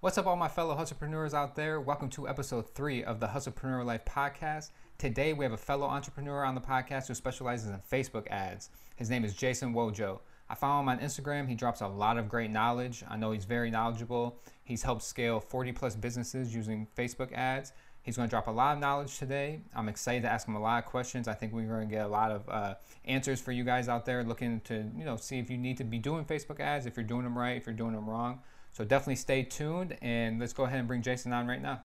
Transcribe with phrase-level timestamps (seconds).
[0.00, 1.80] What's up, all my fellow entrepreneurs out there?
[1.80, 4.70] Welcome to episode three of the Hustlepreneur Life podcast.
[4.96, 8.70] Today, we have a fellow entrepreneur on the podcast who specializes in Facebook ads.
[8.94, 10.20] His name is Jason Wojo.
[10.48, 11.48] I follow him on Instagram.
[11.48, 13.02] He drops a lot of great knowledge.
[13.08, 14.38] I know he's very knowledgeable.
[14.62, 17.72] He's helped scale 40 plus businesses using Facebook ads.
[18.02, 19.62] He's going to drop a lot of knowledge today.
[19.74, 21.26] I'm excited to ask him a lot of questions.
[21.26, 22.74] I think we're going to get a lot of uh,
[23.04, 25.84] answers for you guys out there looking to, you know, see if you need to
[25.84, 28.38] be doing Facebook ads, if you're doing them right, if you're doing them wrong.
[28.72, 31.82] So definitely stay tuned and let's go ahead and bring Jason on right now.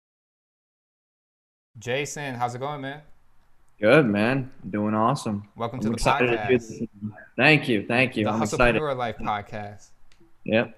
[1.79, 3.03] Jason, how's it going, man?
[3.81, 4.51] Good, man.
[4.69, 5.49] Doing awesome.
[5.57, 6.79] Welcome I'm to the podcast.
[6.79, 6.89] To
[7.37, 7.87] thank you.
[7.87, 8.25] Thank you.
[8.25, 8.83] The I'm excited.
[8.83, 9.89] Life podcast.
[10.45, 10.77] Yep.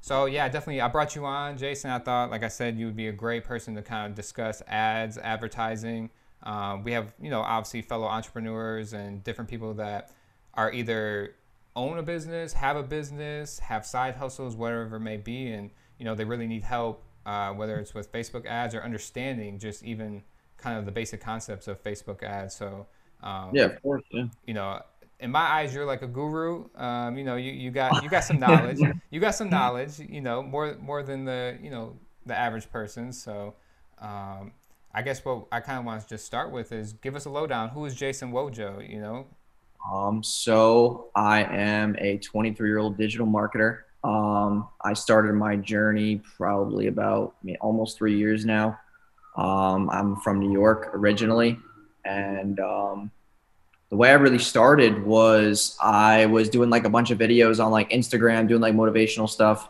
[0.00, 0.80] So yeah, definitely.
[0.80, 1.90] I brought you on, Jason.
[1.90, 4.62] I thought, like I said, you would be a great person to kind of discuss
[4.66, 6.10] ads, advertising.
[6.42, 10.10] Um, we have, you know, obviously fellow entrepreneurs and different people that
[10.54, 11.34] are either
[11.76, 16.04] own a business, have a business, have side hustles, whatever it may be, and you
[16.04, 20.22] know they really need help, uh, whether it's with Facebook ads or understanding just even
[20.56, 22.54] kind of the basic concepts of Facebook ads.
[22.54, 22.86] So
[23.22, 24.26] um, yeah, of course, yeah.
[24.46, 24.80] You know,
[25.20, 26.66] in my eyes, you're like a guru.
[26.76, 28.80] Um, you know, you, you got you got some knowledge.
[29.10, 29.98] you got some knowledge.
[29.98, 33.12] You know, more more than the you know the average person.
[33.12, 33.54] So.
[34.00, 34.52] Um,
[34.96, 37.30] I guess what I kind of want to just start with is give us a
[37.30, 37.70] lowdown.
[37.70, 38.88] Who is Jason Wojo?
[38.88, 39.26] You know,
[39.90, 43.80] um, so I am a 23 year old digital marketer.
[44.02, 48.78] Um, I started my journey probably about I mean, almost three years now.
[49.36, 51.58] Um, I'm from New York originally,
[52.04, 53.10] and um,
[53.90, 57.72] the way I really started was I was doing like a bunch of videos on
[57.72, 59.68] like Instagram, doing like motivational stuff,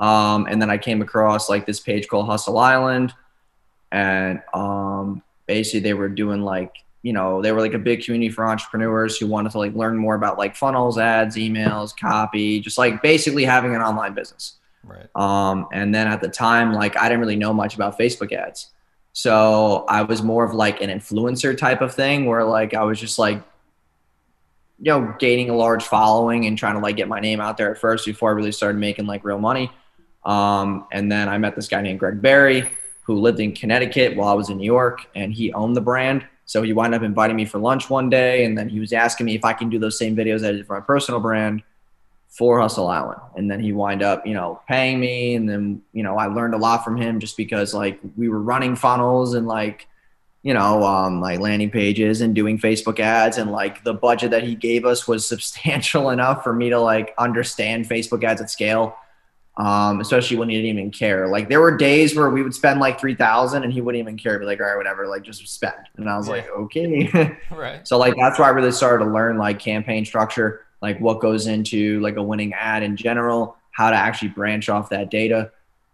[0.00, 3.12] um, and then I came across like this page called Hustle Island,
[3.92, 8.30] and um, basically they were doing like you know they were like a big community
[8.30, 12.78] for entrepreneurs who wanted to like learn more about like funnels ads emails copy just
[12.78, 14.54] like basically having an online business.
[14.84, 15.08] Right.
[15.14, 18.70] Um, and then at the time like i didn't really know much about facebook ads.
[19.12, 22.98] So i was more of like an influencer type of thing where like i was
[22.98, 23.42] just like
[24.80, 27.70] you know gaining a large following and trying to like get my name out there
[27.70, 29.70] at first before i really started making like real money.
[30.24, 32.70] Um, and then i met this guy named greg barry
[33.02, 36.26] who lived in connecticut while i was in new york and he owned the brand
[36.48, 39.26] so he wound up inviting me for lunch one day, and then he was asking
[39.26, 41.62] me if I can do those same videos I did for my personal brand
[42.30, 43.20] for Hustle Island.
[43.36, 46.54] And then he wind up, you know, paying me, and then you know I learned
[46.54, 49.88] a lot from him just because like we were running funnels and like
[50.42, 54.42] you know um, like landing pages and doing Facebook ads, and like the budget that
[54.42, 58.96] he gave us was substantial enough for me to like understand Facebook ads at scale
[59.58, 61.26] um, especially when he didn't even care.
[61.26, 64.16] Like there were days where we would spend like three thousand and he wouldn't even
[64.16, 64.38] care.
[64.38, 65.74] Be like, all right, whatever, like just spend.
[65.96, 66.34] And I was yeah.
[66.34, 67.36] like, okay.
[67.50, 67.86] right.
[67.86, 71.48] So like that's where I really started to learn like campaign structure, like what goes
[71.48, 75.50] into like a winning ad in general, how to actually branch off that data.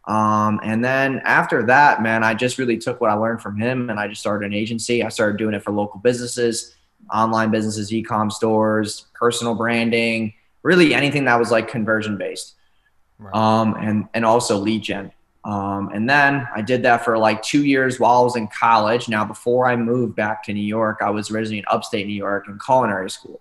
[0.06, 3.88] Um, and then after that, man, I just really took what I learned from him
[3.88, 5.02] and I just started an agency.
[5.02, 6.74] I started doing it for local businesses,
[7.10, 12.56] online businesses, e-com stores, personal branding, really anything that was like conversion based
[13.18, 13.34] right.
[13.34, 15.12] um, and and also lead gen.
[15.44, 19.08] Um, and then I did that for like two years while I was in college.
[19.08, 22.48] Now, before I moved back to New York, I was originally in upstate New York
[22.48, 23.40] in culinary school.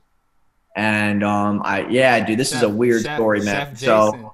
[0.75, 3.75] And um, I, yeah, dude, this Chef, is a weird Chef, story, man.
[3.77, 4.33] So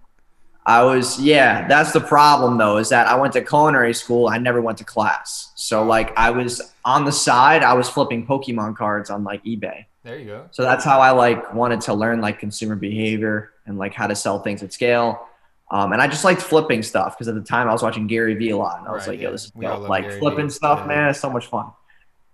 [0.65, 4.29] I was, yeah, that's the problem though, is that I went to culinary school.
[4.29, 5.51] I never went to class.
[5.55, 9.85] So like I was on the side, I was flipping Pokemon cards on like eBay.
[10.03, 10.47] There you go.
[10.51, 14.15] So that's how I like wanted to learn like consumer behavior and like how to
[14.15, 15.27] sell things at scale.
[15.71, 18.33] Um, and I just liked flipping stuff because at the time I was watching Gary
[18.33, 19.87] Vee a lot, and I was right, like, "Yo, this is dope.
[19.87, 20.53] like Gary flipping v.
[20.53, 20.87] stuff, yeah.
[20.87, 21.09] man.
[21.09, 21.71] It's so much fun."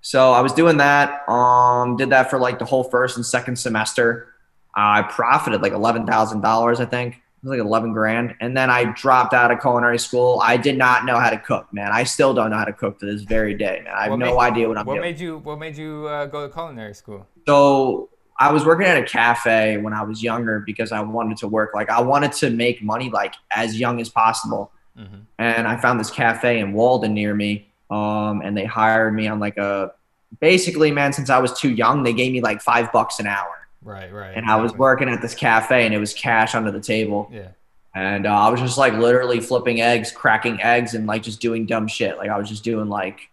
[0.01, 1.27] So I was doing that.
[1.27, 4.29] Um, did that for like the whole first and second semester.
[4.73, 7.15] I profited like eleven thousand dollars, I think.
[7.15, 10.39] It was like eleven grand, and then I dropped out of culinary school.
[10.41, 11.91] I did not know how to cook, man.
[11.91, 13.93] I still don't know how to cook to this very day, man.
[13.93, 15.01] I have what no made, idea what I'm what doing.
[15.01, 15.37] What made you?
[15.39, 17.27] What made you uh, go to culinary school?
[17.47, 21.47] So I was working at a cafe when I was younger because I wanted to
[21.47, 24.71] work like I wanted to make money like as young as possible.
[24.97, 25.19] Mm-hmm.
[25.39, 27.67] And I found this cafe in Walden near me.
[27.89, 29.93] Um, and they hired me on like a
[30.39, 33.67] basically, man, since I was too young, they gave me like five bucks an hour.
[33.83, 34.35] Right, right.
[34.35, 34.49] And.
[34.49, 37.29] I was working at this cafe and it was cash under the table.
[37.31, 37.49] Yeah.
[37.93, 41.65] And uh, I was just like literally flipping eggs, cracking eggs, and like just doing
[41.65, 42.17] dumb shit.
[42.17, 43.29] Like I was just doing like,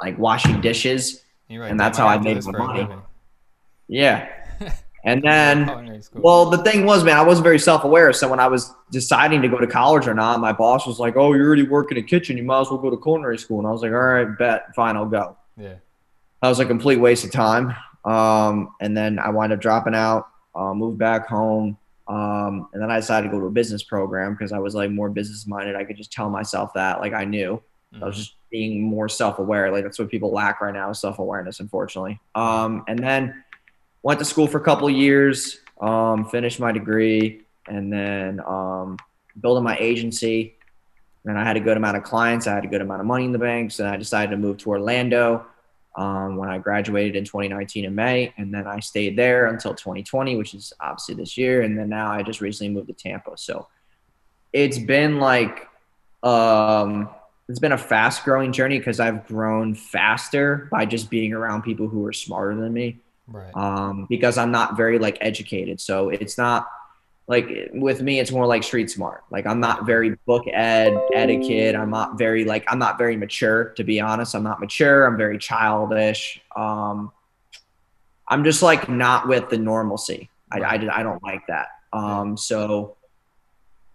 [0.00, 2.88] like washing dishes, right, and that's how I made my money.
[3.92, 4.28] Yeah.
[5.04, 8.12] And then, well, the thing was, man, I wasn't very self aware.
[8.12, 11.16] So when I was deciding to go to college or not, my boss was like,
[11.16, 12.36] "Oh, you're already working in a kitchen.
[12.36, 14.72] You might as well go to culinary school." And I was like, "All right, bet,
[14.76, 15.74] fine, I'll go." Yeah.
[16.40, 17.74] That was a complete waste of time.
[18.04, 22.92] Um, and then I wound up dropping out, uh, moved back home, Um, and then
[22.92, 25.74] I decided to go to a business program because I was like more business minded.
[25.74, 27.60] I could just tell myself that, like I knew.
[27.92, 28.04] Mm-hmm.
[28.04, 29.72] I was just being more self aware.
[29.72, 32.20] Like that's what people lack right now is self awareness, unfortunately.
[32.36, 33.42] Um, and then
[34.02, 38.96] went to school for a couple of years, um, finished my degree, and then um,
[39.40, 40.56] building my agency.
[41.24, 42.46] And I had a good amount of clients.
[42.46, 44.58] I had a good amount of money in the banks, and I decided to move
[44.58, 45.46] to Orlando
[45.94, 50.36] um, when I graduated in 2019 in May, and then I stayed there until 2020,
[50.36, 51.62] which is obviously this year.
[51.62, 53.36] And then now I just recently moved to Tampa.
[53.36, 53.68] So
[54.52, 55.68] it's been like
[56.22, 57.08] um,
[57.48, 61.88] it's been a fast growing journey because I've grown faster by just being around people
[61.88, 62.98] who are smarter than me.
[63.26, 63.54] Right.
[63.54, 66.68] Um, because I'm not very like educated, so it's not
[67.28, 69.24] like with me, it's more like street smart.
[69.30, 71.76] Like I'm not very book ed etiquette.
[71.76, 74.34] I'm not very like I'm not very mature to be honest.
[74.34, 75.06] I'm not mature.
[75.06, 76.40] I'm very childish.
[76.56, 77.12] Um,
[78.28, 80.30] I'm just like not with the normalcy.
[80.50, 81.68] I, I, I don't like that.
[81.92, 82.96] Um, so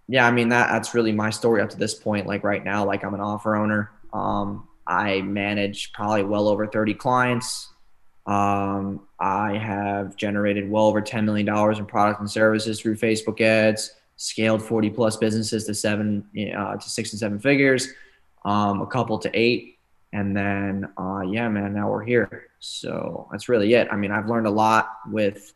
[0.07, 2.27] yeah, I mean that that's really my story up to this point.
[2.27, 3.91] Like right now, like I'm an offer owner.
[4.13, 7.73] Um, I manage probably well over 30 clients.
[8.27, 13.93] Um, I have generated well over $10 million in products and services through Facebook ads,
[14.17, 16.25] scaled 40 plus businesses to seven,
[16.55, 17.87] uh, to six and seven figures,
[18.43, 19.79] um, a couple to eight.
[20.13, 22.47] And then, uh, yeah, man, now we're here.
[22.59, 23.87] So that's really it.
[23.91, 25.53] I mean, I've learned a lot with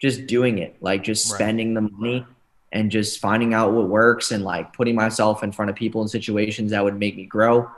[0.00, 1.36] just doing it, like just Right.
[1.36, 2.26] spending the money
[2.72, 6.08] and just finding out what works and like putting myself in front of people in
[6.08, 7.70] situations that would make me grow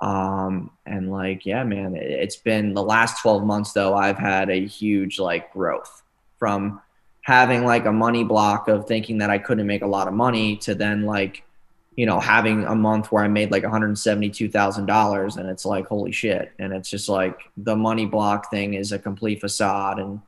[0.00, 4.48] um and like yeah man it, it's been the last 12 months though i've had
[4.48, 6.02] a huge like growth
[6.38, 6.80] from
[7.22, 10.56] having like a money block of thinking that i couldn't make a lot of money
[10.56, 11.44] to then like
[11.96, 16.50] you know having a month where i made like $172000 and it's like holy shit.
[16.58, 19.98] And it's just like the money block thing is a complete facade.
[19.98, 20.20] And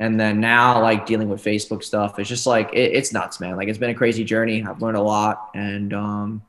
[0.00, 3.56] and then now like dealing with facebook stuff it's just like it, it's nuts man.
[3.56, 4.64] Like it's been a crazy journey.
[4.64, 5.50] I've learned a lot.
[5.54, 6.42] And um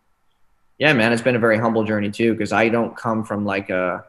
[0.77, 3.69] yeah, man, it's been a very humble journey too because I don't come from like
[3.69, 4.06] a.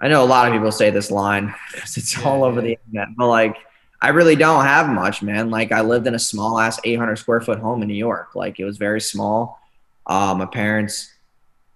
[0.00, 2.62] I know a lot of people say this line because it's Yeah, all over yeah.
[2.62, 3.56] the internet, but like
[4.00, 5.50] I really don't have much, man.
[5.50, 8.34] Like I lived in a small ass 800 square foot home in New York.
[8.34, 9.60] Like it was very small.
[10.06, 11.12] Uh, my parents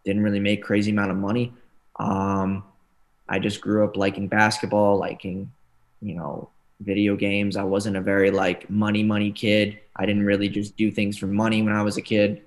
[0.05, 1.55] didn't really make crazy amount of money.
[1.99, 2.65] Um,
[3.29, 5.53] I just grew up liking basketball, liking,
[6.03, 6.51] you know,
[6.81, 7.57] video games.
[7.57, 9.81] I wasn't a very like money money kid.
[9.97, 12.43] I didn't really just do things for money when I was a kid.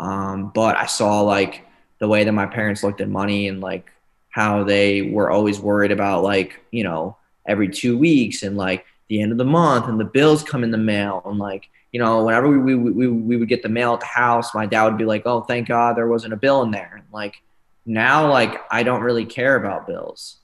[0.00, 1.66] Um, but I saw like
[1.98, 3.92] the way that my parents looked at money and like
[4.30, 9.20] how they were always worried about like, you know, every two weeks and like the
[9.20, 12.24] end of the month and the bills come in the mail and like, you know,
[12.24, 14.96] whenever we, we, we, we would get the mail at the house, my dad would
[14.96, 16.94] be like, oh, thank God there wasn't a bill in there.
[16.96, 17.42] And like
[17.84, 20.36] now, like I don't really care about bills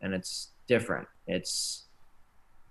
[0.00, 1.08] and it's different.
[1.26, 1.83] It's,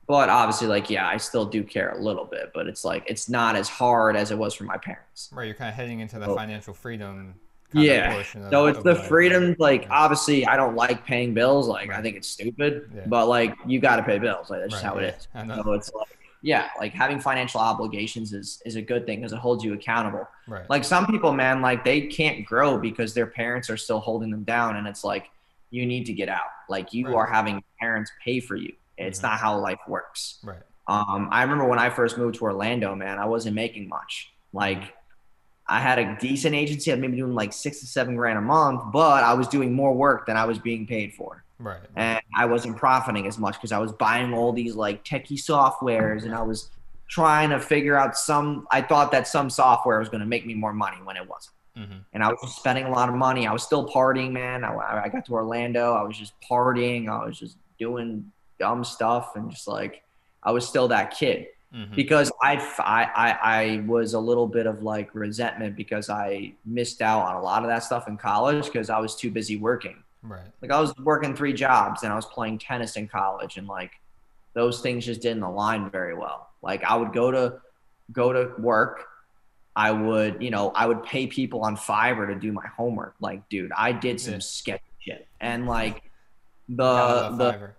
[0.08, 3.30] but obviously like, yeah, I still do care a little bit, but it's like, it's
[3.30, 5.30] not as hard as it was for my parents.
[5.32, 5.46] Right.
[5.46, 6.36] You're kind of heading into the Oh.
[6.36, 7.36] financial freedom.
[7.74, 8.14] Yeah.
[8.18, 9.08] Of So it's the life.
[9.08, 9.56] freedom.
[9.58, 11.68] Like obviously, I don't like paying bills.
[11.68, 12.92] Like I think it's stupid.
[12.96, 13.02] Yeah.
[13.08, 14.50] But like you got to pay bills.
[14.50, 15.28] Like that's just how it is.
[15.34, 16.08] So it's like
[16.46, 20.28] yeah, like having financial obligations is is a good thing because it holds you accountable.
[20.48, 20.70] Right.
[20.70, 24.44] Like some people, man, like they can't grow because their parents are still holding them
[24.44, 25.32] down, and it's like
[25.72, 26.52] you need to get out.
[26.70, 27.16] Like you Right.
[27.16, 28.74] are having parents pay for you.
[28.98, 29.24] It's Mhm.
[29.24, 30.40] not how life works.
[30.44, 30.60] right.
[30.86, 34.34] Um, I remember when I first moved to Orlando, man, I wasn't making much.
[34.52, 34.94] Like,
[35.66, 36.92] I had a decent agency.
[36.92, 39.94] I maybe doing like six to seven grand a month, but I was doing more
[39.94, 41.46] work than I was being paid for.
[41.58, 41.80] Right.
[41.96, 46.24] And I wasn't profiting as much because I was buying all these like techie softwares
[46.26, 46.70] and I was
[47.08, 48.68] trying to figure out some.
[48.70, 51.56] I thought that some software was going to make me more money when it wasn't.
[51.78, 53.48] hmm And I was just spending a lot of money.
[53.48, 54.66] I was still partying, man.
[54.66, 55.94] I, I got to Orlando.
[55.94, 57.08] I was just partying.
[57.08, 58.32] I was just doing
[58.64, 60.04] dumb stuff and just like,
[60.42, 64.68] I was still that kid hmm because I, I, I, I was a little bit
[64.68, 68.66] of like resentment because I missed out on a lot of that stuff in college
[68.66, 69.98] because I was too busy working.
[70.22, 70.52] Right.
[70.62, 73.92] Like I was working three jobs and I was playing tennis in college and like
[74.54, 76.52] those things just didn't align very well.
[76.62, 77.44] Like I would go to
[78.12, 78.98] go to work.
[79.76, 83.16] I would, you know, I would pay people on Fiverr to do my homework.
[83.20, 84.40] Like, dude, I did some Yeah.
[84.58, 85.28] sketchy shit.
[85.42, 86.04] And like
[86.70, 87.72] the the Fiverr.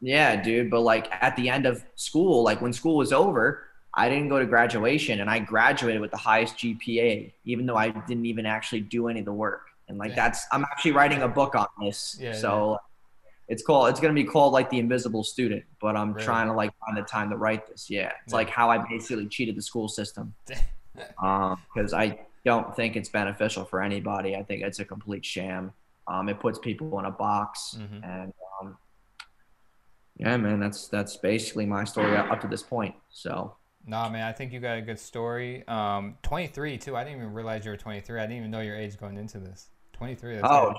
[0.00, 0.70] Yeah, dude.
[0.70, 3.64] But like at the end of school, like when school was over,
[3.94, 7.90] I didn't go to graduation and I graduated with the highest GPA, even though I
[7.90, 9.62] didn't even actually do any of the work.
[9.88, 10.16] And like Yeah.
[10.16, 12.16] that's I'm actually writing a book on this.
[12.20, 12.78] Yeah, so
[13.48, 16.24] it's called it's gonna be called like the invisible student, but I'm Really?
[16.24, 17.90] trying to like find the time to write this.
[17.90, 18.12] Yeah.
[18.24, 18.36] It's Yeah.
[18.36, 20.34] like how I basically cheated the school system.
[21.22, 24.36] Um, because I don't think it's beneficial for anybody.
[24.36, 25.72] I think it's a complete sham.
[26.08, 28.04] Um, it puts people in a box Mhm.
[28.04, 28.32] and um,
[30.20, 32.94] yeah, man, that's that's basically my story up to this point.
[33.10, 35.66] So Nah, man, I think you got a good story.
[35.66, 36.96] Um, 23 too.
[36.96, 38.20] I didn't even realize you were 23.
[38.20, 39.70] I didn't even know your age going into this.
[39.94, 40.34] 23.
[40.36, 40.76] That's Oh, good.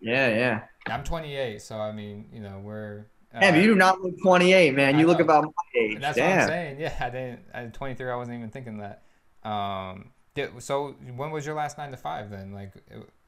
[0.00, 0.60] yeah, yeah.
[0.88, 3.06] I'm 28, so I mean, you know, we're.
[3.32, 4.98] Uh, Damn, you do not look 28, man.
[4.98, 5.94] You look about my age.
[5.94, 6.80] And that's what I'm saying.
[6.80, 7.40] Yeah, I didn't.
[7.54, 9.02] At 23, I wasn't even thinking that.
[9.48, 12.52] Um, did, so when was your last nine to five then?
[12.52, 12.72] Like,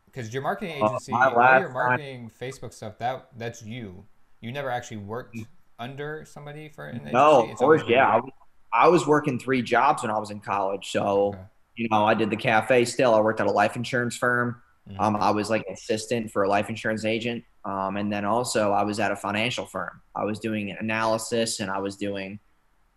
[0.07, 4.05] because your marketing Uh, agency, my all your nine- marketing Facebook stuff, that that's you.
[4.43, 5.39] You never actually worked
[5.79, 7.13] under somebody for an agency.
[7.13, 8.09] No, of course, yeah.
[8.09, 8.31] I was,
[8.75, 10.91] I was working three jobs when I was in college.
[10.91, 11.39] So, Okay.
[11.77, 13.15] you know, I did the cafe still.
[13.15, 14.61] I worked at a life insurance firm.
[14.91, 15.01] Mhm.
[15.01, 17.45] Um, I was like an assistant for a life insurance agent.
[17.65, 20.03] Um, and then also I was at a financial firm.
[20.17, 22.41] I was doing analysis and I was doing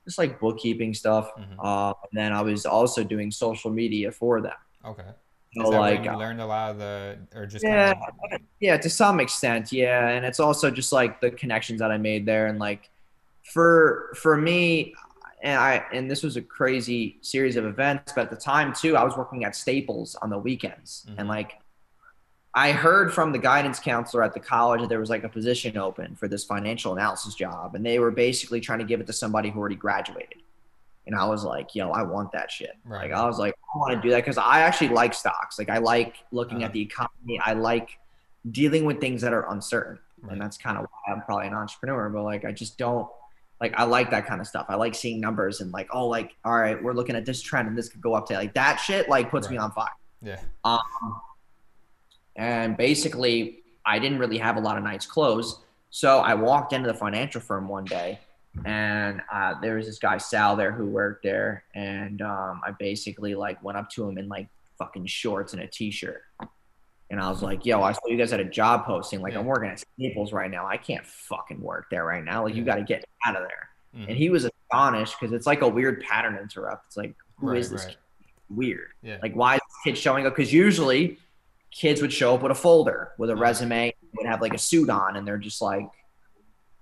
[0.04, 1.30] just like bookkeeping stuff.
[1.38, 1.56] Mhm.
[1.64, 4.58] Uh, and then I was also doing social media for them.
[4.84, 5.12] Okay.
[5.56, 7.94] That like, you learned a lot of the, or just Yeah.
[7.94, 10.10] kind of, yeah, to some extent, yeah.
[10.10, 12.90] And it's also just like the connections that I made there, and like
[13.54, 14.94] for for me,
[15.42, 18.98] and I and this was a crazy series of events, but at the time too,
[18.98, 21.16] I was working at Staples on the weekends, Mhm.
[21.20, 21.60] and like
[22.58, 25.78] I heard from the guidance counselor at the college that there was like a position
[25.78, 29.14] open for this financial analysis job, and they were basically trying to give it to
[29.14, 30.42] somebody who already graduated.
[31.08, 32.72] And I was like, yo, I want that shit.
[32.84, 33.10] Right.
[33.12, 35.60] Like I was like, I want to do that because I actually like stocks.
[35.60, 36.66] Like I like looking Uh-huh.
[36.68, 37.40] at the economy.
[37.46, 38.00] I like
[38.52, 40.34] dealing with things that are uncertain, Right.
[40.34, 42.10] and that's kind of why I'm probably an entrepreneur.
[42.10, 43.08] But like, I just don't
[43.62, 43.74] like.
[43.78, 44.66] I like that kind of stuff.
[44.70, 47.68] I like seeing numbers and like, oh, like, all right, we're looking at this trend
[47.68, 49.08] and this could go up to like that shit.
[49.08, 49.88] Like puts me on fire.
[50.22, 50.40] yeah.
[50.64, 50.82] Um,
[52.36, 55.60] and basically, I didn't really have a lot of nights closed.
[55.90, 58.20] So I walked into the financial firm one day,
[58.64, 63.36] and uh, there was this guy Sal there who worked there, and um, I basically
[63.36, 64.48] like went up to him in like
[64.78, 66.22] fucking shorts and a t-shirt,
[67.10, 69.22] and I was like, "Yo, I saw you guys had a job posting.
[69.22, 69.40] Like, Yeah.
[69.40, 70.66] I'm working at Staples right now.
[70.66, 72.44] I can't fucking work there right now.
[72.46, 73.70] Like, you got to get out of there."
[74.02, 74.08] Mhm.
[74.10, 76.88] And he was astonished because it's like a weird pattern interrupt.
[76.88, 77.86] It's like, who is Right, this?
[77.86, 77.96] right.
[77.96, 77.98] kid?
[78.50, 78.90] Weird.
[79.02, 79.18] Yeah.
[79.22, 80.36] Like, why is this kid showing up?
[80.36, 81.18] Because usually
[81.72, 83.40] kids would show up with a folder with a Mhm.
[83.40, 85.88] resume, would have like a suit on, and they're just like,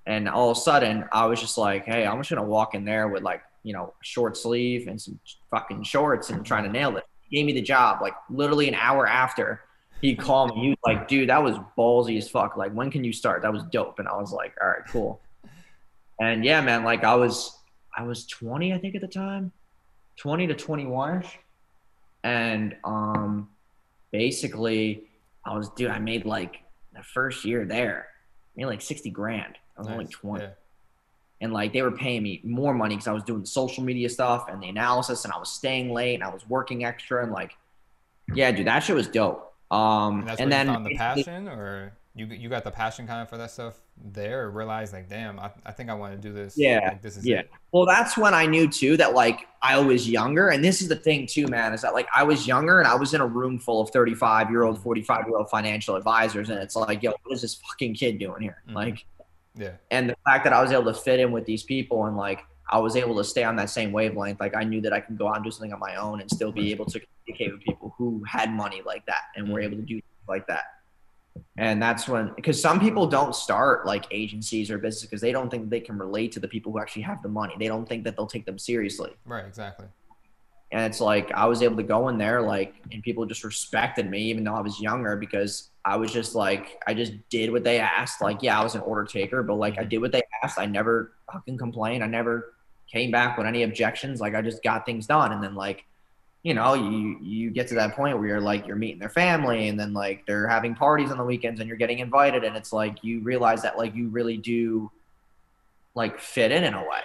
[0.05, 2.86] and all of a sudden, I was just like, hey, I'm just gonna walk in
[2.86, 5.19] there with like, you know, short sleeve and some
[5.50, 7.05] fucking shorts and trying to nail it.
[7.29, 9.62] He gave me the job like literally an hour after.
[10.01, 10.62] He called me.
[10.63, 12.57] He was like, dude, that was ballsy as fuck.
[12.57, 13.41] Like, when can you start?
[13.41, 14.00] That was dope.
[14.00, 15.22] And I was like, all right, cool.
[16.19, 17.57] And yeah, man, like I was,
[17.98, 19.53] I was 20, I think at the time,
[20.17, 21.39] 20 to 21 ish.
[22.24, 23.50] And um,
[24.12, 25.03] basically,
[25.45, 26.62] I was, dude, I made like
[26.93, 28.07] the first year there,
[28.55, 29.55] made like 60 grand.
[29.77, 30.43] I was only 20.
[30.43, 30.51] Yeah.
[31.41, 34.10] And like they were paying me more money because I was doing the social media
[34.10, 37.31] stuff and the analysis and I was staying late and I was working extra and
[37.31, 37.55] like,
[38.33, 39.53] yeah, dude, that shit was dope.
[39.69, 43.22] Um, And that's and then found the passion, or you you got the passion kind
[43.22, 46.20] of for that stuff there, or realized like, damn, I, I think I want to
[46.20, 46.55] do this.
[46.55, 47.39] Yeah, like, this is yeah.
[47.39, 47.51] it.
[47.72, 50.96] Well, that's when I knew too that like I was younger, and this is the
[50.96, 53.58] thing too, man, is that like I was younger and I was in a room
[53.58, 54.84] full of 35 year old, mm.
[54.84, 58.41] 45 year old financial advisors, and it's like, yo, what is this fucking kid doing
[58.41, 58.62] here?
[58.70, 58.75] Mhm.
[58.75, 59.05] Like,
[59.55, 62.15] Yeah, and the fact that I was able to fit in with these people and
[62.15, 65.00] like I was able to stay on that same wavelength, like I knew that I
[65.00, 66.72] can go out and do something on my own and still be mm.
[66.72, 69.65] able to communicate with people who had money like that and were mm.
[69.65, 70.63] able to do like that.
[71.57, 75.49] And that's when, because some people don't start like agencies or business because they don't
[75.49, 77.53] think they can relate to the people who actually have the money.
[77.59, 79.11] They don't think that they'll take them seriously.
[79.25, 79.87] right, exactly.
[80.71, 84.09] And it's like I was able to go in there, like, and people just respected
[84.09, 87.63] me, even though I was younger, because I was just like, I just did what
[87.63, 88.21] they asked.
[88.21, 89.89] Like, yeah, I was an order taker, but like, I mm-hmm.
[89.89, 90.57] did what they asked.
[90.57, 92.03] I never fucking complained.
[92.03, 92.55] I never
[92.91, 94.19] came back with any objections.
[94.19, 95.31] Like, I just got things done.
[95.31, 95.85] And then, like,
[96.43, 99.69] you know, you you get to that point where you're like, you're meeting their family,
[99.69, 102.73] and then like they're having parties on the weekends, and you're getting invited, and it's
[102.73, 104.91] like you realize that like you really do,
[105.95, 107.01] like, fit in in a way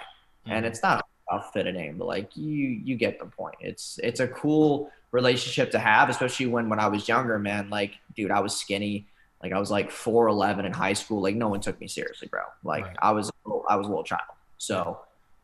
[0.46, 0.68] and Mhm.
[0.68, 3.54] it's not about fitting in, but like you you get the point.
[3.60, 7.68] It's it's a cool relationship to have, especially when when I was younger, man.
[7.70, 9.06] Like, dude, I was skinny.
[9.42, 11.20] Like I was like four eleven in high school.
[11.20, 12.40] Like no one took me seriously, bro.
[12.64, 12.96] Like Right.
[13.02, 14.22] I was a little, I was a little child,
[14.56, 15.00] so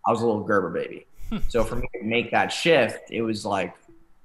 [0.07, 1.07] I was a little Gerber baby.
[1.49, 3.75] so for me to make that shift, it was like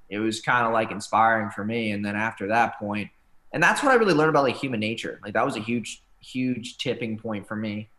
[0.10, 1.92] it was kind of like inspiring for me.
[1.92, 3.10] And then after that point,
[3.54, 5.20] and that's what I really learned about like human nature.
[5.24, 7.90] Like that was a huge huge tipping point for me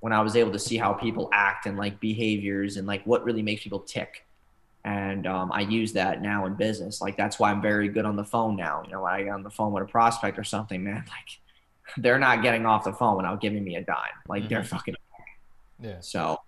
[0.00, 3.24] when I was able to see how people act and like behaviors and like what
[3.24, 4.26] really makes people tick.
[4.84, 7.00] And um, I use that now in business.
[7.00, 8.82] Like that's why I'm very good on the phone now.
[8.84, 11.40] You know, when I get on the phone with a prospect or something, man, like
[11.98, 13.96] they're not getting off the phone without giving me a dime.
[14.28, 14.66] Like they're Mhm.
[14.68, 14.94] fucking
[15.78, 16.38] Yeah, so,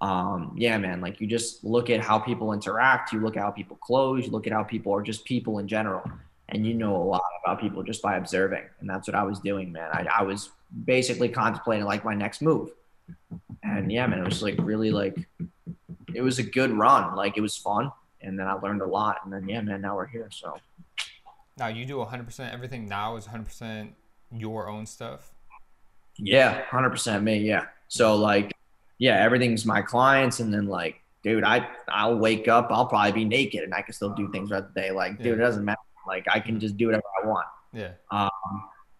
[0.00, 3.50] um, yeah, man, like you just look at how people interact, you look at how
[3.50, 6.02] people close, you look at how people are just people in general,
[6.50, 8.64] and you know a lot about people just by observing.
[8.80, 9.90] And that's what I was doing, man.
[9.92, 10.50] I, I was
[10.84, 12.70] basically contemplating like my next move.
[13.62, 15.16] And yeah, man, it was like really like
[16.14, 17.16] it was a good run.
[17.16, 17.90] Like it was fun,
[18.22, 19.18] and then I learned a lot.
[19.24, 20.28] And then yeah, man, now we're here.
[20.30, 20.58] So
[21.58, 23.92] Now you do 100% everything now is 100%
[24.30, 25.32] your own stuff.
[26.18, 27.38] yeah, hundred percent me.
[27.38, 27.66] Yeah.
[27.88, 28.52] So like,
[28.98, 33.24] yeah, everything's my clients, and then like, dude, I I'll wake up, I'll probably be
[33.24, 34.90] naked, and I can still do things throughout the day.
[34.90, 35.78] Like, dude, it doesn't matter.
[36.06, 37.46] Like, I can just do whatever I want.
[37.72, 37.92] Yeah.
[38.10, 38.30] Um,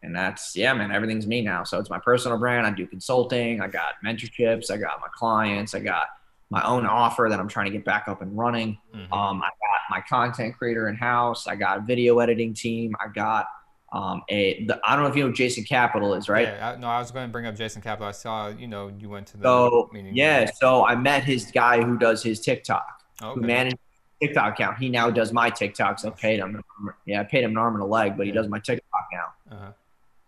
[0.02, 0.92] and that's yeah, man.
[0.92, 1.64] Everything's me now.
[1.64, 2.66] So it's my personal brand.
[2.66, 3.60] I do consulting.
[3.60, 4.70] I got mentorships.
[4.70, 5.74] I got my clients.
[5.74, 6.06] I got
[6.50, 8.78] my own offer that I'm trying to get back up and running.
[8.94, 9.12] Mhm.
[9.12, 11.46] Um, I got my content creator in house.
[11.46, 12.94] I got a video editing team.
[13.00, 13.48] I got
[13.92, 14.64] um, a.
[14.64, 16.48] The, I don't know if you know Jason Capital is, right?
[16.48, 18.08] Yeah, I, no, I was going to bring up Jason Capital.
[18.08, 20.14] I saw, you know, you went to the So meeting.
[20.14, 23.78] yeah, so I met his guy who does his TikTok, Oh, who manages
[24.22, 24.78] TikTok account.
[24.78, 26.04] He now does my TikToks.
[26.04, 26.62] I paid him.
[27.06, 29.56] Yeah, I paid him an arm and a leg, but he does my TikTok now.
[29.56, 29.70] Uh-huh.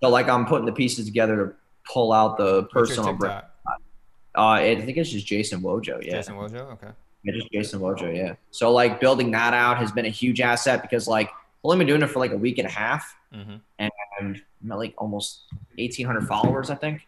[0.02, 1.52] So like I'm putting the pieces together to
[1.92, 3.44] pull out the personal brand.
[4.36, 6.02] Uh, I think it's just Jason Wojo.
[6.04, 6.72] Yeah, Jason Wojo?
[6.74, 6.88] Okay.
[7.24, 8.16] Yeah, just Jason Wojo.
[8.16, 8.34] Yeah.
[8.52, 11.88] So like building that out has been a huge asset because like I've only been
[11.88, 13.56] doing it for like a week and a half, Mm-hmm.
[13.78, 15.44] and like almost
[15.76, 17.02] 1,800 followers, I think.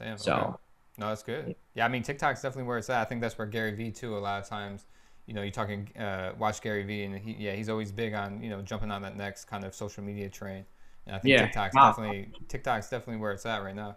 [0.00, 0.16] Damn.
[0.18, 0.52] So okay.
[0.98, 1.56] No, that's good.
[1.74, 3.00] Yeah, I mean TikTok's definitely where it's at.
[3.00, 4.16] I think that's where Gary Vee too.
[4.16, 4.84] A lot of times,
[5.26, 8.42] you know, you're talking uh, watch Gary Vee, and he yeah, he's always big on
[8.42, 10.64] you know jumping on that next kind of social media train.
[11.06, 11.46] And I think Yeah.
[11.46, 11.90] TikTok's Wow.
[11.90, 13.96] definitely TikTok's definitely where it's at right now.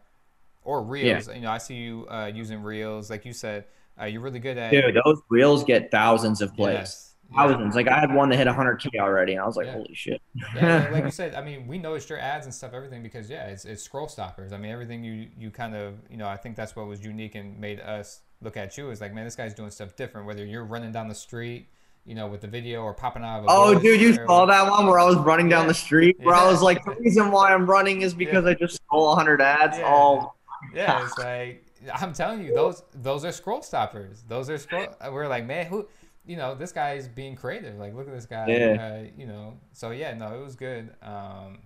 [0.64, 1.28] Or Reels.
[1.34, 3.66] You know, I see you uh, using Reels, like you said.
[4.00, 6.74] Uh, you're really good at dude, those reels get thousands of plays.
[6.76, 7.14] Yes.
[7.32, 7.38] Yeah.
[7.48, 7.76] Thousands.
[7.76, 9.74] Like I had one that hit 100k already, and I was like, Yeah.
[9.74, 10.22] holy shit.
[10.56, 13.48] yeah, like- you said, I mean, we noticed your ads and stuff, everything because yeah,
[13.48, 14.54] it's, it's scroll stoppers.
[14.54, 17.36] I mean, everything you you kind of you know, I think that's what was unique
[17.36, 20.28] and made us look at you is like, man, this guy's doing stuff different.
[20.28, 21.68] Whether you're running down the street,
[22.06, 24.70] you know, with the video or popping out of a Oh, dude, you saw that
[24.70, 25.68] one where I was running down Yeah.
[25.70, 26.18] the street?
[26.22, 29.42] Where I was like, the reason why I'm running is because I just stole 100
[29.42, 29.78] ads.
[29.80, 29.90] Yeah.
[29.92, 30.34] Oh,
[30.74, 31.64] Yeah, it's like
[32.02, 34.24] I'm telling you, those those are scroll stoppers.
[34.28, 34.88] Those are scroll.
[35.12, 35.88] We're like, man, who,
[36.28, 37.78] you know, this guy is being creative.
[37.78, 38.48] Like, look at this guy.
[38.48, 39.00] Yeah.
[39.06, 40.94] Uh, you know, so yeah, no, it was good.
[41.02, 41.60] Um,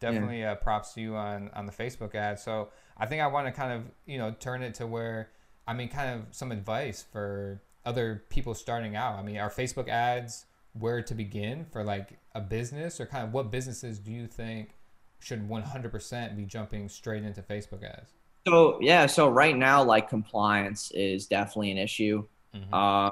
[0.00, 2.38] definitely uh, props to you on on the Facebook ad.
[2.38, 5.30] So I think I want to kind of you know turn it to where,
[5.68, 9.18] I mean, kind of some advice for other people starting out.
[9.18, 13.32] I mean, are Facebook ads where to begin for like a business, or kind of
[13.32, 14.70] what businesses do you think
[15.18, 18.12] should 100% be jumping straight into Facebook ads?
[18.46, 22.24] So yeah, so right now, like compliance is definitely an issue,
[22.56, 22.68] Mhm.
[22.72, 23.10] uh,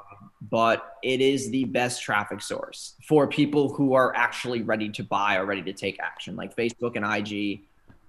[0.50, 5.36] but it is the best traffic source for people who are actually ready to buy
[5.36, 6.36] or ready to take action.
[6.36, 7.62] Like Facebook and IG,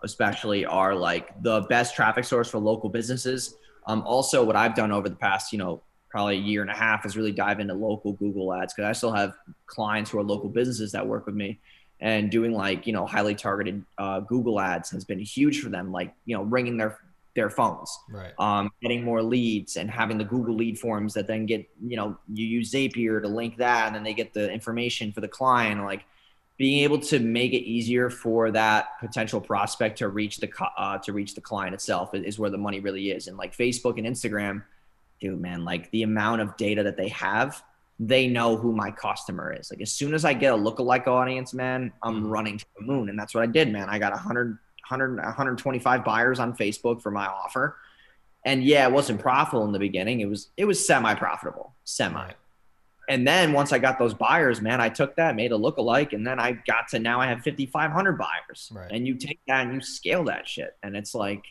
[0.03, 3.55] especially, are like the best traffic source for local businesses.
[3.87, 6.75] Um, also, what I've done over the past, you know, probably a year and a
[6.75, 9.33] half is really dive into local Google ads because I still have
[9.65, 11.59] clients who are local businesses that work with me
[12.01, 15.91] and doing like you know highly targeted uh, Google ads has been huge for them.
[15.91, 16.99] Like you know ringing their
[17.35, 18.31] their phones, Right.
[18.39, 22.17] um, getting more leads, and having the Google lead forms that then get you know
[22.33, 25.83] you use Zapier to link that, and then they get the information for the client.
[25.83, 26.05] Like
[26.57, 31.11] being able to make it easier for that potential prospect to reach the uh, to
[31.11, 33.27] reach the client itself is, where the money really is.
[33.27, 34.63] And like Facebook and Instagram,
[35.19, 37.61] dude, man, like the amount of data that they have
[37.97, 39.71] they know who my customer is.
[39.71, 42.29] Like as soon as I get a lookalike audience, man, I'm Mhm.
[42.29, 43.07] running to the moon.
[43.07, 43.87] And that's what I did, man.
[43.87, 44.57] I got 100,
[44.89, 47.77] 100, 125 buyers on Facebook for my offer.
[48.45, 50.19] And yeah, it wasn't profitable in the beginning.
[50.19, 52.31] It was it was semi-profitable, semi.
[53.07, 56.25] And then once I got those buyers, man, I took that, made a lookalike, and
[56.25, 58.71] then I got to now I have 5,500 buyers.
[58.73, 58.91] Right.
[58.91, 60.75] And you take that and you scale that shit.
[60.81, 61.43] And it's like,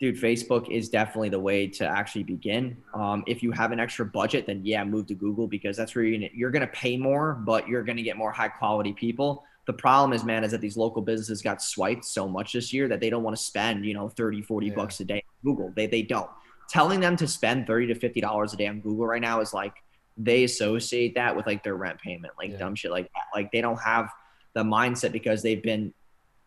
[0.00, 2.76] dude, Facebook is definitely the way to actually begin.
[2.94, 6.04] Um, if you have an extra budget, then yeah, move to Google because that's where
[6.04, 9.44] you're gonna, you're gonna pay more, but you're gonna get more high quality people.
[9.66, 12.86] The problem is, man, is that these local businesses got swiped so much this year
[12.88, 14.74] that they don't want to spend, you know, 30, 40 Yeah.
[14.74, 15.72] bucks a day on Google.
[15.74, 16.30] They, they don't.
[16.68, 19.74] Telling them to spend 30 to $50 a day on Google right now is like,
[20.16, 22.58] they associate that with like their rent payment, like Yeah.
[22.58, 23.24] dumb shit like that.
[23.34, 24.08] Like they don't have
[24.54, 25.92] the mindset because they've been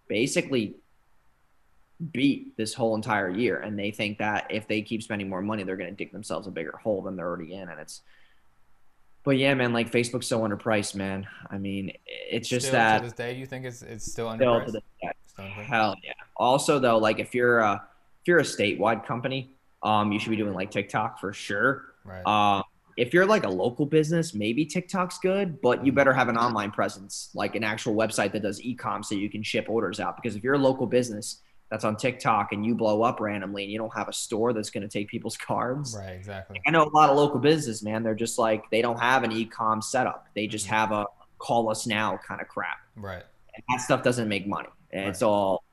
[0.08, 0.76] basically
[2.14, 5.64] beat this whole entire year and they think that if they keep spending more money
[5.64, 8.02] they're going to dig themselves a bigger hole than they're already in and it's
[9.24, 13.04] but yeah man like facebook's so underpriced man i mean it's just still, that to
[13.06, 14.66] this day, you think it's it's still underpriced?
[14.66, 15.66] to this day, Still underpriced?
[15.66, 17.74] hell yeah also though like if you're a
[18.22, 19.52] if you're a statewide company
[19.84, 22.26] um you should be doing like tiktok for sure Right.
[22.26, 22.64] um,
[22.98, 26.70] if you're like a local business, maybe TikTok's good, but you better have an online
[26.72, 30.18] presence, like an actual website that does e-com so you can ship orders out.
[30.18, 33.72] Because if you're a local business that's on TikTok and you blow up randomly and
[33.72, 36.10] you don't have a store that's going to take people's cards, right.
[36.14, 36.60] Exactly.
[36.66, 38.02] I know a lot of local business, man.
[38.04, 40.28] They're just like they don't have an e-com setup.
[40.36, 40.70] They just Mhm.
[40.72, 41.06] have a
[41.38, 43.24] call us now kind of crap, Right.
[43.56, 44.70] and that stuff doesn't make money.
[44.92, 45.64] And it's all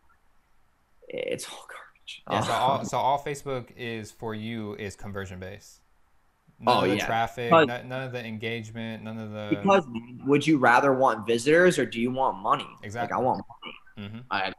[1.08, 2.22] it's all garbage.
[2.30, 2.40] Yeah.
[2.42, 5.80] So all so all Facebook is for you is conversion based.
[6.58, 7.06] None Oh, of the yeah.
[7.06, 9.84] traffic, But- none, of the engagement, none of the Because
[10.24, 12.66] would you rather want visitors or do you want money?
[12.82, 13.14] Exactly.
[13.14, 13.42] Like I want
[13.98, 14.08] money.
[14.10, 14.24] Mhm.
[14.30, 14.52] I,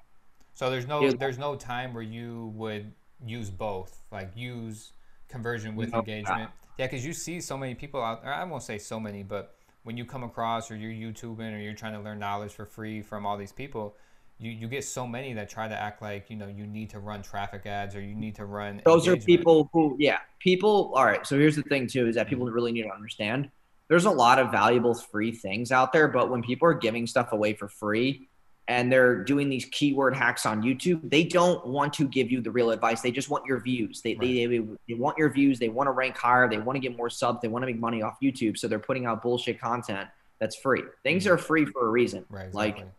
[0.58, 2.92] So there's no Here's- there's no time where you would
[3.24, 4.94] use both, like use
[5.30, 6.00] conversion with No.
[6.00, 6.50] engagement.
[6.80, 8.26] Yeah, because you see so many people out.
[8.26, 11.76] I won't say so many, but when you come across or you're YouTubing or you're
[11.76, 13.96] trying to learn knowledge for free from all these people,
[14.40, 16.98] you you get so many that try to act like you know you need to
[16.98, 18.82] run traffic ads or you need to run.
[18.84, 20.92] those are people who, yeah, people.
[20.96, 21.26] All right.
[21.28, 22.56] So here's the thing too: is that people mm-hmm.
[22.56, 23.52] really need to understand.
[23.90, 27.32] There's a lot of valuable free things out there, but when people are giving stuff
[27.32, 28.28] away for free
[28.70, 32.52] and they're doing these keyword hacks on YouTube, they don't want to give you the
[32.52, 33.02] real advice.
[33.02, 34.02] They just want your views.
[34.02, 35.58] They, they, they, they want your views.
[35.58, 36.50] They want to rank higher.
[36.50, 37.40] They want to get more subs.
[37.42, 38.58] They want to make money off YouTube.
[38.58, 40.84] So they're putting out bullshit content that's free.
[41.04, 41.32] Things Mhm.
[41.32, 42.26] are free for a reason.
[42.30, 42.54] Right.
[42.54, 42.92] like, Exactly.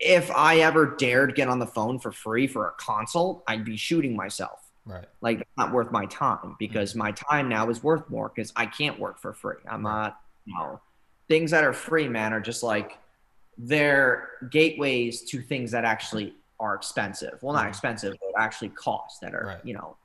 [0.00, 3.76] If I ever dared get on the phone for free for a consult, I'd be
[3.76, 5.04] shooting myself right.
[5.20, 8.66] like it's not worth my time because my time now is worth more because I
[8.66, 9.54] can't work for free.
[9.70, 9.92] I'm Right.
[9.92, 10.80] not, you know,
[11.28, 12.98] things that are free, man, are just like
[13.58, 17.42] they're gateways to things that actually are expensive.
[17.42, 17.68] Well, not Mhm.
[17.70, 19.64] expensive, but actually cost that are, Right.
[19.64, 19.96] you know,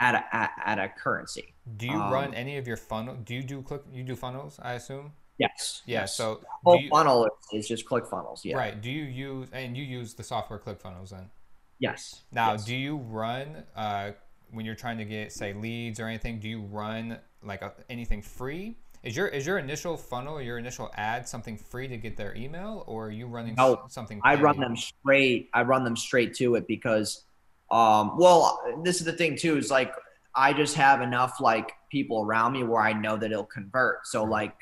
[0.00, 1.54] at a, at, at a currency.
[1.76, 3.14] Do you um, run any of your funnel?
[3.16, 3.82] Do you do click?
[3.92, 4.58] You do funnels?
[4.60, 5.12] I assume.
[5.38, 5.82] Yes.
[5.86, 6.00] Yeah.
[6.00, 6.16] yes.
[6.16, 8.40] So whole you, funnel is, just ClickFunnels.
[8.44, 8.56] Yeah.
[8.56, 8.80] right.
[8.80, 11.30] Do you use and you use the software ClickFunnels then?
[11.78, 12.24] Yes.
[12.32, 12.64] Now, Yes.
[12.64, 14.12] do you run uh,
[14.50, 16.38] when you're trying to get say leads or anything?
[16.40, 18.76] Do you run like a, anything free?
[19.02, 22.84] Is your is your initial funnel, your initial ad, something free to get their email,
[22.86, 24.20] or are you running No, something?
[24.22, 25.50] I run them straight.
[25.52, 27.24] I run them straight to it because,
[27.70, 29.56] um, well, this is the thing too.
[29.56, 29.92] Is like
[30.36, 34.06] I just have enough like people around me where I know that it'll convert.
[34.06, 34.30] So mm-hmm.
[34.30, 34.54] like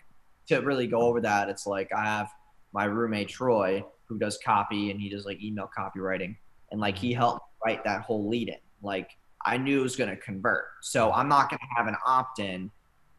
[0.48, 2.30] to really go over that, it's like I have
[2.72, 6.34] my roommate Troy who does copy and he does like email copywriting,
[6.70, 7.18] and like he mm-hmm.
[7.18, 8.56] helped write that whole lead in.
[8.82, 9.10] Like
[9.44, 10.64] I knew it was gonna convert.
[10.80, 11.20] So mm-hmm.
[11.20, 12.70] I'm not gonna have an opt in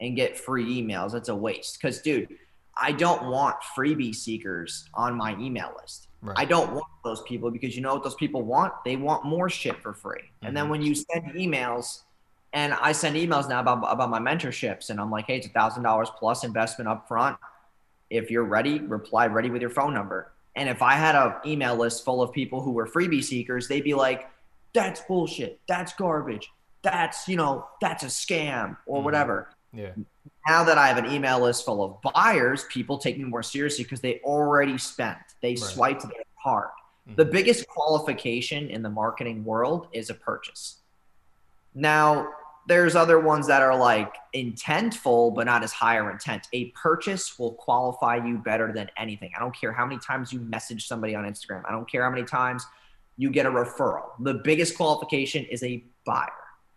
[0.02, 1.12] and get free emails.
[1.14, 1.82] That's a waste.
[1.82, 2.28] Cause dude,
[2.76, 6.08] I don't want freebie seekers on my email list.
[6.22, 6.38] Right.
[6.38, 8.74] I don't want those people because you know what those people want?
[8.84, 10.24] They want more shit for free.
[10.42, 10.70] And then Mhm.
[10.70, 12.02] when you send emails,
[12.54, 15.52] and I send emails now about, about my mentorships, and I'm like, hey, it's a
[15.52, 17.38] thousand dollars plus investment up front.
[18.10, 20.32] If you're ready, reply ready with your phone number.
[20.56, 23.84] And if I had an email list full of people who were freebie seekers, they'd
[23.86, 24.30] be like,
[24.74, 25.60] that's bullshit.
[25.68, 26.52] That's garbage.
[26.82, 29.04] That's, you know, that's a scam or Mhm.
[29.06, 29.92] whatever yeah.
[30.48, 33.84] now that I have an email list full of buyers, people take me more seriously
[33.84, 35.20] because they already spent.
[35.42, 35.60] They Right.
[35.60, 36.70] swiped their card.
[37.10, 37.16] Mhm.
[37.16, 40.78] The biggest qualification in the marketing world is a purchase.
[41.74, 42.28] Now,
[42.68, 46.48] there's other ones that are like intentful, but not as higher intent.
[46.54, 49.32] A purchase will qualify you better than anything.
[49.36, 51.64] I don't care how many times you message somebody on Instagram.
[51.68, 52.66] I don't care how many times
[53.18, 54.12] you get a referral.
[54.20, 56.30] The biggest qualification is a buyer.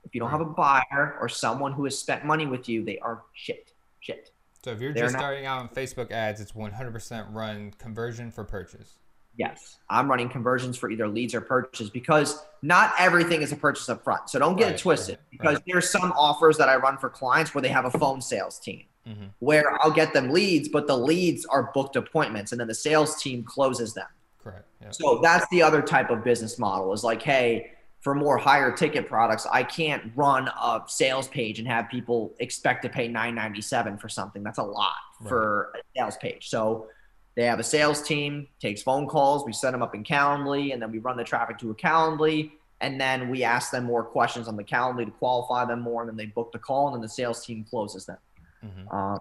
[0.05, 2.99] If you don't have a buyer or someone who has spent money with you, they
[2.99, 3.73] are shit.
[4.01, 4.31] Shit.
[4.65, 8.31] So if you're They're just not- starting out on Facebook ads, it's 100% run conversion
[8.31, 8.95] for purchase.
[9.37, 9.79] Yes.
[9.91, 14.05] I'm running conversions for either leads or purchase because not everything is a purchase up
[14.05, 14.31] front.
[14.31, 17.09] So don't get Right, it twisted right, because there's some offers that I run for
[17.11, 19.31] clients where they have a phone sales team Mhm.
[19.41, 23.21] where I'll get them leads, but the leads are booked appointments and then the sales
[23.21, 24.07] team closes them.
[24.43, 24.67] Correct.
[24.81, 24.91] Yeah.
[24.93, 27.73] So that's the other type of business model is like, hey,
[28.05, 32.83] for more higher ticket products, I can't run a sales page and have people expect
[32.83, 34.43] to pay 997 for something.
[34.43, 34.93] That's a lot
[35.27, 36.51] for a sales page.
[36.51, 36.89] So
[37.35, 40.83] they have a sales team, takes phone calls, we set them up in Calendly, and
[40.83, 44.49] then we run the traffic to a Calendly, and then we ask them more questions
[44.49, 47.01] on the Calendly to qualify them more, and then they book the call, and then
[47.01, 48.19] the sales team closes them.
[48.63, 48.93] Mhm.
[48.95, 49.19] Um,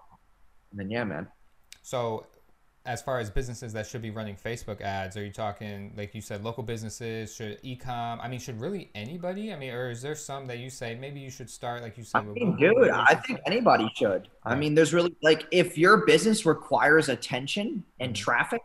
[0.72, 1.26] and then yeah, man.
[1.82, 2.26] So,
[2.86, 6.20] as far as businesses that should be running Facebook ads, are you talking like you
[6.20, 7.34] said, local businesses?
[7.34, 8.18] Should ecom?
[8.22, 9.52] I mean, should really anybody?
[9.52, 12.04] I mean, or is there some that you say maybe you should start, like you
[12.04, 12.18] said?
[12.18, 14.28] I mean, dude, I think anybody should.
[14.44, 18.16] I mean, there's really like if your business requires attention and Mhm.
[18.16, 18.62] traffic,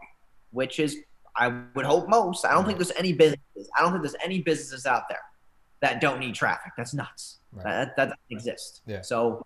[0.51, 0.97] which is
[1.37, 2.43] I would hope most.
[2.45, 3.69] I don't think there's any businesses.
[3.77, 5.21] I don't think there's any businesses out there
[5.81, 6.73] that don't need traffic.
[6.75, 7.39] That's nuts.
[7.53, 7.63] Right.
[7.63, 8.81] That, that doesn't exist.
[8.85, 9.01] Yeah.
[9.01, 9.45] So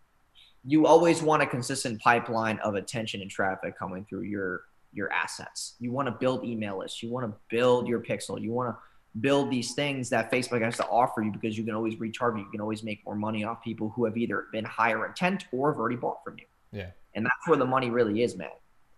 [0.66, 5.74] you always want a consistent pipeline of attention and traffic coming through your your assets.
[5.80, 7.02] You want to build email lists.
[7.02, 8.40] You want to build your pixel.
[8.40, 8.78] You want to
[9.20, 12.40] build these things that Facebook has to offer you because you can always retarget.
[12.40, 15.72] You can always make more money off people who have either been higher intent or
[15.72, 16.46] have already bought from you.
[16.72, 16.92] Yeah.
[17.16, 18.50] And that's where the money really is, man.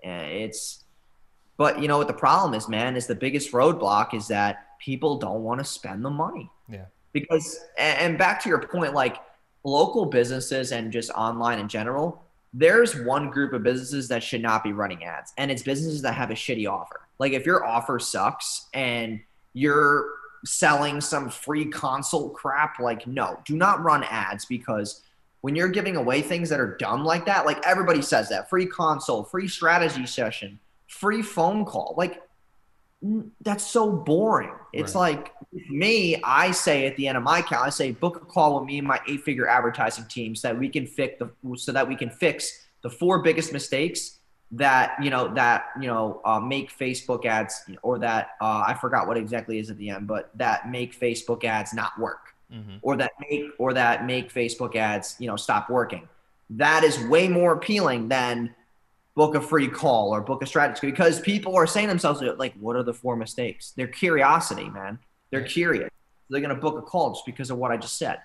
[0.04, 0.84] And it's,
[1.58, 5.17] but you know what the problem is, man, is the biggest roadblock is that people
[5.17, 6.49] don't want to spend the money.
[6.69, 6.86] Yeah.
[7.12, 9.17] Because, and and back to your point, like
[9.65, 12.23] local businesses and just online in general,
[12.54, 16.13] there's one group of businesses that should not be running ads, and it's businesses that
[16.13, 17.01] have a shitty offer.
[17.19, 19.19] Like if your offer sucks and
[19.54, 20.10] you're
[20.45, 25.01] selling some free consult crap, like no, do not run ads because
[25.41, 28.65] when you're giving away things that are dumb like that, like everybody says that free
[28.65, 32.21] console, free strategy session, free phone call, like
[33.41, 34.51] that's so boring.
[34.73, 35.17] It's right.
[35.17, 35.34] like
[35.69, 38.67] me, I say at the end of my call, I say book a call with
[38.67, 41.88] me and my eight figure advertising team so that we can fix the so that
[41.88, 44.19] we can fix the four biggest mistakes
[44.51, 49.08] that you know that you know uh, make Facebook ads or that uh, I forgot
[49.08, 52.77] what exactly is at the end, but that make Facebook ads not work mm-hmm.
[52.81, 56.08] or that make or that make Facebook ads, you know, stop working.
[56.51, 58.53] That is way more appealing than
[59.15, 62.75] book a free call or book a strategy because people are saying themselves like, what
[62.75, 63.73] are the four mistakes?
[63.75, 64.99] They're curiosity, man.
[65.32, 65.89] They're curious.
[66.30, 68.19] They're gonna book a call just because of what I just said.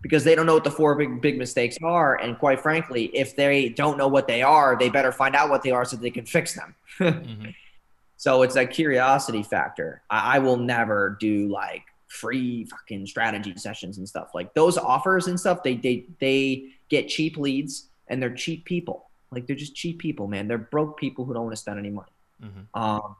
[0.00, 3.34] Because they don't know what the four big big mistakes are, and quite frankly, if
[3.34, 6.10] they don't know what they are, they better find out what they are so they
[6.10, 6.74] can fix them.
[7.00, 7.50] mm-hmm.
[8.16, 10.02] So it's that curiosity factor.
[10.08, 14.30] I, I will never do like free fucking strategy sessions and stuff.
[14.34, 19.07] Like those offers and stuff, they they they get cheap leads and they're cheap people.
[19.30, 20.48] Like they're just cheap people, man.
[20.48, 22.12] They're broke people who don't want to spend any money.
[22.42, 22.80] Mm-hmm.
[22.80, 23.16] Um,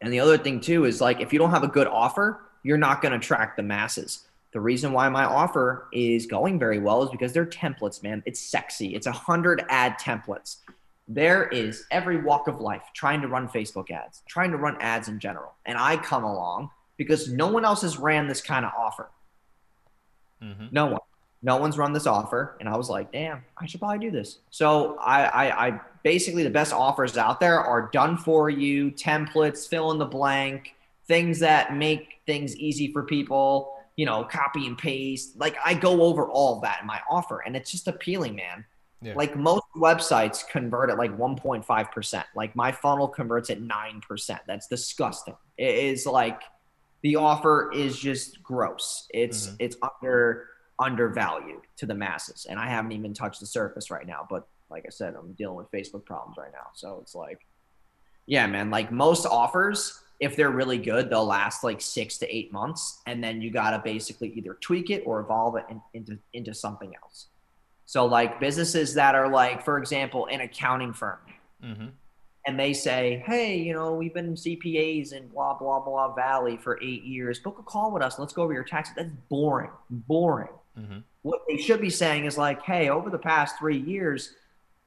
[0.00, 2.78] and the other thing too is like if you don't have a good offer, you're
[2.78, 4.26] not going to attract the masses.
[4.52, 8.22] The reason why my offer is going very well is because they're templates, man.
[8.26, 8.94] It's sexy.
[8.94, 10.58] It's a hundred ad templates.
[11.08, 15.08] There is every walk of life trying to run Facebook ads, trying to run ads
[15.08, 15.54] in general.
[15.64, 19.10] And I come along because no one else has ran this kind of offer.
[20.42, 20.66] Mm-hmm.
[20.70, 21.00] No one.
[21.42, 22.56] No one's run this offer.
[22.60, 24.38] And I was like, damn, I should probably do this.
[24.50, 29.68] So I, I, I basically the best offers out there are done for you, templates,
[29.68, 30.74] fill in the blank,
[31.06, 35.36] things that make things easy for people, you know, copy and paste.
[35.36, 38.64] Like I go over all that in my offer and it's just appealing, man.
[39.02, 39.14] Yeah.
[39.16, 42.24] Like most websites convert at like 1.5%.
[42.36, 44.38] Like my funnel converts at 9%.
[44.46, 45.34] That's disgusting.
[45.58, 46.40] It is like
[47.02, 49.08] the offer is just gross.
[49.12, 49.56] It's mm-hmm.
[49.58, 50.46] it's under
[50.82, 54.26] undervalued to the masses, and I haven't even touched the surface right now.
[54.28, 57.46] But like I said, I'm dealing with Facebook problems right now, so it's like,
[58.26, 58.70] yeah, man.
[58.70, 63.22] Like most offers, if they're really good, they'll last like six to eight months, and
[63.22, 67.28] then you gotta basically either tweak it or evolve it in, into into something else.
[67.86, 71.18] So like businesses that are like, for example, an accounting firm.
[71.62, 71.88] Mm-hmm
[72.46, 76.78] and they say, hey, you know, we've been CPAs in blah, blah, blah valley for
[76.82, 77.38] eight years.
[77.38, 78.18] Book a call with us.
[78.18, 78.94] Let's go over your taxes.
[78.96, 80.48] That's boring, boring.
[80.78, 80.98] Mm-hmm.
[81.22, 84.34] What they should be saying is like, hey, over the past three years,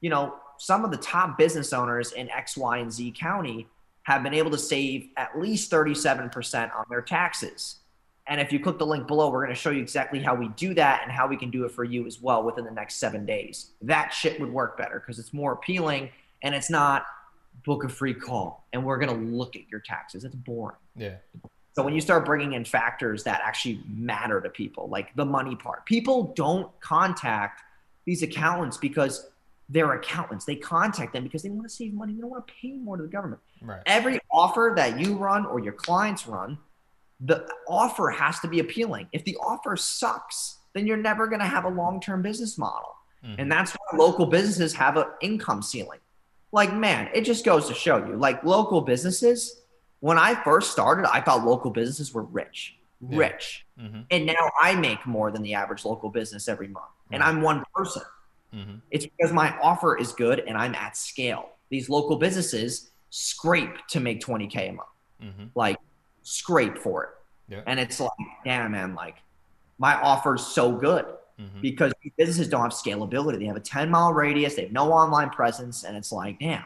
[0.02, 3.67] you know, some of the top business owners in X, Y, and Z county
[4.04, 7.78] have been able to save at least 37% on their taxes.
[8.28, 10.48] And if you click the link below, we're going to show you exactly how we
[10.50, 12.95] do that and how we can do it for you as well within the next
[12.95, 13.71] seven days.
[13.82, 16.10] That shit would work better because it's more appealing
[16.41, 17.06] and it's not
[17.63, 20.24] book a free call and we're going to look at your taxes.
[20.24, 20.78] It's boring.
[20.95, 21.15] Yeah.
[21.76, 25.56] So when you start bringing in factors that actually matter to people, like the money
[25.56, 27.62] part, people don't contact
[28.06, 29.30] these accountants because
[29.68, 30.46] they're accountants.
[30.46, 32.14] They contact them because they want to save money.
[32.14, 33.42] They don't want to pay more to the government.
[33.62, 33.82] Right.
[33.86, 36.58] Every offer that you run or your clients run,
[37.20, 39.10] the offer has to be appealing.
[39.12, 42.96] If the offer sucks, then you're never going to have a long-term business model.
[43.26, 43.36] Mm-hmm.
[43.40, 46.00] And that's why local businesses have an income ceiling
[46.56, 49.62] like man it just goes to show you like local businesses
[50.06, 52.78] when i first started i thought local businesses were rich
[53.10, 53.18] yeah.
[53.18, 54.02] rich mm-hmm.
[54.12, 57.63] and now i make more than the average local business every month and i'm one
[57.74, 58.04] person
[58.54, 58.76] mm-hmm.
[58.91, 64.00] it's because my offer is good and i'm at scale these local businesses scrape to
[64.00, 64.89] make 20k a month
[65.24, 65.46] mm-hmm.
[65.56, 65.78] like
[66.22, 67.10] scrape for it
[67.48, 67.62] yeah.
[67.65, 68.12] and it's like
[68.44, 69.15] damn man like
[69.80, 71.06] my offer is so good
[71.39, 71.62] mm-hmm.
[71.62, 73.39] because businesses don't have scalability.
[73.39, 76.63] They have a 10 mile radius, they have no online presence, and it's like, damn,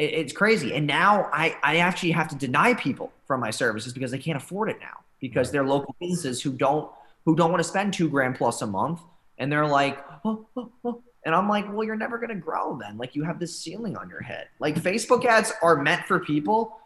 [0.00, 0.74] it, it's crazy.
[0.74, 4.36] And now I, I actually have to deny people from my services because they can't
[4.36, 6.90] afford it now because they're local businesses who don't
[7.26, 9.00] who don't want to spend two grand plus a month,
[9.36, 11.02] and they're like, oh, oh, oh.
[11.26, 12.96] And I'm like, well, you're never going to grow then.
[12.96, 14.48] Like, you have this ceiling on your head.
[14.58, 16.80] Like, Facebook ads are meant for people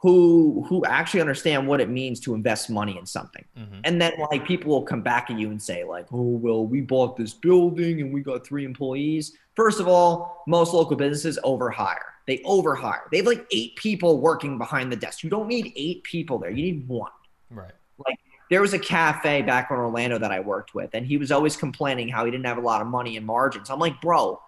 [0.00, 3.44] who who actually understand what it means to invest money in something.
[3.56, 3.80] Mm-hmm.
[3.84, 6.80] And then like people will come back at you and say like, "Oh, well, we
[6.80, 11.96] bought this building and we got three employees." First of all, most local businesses overhire.
[12.28, 13.10] They overhire.
[13.10, 15.24] They have like 8 people working behind the desk.
[15.24, 16.50] You don't need 8 people there.
[16.50, 17.10] You need one.
[17.50, 17.72] Right.
[18.06, 21.32] Like there was a cafe back in Orlando that I worked with and he was
[21.32, 23.68] always complaining how he didn't have a lot of money in margins.
[23.68, 24.40] I'm like, "Bro,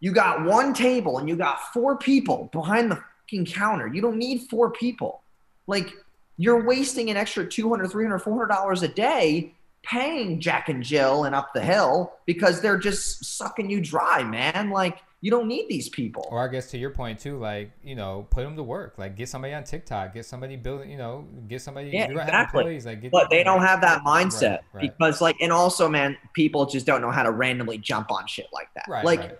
[0.00, 3.86] you got one table and you got four people behind the fucking counter.
[3.86, 5.22] You don't need four people.
[5.66, 5.94] Like
[6.36, 11.34] you're wasting an extra 200, 300, 400 dollars a day paying Jack and Jill and
[11.34, 14.70] up the hill because they're just sucking you dry, man.
[14.70, 16.26] Like You don't need these people.
[16.30, 18.94] Or I guess to your point too, like you know, put them to work.
[18.98, 20.90] Like get somebody on TikTok, get somebody building.
[20.90, 21.90] You know, get somebody.
[21.90, 22.60] Yeah, have exactly.
[22.60, 22.86] employees.
[22.86, 23.12] Like get.
[23.12, 24.98] but they don't have that mindset Right, right.
[24.98, 28.46] because like and also man people just don't know how to randomly jump on shit
[28.52, 29.38] like that Right, like right.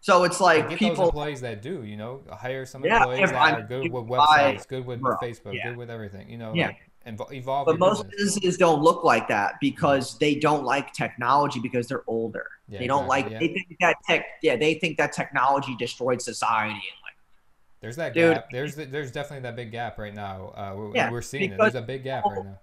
[0.00, 1.84] so it's Like, like get those people employees that do.
[1.84, 5.00] You know, hire some Yeah, employees that I'm- are good with I- websites, good with
[5.00, 5.68] bro, Facebook, yeah.
[5.68, 6.28] good with everything.
[6.30, 6.66] You know, Yeah.
[6.68, 7.66] like, evolve.
[7.66, 8.34] but most business.
[8.34, 12.86] businesses don't look like that because they don't like technology because they're older Yeah, they
[12.86, 13.38] don't exactly, like yeah.
[13.48, 17.16] they think that tech yeah they think that technology destroyed society and like
[17.80, 18.34] There's that Dude.
[18.34, 18.46] gap.
[18.50, 20.52] There's the, there's definitely that big gap right now.
[20.56, 21.58] Uh, we're, Yeah, we're seeing it.
[21.58, 22.58] There's a big gap right now.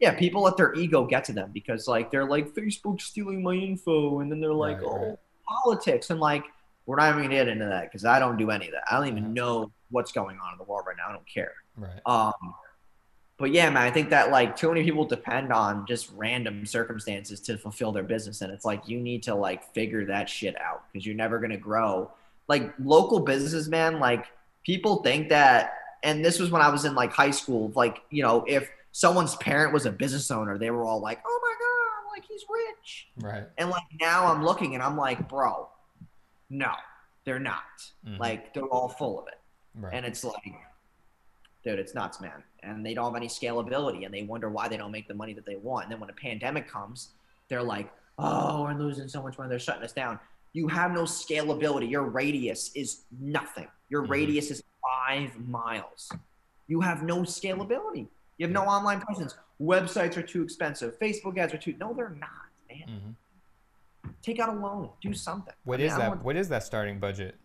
[0.00, 3.54] yeah people let their ego get to them because like they're like facebook's stealing my
[3.54, 5.18] info and then they're like Right, oh right.
[5.48, 6.44] politics and like
[6.86, 8.96] we're not even gonna get into that because i don't do any of that i
[8.98, 9.42] don't even Yeah.
[9.42, 12.00] know what's going on in the world right now i don't care Right.
[12.06, 12.32] Um,
[13.38, 17.40] but yeah, man, I think that like too many people depend on just random circumstances
[17.40, 20.84] to fulfill their business, and it's like you need to like figure that shit out
[20.92, 22.10] because you're never gonna grow.
[22.48, 24.26] Like local businesses, man, like
[24.64, 27.72] people think that, and this was when I was in like high school.
[27.74, 31.40] Like you know, if someone's parent was a business owner, they were all like, "Oh
[31.42, 33.44] my god, like he's rich," Right.
[33.58, 35.68] and like now I'm looking and I'm like, bro,
[36.50, 36.72] no,
[37.24, 37.62] they're not.
[38.06, 38.18] Mhm.
[38.18, 39.40] Like they're all full of it.
[39.74, 39.94] Right.
[39.94, 40.54] And it's like,
[41.64, 42.42] dude, it's nuts, man.
[42.62, 45.32] And they don't have any scalability and they wonder why they don't make the money
[45.34, 45.84] that they want.
[45.84, 47.08] And then when a pandemic comes,
[47.48, 49.50] they're like, oh, we're losing so much money.
[49.50, 50.18] They're shutting us down.
[50.52, 51.90] You have no scalability.
[51.90, 53.66] Your radius is nothing.
[53.88, 54.10] Your Mhm.
[54.10, 54.62] radius is
[55.08, 56.12] five miles.
[56.68, 58.06] You have no scalability.
[58.38, 59.34] You have no online presence.
[59.60, 60.98] Websites are too expensive.
[60.98, 61.74] Facebook ads are too.
[61.78, 62.88] No, they're not, man.
[62.88, 64.90] hmm Take out a loan.
[65.00, 65.54] Do something.
[65.64, 66.08] What I mean, is that?
[66.08, 67.36] want- What is that starting budget?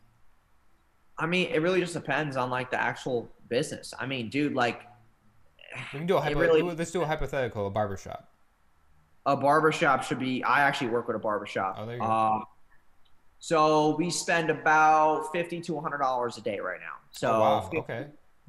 [1.18, 3.94] I mean, it really just depends on like the actual business.
[4.00, 4.84] I mean, dude, like
[5.94, 7.68] We can do a hypo- really- Let's do a hypothetical.
[7.68, 8.30] A barbershop.
[9.26, 12.08] a barbershop should be i actually work with a barbershop Oh, there you go.
[12.08, 12.46] um,
[13.40, 17.60] so we spend about 50 to 100 dollars a day right now so oh, wow.
[17.62, 18.08] 50, Okay.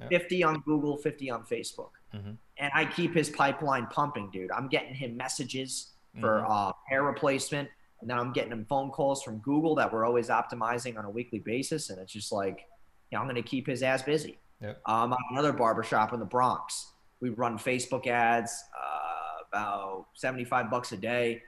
[0.09, 2.37] 50 on google 50 on facebook Mhm.
[2.59, 6.47] and i keep his pipeline pumping dude i'm getting him messages for Mhm.
[6.49, 7.69] uh, hair replacement
[8.01, 11.11] and then i'm getting him phone calls from google that we're always optimizing on a
[11.11, 12.67] weekly basis and it's just like
[13.11, 14.81] you know, i'm going to keep his ass busy Yep.
[14.87, 20.93] um, I'm another barbershop in the bronx we run facebook ads uh, about 75 bucks
[20.93, 21.43] a day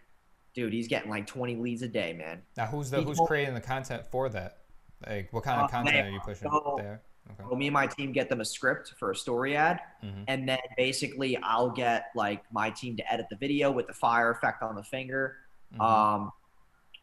[0.55, 3.61] dude he's getting like 20 leads a day man Now, who's the who's creating the
[3.61, 4.59] content for that?
[5.07, 7.03] Like, what kind of Uh, content they- are you pushing so- there?
[7.31, 7.45] Okay.
[7.49, 10.25] so me and my team get them a script for a story ad Mhm.
[10.27, 14.31] and then basically i'll get like my team to edit the video with the fire
[14.33, 15.37] effect on the finger
[15.75, 15.81] Mhm.
[15.81, 16.33] um,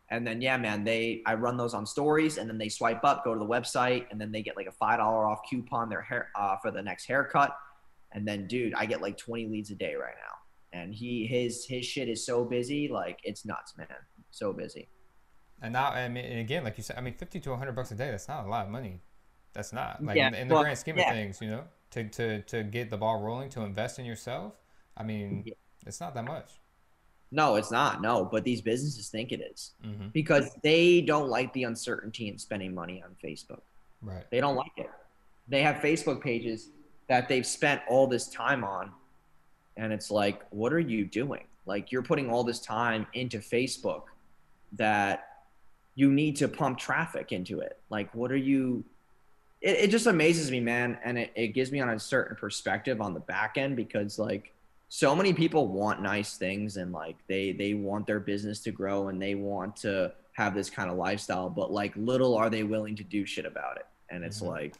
[0.10, 3.24] and then yeah man they i run those on stories and then they swipe up
[3.24, 6.02] go to the website and then they get like a five dollar off coupon their
[6.02, 7.56] hair uh, for the next haircut
[8.18, 10.36] and then dude i get like 20 leads a day right now
[10.80, 14.02] and he his his shit is so busy like it's nuts man
[14.32, 14.86] so busy
[15.62, 17.96] And now, I mean, again, like you said, I mean, fifty to hundred bucks a
[17.96, 18.10] day.
[18.14, 18.96] That's not a lot of money.
[19.56, 21.10] That's not like Yeah, in, in the well, grand scheme yeah.
[21.10, 21.64] of things, you know.
[21.94, 24.54] To, to to get the ball rolling, to invest in yourself.
[24.96, 25.56] I mean, Yeah.
[25.90, 26.50] it's not that much.
[27.42, 31.50] no it's not no but these businesses think it is hmm because they don't like
[31.58, 33.64] the uncertainty in spending money on facebook
[34.12, 34.26] Right.
[34.32, 34.92] They don't like it.
[35.54, 36.60] They have Facebook pages
[37.08, 38.92] that they've spent all this time on.
[39.78, 41.44] And it's like, what are you doing?
[41.66, 44.04] Like, you're putting all this time into Facebook
[44.74, 45.28] that
[45.96, 47.80] you need to pump traffic into it.
[47.90, 48.84] Like, what are you?
[49.62, 50.98] It, it just amazes me, man.
[51.04, 54.54] And it, it gives me on a certain perspective on the back end because, like,
[54.90, 59.10] so many people want nice things and like they they want their business to grow
[59.10, 62.96] and they want to have this kind of lifestyle but like little are they willing
[62.96, 64.48] to do shit about it and it's Mhm.
[64.48, 64.76] like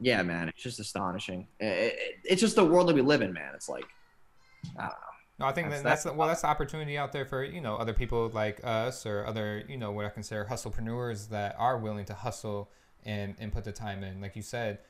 [0.00, 3.32] yeah man it's just astonishing It- it- it's just the world that we live in
[3.32, 3.84] man it's like
[4.78, 4.96] i don't know
[5.38, 7.62] No, I think That's- that that's, that's- well, that's the opportunity out there for you
[7.62, 11.78] know other people like us or other you know what I consider hustlepreneurs that are
[11.78, 12.70] willing to hustle
[13.06, 14.20] and and put the time in.
[14.20, 14.80] Like you said,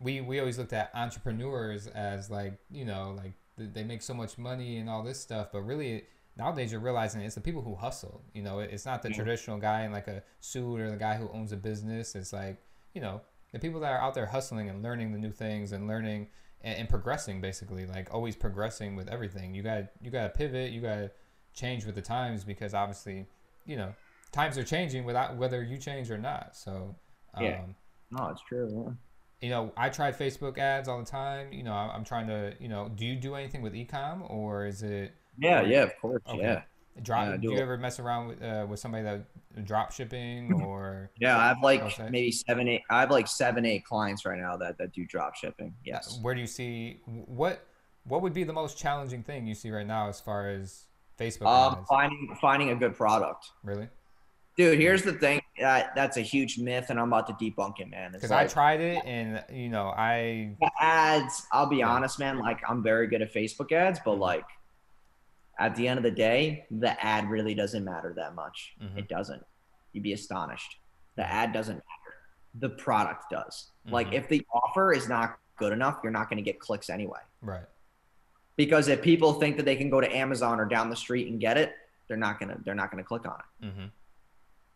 [0.00, 4.38] we we always looked at entrepreneurs as like you know like they make so much
[4.38, 6.04] money and all this stuff, but really
[6.36, 8.22] nowadays you're realizing it's the people who hustle.
[8.34, 9.16] You know, it's not the Yeah.
[9.18, 12.16] traditional guy in like a suit or the guy who owns a business.
[12.16, 12.56] It's like
[12.92, 13.20] you know
[13.52, 16.28] the people that are out there hustling and learning the new things and learning
[16.62, 20.70] and, and progressing basically like always progressing with everything you got you got to pivot
[20.72, 21.10] you got to
[21.54, 23.26] change with the times because obviously
[23.66, 23.92] you know
[24.32, 26.94] times are changing without whether you change or not so
[27.34, 27.60] um, Yeah.
[28.10, 28.92] no it's true yeah.
[29.46, 32.68] you know i try facebook ads all the time you know i'm trying to you
[32.68, 36.22] know do you do anything with ecom or is it yeah yeah, yeah of course
[36.28, 36.38] Okay.
[36.40, 36.62] yeah
[37.02, 41.10] drop do do you ever mess around with uh, with somebody that drop shipping or
[41.18, 44.56] yeah i have like maybe seven eight i have like seven eight clients right now
[44.56, 47.64] that that do drop shipping yes where do you see what
[48.04, 50.84] what would be the most challenging thing you see right now as far as
[51.18, 53.88] facebook um finding finding a good product really
[54.54, 55.40] Dude, here's the thing.
[55.58, 58.12] that that's a huge myth, and I'm about to debunk it, man.
[58.12, 61.46] Because like, I tried it, and you know, I ads.
[61.52, 61.88] I'll be Yeah.
[61.88, 62.38] honest, man.
[62.38, 64.44] Like I'm very good at Facebook ads, but like
[65.58, 68.74] at the end of the day, the ad really doesn't matter that much.
[68.82, 68.98] Mhm.
[68.98, 69.44] It doesn't.
[69.92, 70.78] You'd be astonished.
[71.16, 72.16] The ad doesn't matter.
[72.54, 73.70] The product does.
[73.86, 74.12] Like Mhm.
[74.14, 77.20] if the offer is not good enough, you're not going to get clicks anyway.
[77.40, 77.64] right.
[78.56, 81.40] Because if people think that they can go to Amazon or down the street and
[81.40, 81.74] get it,
[82.06, 83.72] they're not gonna they're not gonna click on it.
[83.72, 83.86] hmm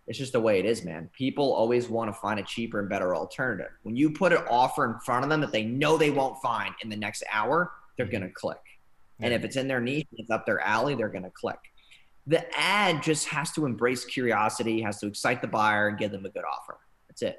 [0.07, 1.11] It's just the way it is, man.
[1.12, 3.70] People always want to find a cheaper and better alternative.
[3.83, 6.74] When you put an offer in front of them that they know they won't find
[6.83, 8.12] in the next hour, they're Mhm.
[8.12, 8.76] gonna click.
[9.20, 11.58] And if it's in their niche, it's up their alley, they're gonna click.
[12.26, 16.24] The ad just has to embrace curiosity, has to excite the buyer and give them
[16.26, 16.78] a good offer.
[17.08, 17.38] That's it.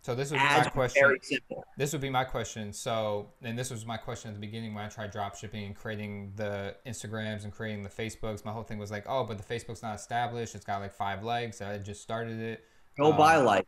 [0.00, 1.02] So this would be Ads my question.
[1.02, 1.64] very simple.
[1.78, 2.74] This would be my question.
[2.74, 5.74] So, and this was my question at the beginning when I tried drop shipping and
[5.74, 8.44] creating the Instagrams and creating the Facebooks.
[8.44, 10.54] My whole thing was like, oh, but the Facebook's not established.
[10.54, 11.62] It's got like five legs.
[11.62, 12.64] I just started it.
[12.98, 13.66] Go Um, buy likes.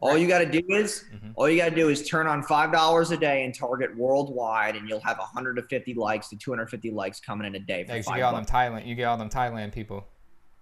[0.00, 1.32] All you got to do is Mhm.
[1.36, 4.76] all you got to do is turn on five dollars a day and target worldwide,
[4.76, 7.84] and you'll have 150 likes to 250 likes coming in a day.
[7.86, 8.44] Yeah, you get all them.
[8.44, 8.86] Thailand.
[8.86, 10.06] You get all them Thailand people.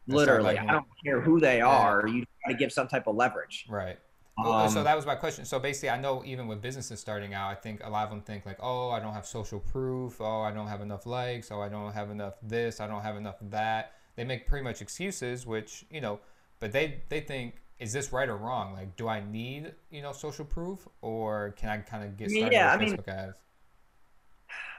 [0.06, 2.06] Literally, I don't care who they are.
[2.06, 3.66] You got to give some type of leverage.
[3.68, 3.98] Right.
[4.38, 5.44] Well, so Um, that was my question.
[5.44, 8.22] So basically, I know even with businesses starting out, I think a lot of them
[8.22, 10.20] think like, oh, I don't have social proof.
[10.20, 11.50] Oh, I don't have enough likes.
[11.50, 12.80] Oh, I don't have enough this.
[12.80, 13.94] I don't have enough that.
[14.14, 16.20] They make pretty much excuses, which you know,
[16.60, 18.72] but they they think, is this right or wrong?
[18.72, 22.52] Like, do I need you know social proof, or can I kind of get started
[22.52, 23.38] yeah, with I mean- Facebook ads?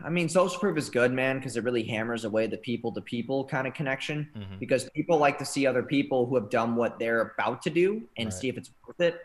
[0.03, 3.01] I mean, social proof is good, man, because it really hammers away the people to
[3.01, 4.29] people kind of connection.
[4.33, 7.69] hmm Because people like to see other people who have done what they're about to
[7.69, 8.33] do and Right.
[8.33, 9.19] see if it's worth it.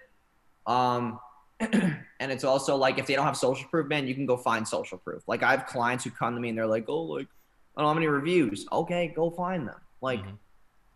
[0.66, 1.18] Um,
[1.60, 4.66] and it's also like if they don't have social proof, man, you can go find
[4.66, 5.22] social proof.
[5.28, 7.28] Like I have clients who come to me and they're like, "Oh, like
[7.76, 9.80] I don't have any reviews." Okay, go find them.
[10.02, 10.36] Like, Mhm.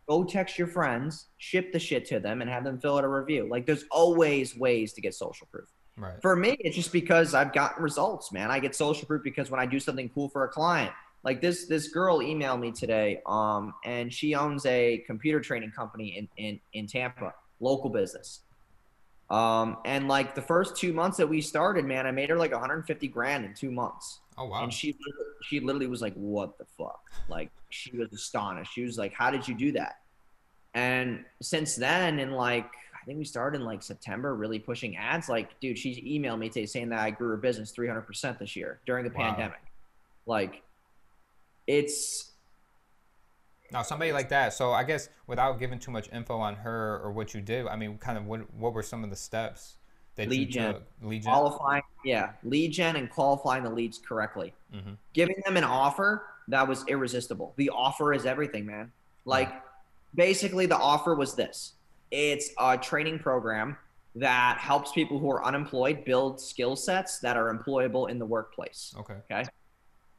[0.08, 3.08] Go text your friends, ship the shit to them, and have them fill out a
[3.08, 3.46] review.
[3.48, 5.68] Like, there's always ways to get social proof.
[5.96, 6.14] Right.
[6.22, 8.50] For me, it's just because I've gotten results, man.
[8.50, 10.92] I get social proof because when I do something cool for a client,
[11.24, 16.16] like this this girl emailed me today, um, and she owns a computer training company
[16.16, 18.42] in in in Tampa, local business.
[19.28, 22.52] Um, and like the first two months that we started, man, I made her like
[22.52, 24.20] 150 grand in two months.
[24.38, 24.64] Oh wow.
[24.64, 24.96] And she
[25.42, 28.72] she literally was like, "What the fuck?" Like she was astonished.
[28.74, 29.96] She was like, "How did you do that?"
[30.74, 35.28] And since then, in like I think we started in like September, really pushing ads.
[35.28, 38.56] Like, dude, she emailed me today saying that I grew her business 300 percent this
[38.56, 39.20] year during the Wow.
[39.36, 39.60] pandemic.
[40.26, 40.64] Like,
[41.66, 42.32] it's
[43.70, 44.52] Now, somebody like that.
[44.54, 47.76] So I guess without giving too much info on her or what you did, I
[47.76, 49.77] mean, kind of what what were some of the steps
[50.18, 50.74] that Lead gen.
[51.00, 51.32] Lead gen.
[51.32, 54.52] qualifying, yeah, lead gen and qualifying the leads correctly.
[54.70, 57.52] hmm giving them an offer that was irresistible.
[57.56, 58.92] The offer is everything, man.
[59.24, 59.52] Like
[60.14, 61.72] basically the offer was this.
[62.12, 63.76] It's a training program
[64.14, 68.94] that helps people who are unemployed build skill sets that are employable in the workplace.
[68.98, 69.16] Okay.
[69.30, 69.44] Okay.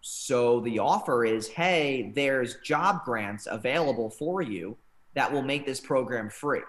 [0.01, 4.75] So the offer is, hey, there's job grants available for you
[5.13, 6.63] that will make this program free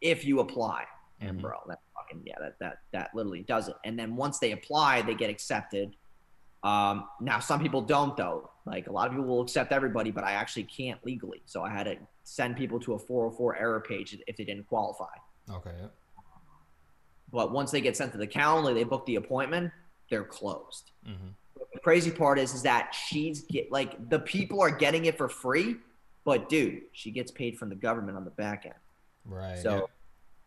[0.00, 0.84] if you apply.
[1.20, 1.42] And Mhm.
[1.42, 3.74] bro, that fucking yeah, that that that literally does it.
[3.84, 5.96] And then once they apply, they get accepted.
[6.62, 8.50] Um, now some people don't though.
[8.64, 11.42] Like a lot of people will accept everybody, but I actually can't legally.
[11.46, 15.04] So I had to send people to a 404 error page if they didn't qualify.
[15.50, 15.70] Okay.
[15.80, 15.94] yep.
[17.32, 19.70] But once they get sent to the Calendly, they book the appointment,
[20.10, 20.90] they're closed.
[21.06, 21.34] Mhm.
[21.72, 25.28] the crazy part is is that she's get like the people are getting it for
[25.28, 25.76] free,
[26.24, 28.74] but dude, she gets paid from the government on the back end.
[29.24, 29.58] Right.
[29.58, 29.80] So, yeah.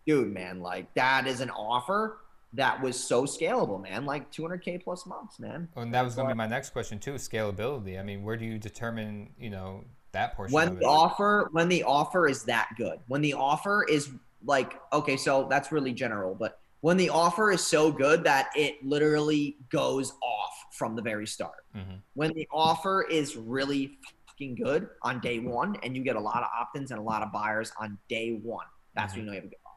[0.10, 2.18] Dude, man, like that is an offer
[2.54, 4.06] that was so scalable, man.
[4.06, 5.70] Like 200k plus months, man.
[5.76, 7.14] Well, and that was going to be my next question too.
[7.14, 8.00] Scalability.
[8.00, 9.84] I mean, where do you determine, you know,
[10.14, 13.84] that portion When of the offer, when the offer is that good, when the offer
[13.84, 14.10] is
[14.44, 18.84] like, okay, so that's really general, but when the offer is so good that it
[18.84, 21.66] literally goes off from the very start.
[21.76, 22.02] Mhm.
[22.16, 26.38] when the offer is really fucking good on day one and you get a lot
[26.38, 29.42] of opt-ins and a lot of buyers on day one that's when you know you
[29.42, 29.69] have a good offer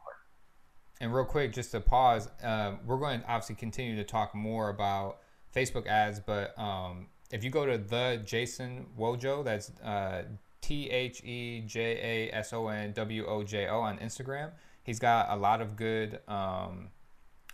[1.01, 4.69] And real quick, just to pause, um, we're going to obviously continue to talk more
[4.69, 5.19] about
[5.53, 10.23] Facebook ads, but um, if you go to the Jason Wojo, that's uh,
[10.61, 14.51] T H E J A S O N W O J O on Instagram,
[14.83, 16.89] he's got a lot of good, um,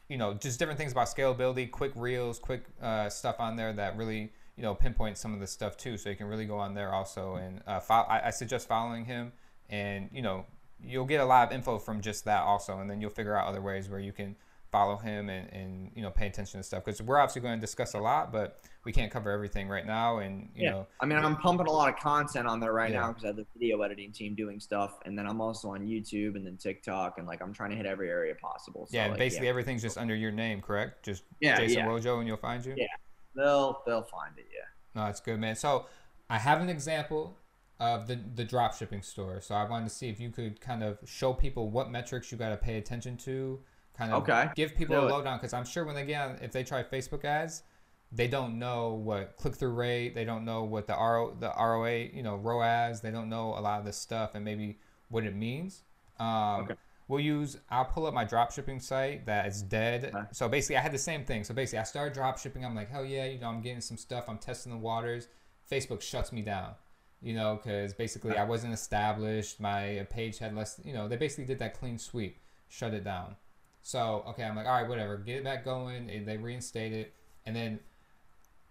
[0.10, 3.98] you know, just different things about scalability, quick reels, quick uh, stuff on there that
[3.98, 5.98] really, you know, pinpoint some of the stuff too.
[5.98, 9.06] So you can really go on there also and uh, fo- I, I suggest following
[9.06, 9.32] him
[9.70, 10.46] and, you know,
[10.84, 13.48] you'll get a lot of info from just that also and then you'll figure out
[13.48, 14.36] other ways where you can
[14.72, 17.62] follow him and, and you know pay attention to stuff because we're obviously going to
[17.62, 20.20] discuss a lot, but we can't cover everything right now.
[20.20, 20.72] And you yeah.
[20.72, 23.02] know, I mean, I'm pumping a lot of content on there right Yeah.
[23.02, 25.82] now because I have the video editing team doing stuff, and then I'm also on
[25.82, 28.88] YouTube and then TikTok, and like I'm trying to hit every area possible.
[28.88, 31.04] So, yeah, and like, basically everything's just under your name, correct?
[31.04, 31.88] Just Yeah, Jason yeah.
[31.88, 32.76] Wojo, and you'll find you.
[32.78, 32.88] Yeah.
[33.36, 34.48] they'll they'll find it.
[34.54, 34.66] Yeah.
[34.96, 35.56] No, that's good, man.
[35.56, 35.88] So
[36.30, 37.38] I have an example
[37.80, 39.42] of the the drop shipping store.
[39.42, 42.38] So I wanted to see if you could kind of show people what metrics you
[42.38, 43.60] got to pay attention to.
[43.98, 44.50] Kind of Okay.
[44.56, 46.84] give people Do a lowdown because I'm sure when they get on, if they try
[46.84, 47.64] Facebook ads,
[48.12, 51.98] they don't know what click through rate, they don't know what the RO the ROA,
[52.14, 54.78] you know, ROAS, they don't know a lot of this stuff and maybe
[55.10, 55.84] what it means.
[56.20, 56.76] Um, Okay.
[57.08, 57.58] We'll use.
[57.72, 60.12] I'll pull up my drop shipping site that is dead.
[60.14, 60.26] Okay.
[60.32, 61.44] So basically, I had the same thing.
[61.44, 62.64] So basically, I started drop shipping.
[62.64, 64.26] I'm like, hell yeah, you know, I'm getting some stuff.
[64.30, 65.28] I'm testing the waters.
[65.72, 66.76] Facebook shuts me down,
[67.22, 69.60] you know, because basically I wasn't established.
[69.60, 70.80] My uh, page had less.
[70.84, 73.36] You know, they basically did that clean sweep, shut it down.
[73.82, 76.10] So okay, I'm like, all right, whatever, get it back going.
[76.10, 77.14] And they reinstate it,
[77.46, 77.80] and then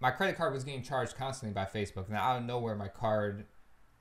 [0.00, 2.08] my credit card was getting charged constantly by Facebook.
[2.08, 3.46] Now out of nowhere, my card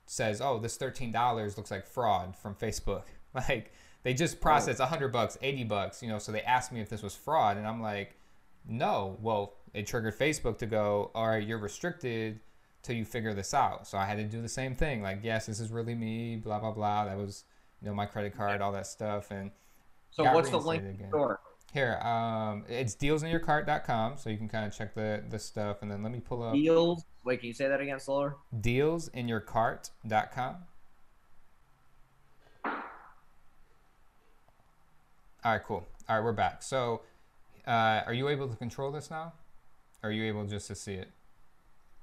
[0.06, 3.72] says, "Oh, this thirteen dollars looks like fraud from Facebook." Like
[4.04, 6.18] they just processed a hundred bucks, eighty bucks, you know.
[6.18, 8.16] So they asked me if this was fraud, and I'm like,
[8.66, 12.40] "No." Well, it triggered Facebook to go, "All right, you're restricted
[12.82, 15.02] till you figure this out." So I had to do the same thing.
[15.02, 16.36] Like, yes, this is really me.
[16.36, 17.04] Blah blah blah.
[17.06, 17.44] That was,
[17.82, 19.50] you know, my credit card, all that stuff, and
[20.10, 21.10] So what's the link reinstated to the again.
[21.10, 21.40] store?
[21.74, 26.02] here, um, it's dealsinyourcart.com, so you can kind of check the the stuff, and then
[26.02, 27.04] let me pull up Deals.
[27.24, 28.36] Wait, can you say that again slower?
[28.58, 30.56] dealsinyourcart.com.
[35.44, 35.86] All right, cool.
[36.08, 36.62] All right, we're back.
[36.62, 37.02] So,
[37.66, 39.34] uh, are you able to control this now?
[40.02, 41.08] Or are you able just to see it?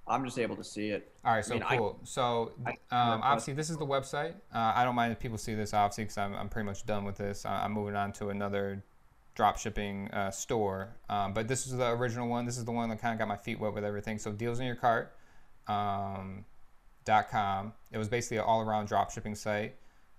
[0.07, 1.11] I'm just able to see it.
[1.23, 1.99] All right, so mean, I- cool.
[2.03, 2.73] so, um,
[3.23, 4.35] obviously, this is the website.
[4.53, 7.05] Uh, I don't mind if people see this, obviously, because I'm, I'm pretty much done
[7.05, 7.45] with this.
[7.45, 8.83] I- I'm moving on to another
[9.33, 10.95] drop shipping uh, store.
[11.09, 12.45] Um, but this is the original one.
[12.45, 14.19] This is the one that kind of got my feet wet with everything.
[14.19, 15.15] So, deals in your cart.
[15.67, 16.45] Um,
[17.03, 17.73] dot com.
[17.91, 19.75] It was basically an all around drop shipping site.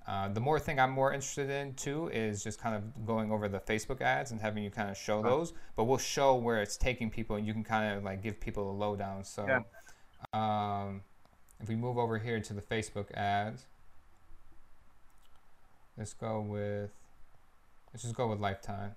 [0.07, 3.49] Uh, the more thing I'm more interested in too is just kind of going over
[3.49, 5.53] the Facebook ads and having you kind of show those.
[5.75, 8.71] But we'll show where it's taking people, and you can kind of like give people
[8.71, 9.25] a lowdown.
[9.25, 9.45] So,
[10.37, 11.03] um,
[11.61, 13.65] if we move over here to the Facebook ads,
[15.97, 16.91] let's go with
[17.93, 18.95] let's just go with Lifetime.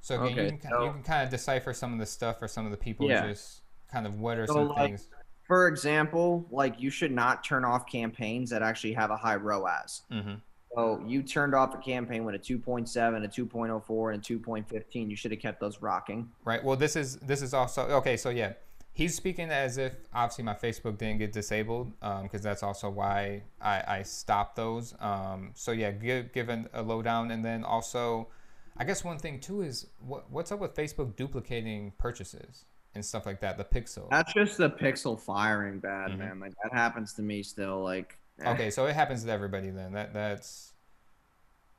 [0.00, 2.38] So again, Okay, you, can, so- you can kind of decipher some of the stuff
[2.38, 3.08] for some of the people.
[3.08, 3.28] Yeah.
[3.28, 3.60] Just
[3.92, 5.08] kind of what are So, some like, things.
[5.46, 10.02] For example, like you should not turn off campaigns that actually have a high ROAS.
[10.10, 10.34] hmm
[10.74, 15.10] So you turned off a campaign with a 2.7, a 2.04, and a 2.15.
[15.10, 16.30] You should have kept those rocking.
[16.44, 16.62] Right.
[16.62, 18.16] Well, this is this is also okay.
[18.16, 18.52] So yeah,
[18.92, 21.92] he's speaking as if obviously my Facebook didn't get disabled
[22.22, 24.94] because that's also why I, I stopped those.
[25.00, 28.28] Um, so yeah, give give an, a lowdown, and then also,
[28.76, 32.64] I guess one thing too is what what's up with Facebook duplicating purchases
[32.94, 33.58] and stuff like that.
[33.58, 34.08] The pixel.
[34.10, 36.18] That's just the pixel firing bad, Mhm.
[36.18, 36.40] man.
[36.40, 37.82] Like that happens to me still.
[37.82, 38.16] Like.
[38.46, 39.92] Okay, so it happens to everybody then.
[39.92, 40.72] That that's.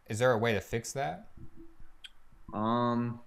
[0.08, 1.30] Is there a way to fix that?
[2.54, 3.20] Um,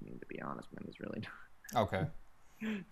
[0.00, 1.32] I mean, to be honest, man, there's really not.
[1.76, 2.06] Okay.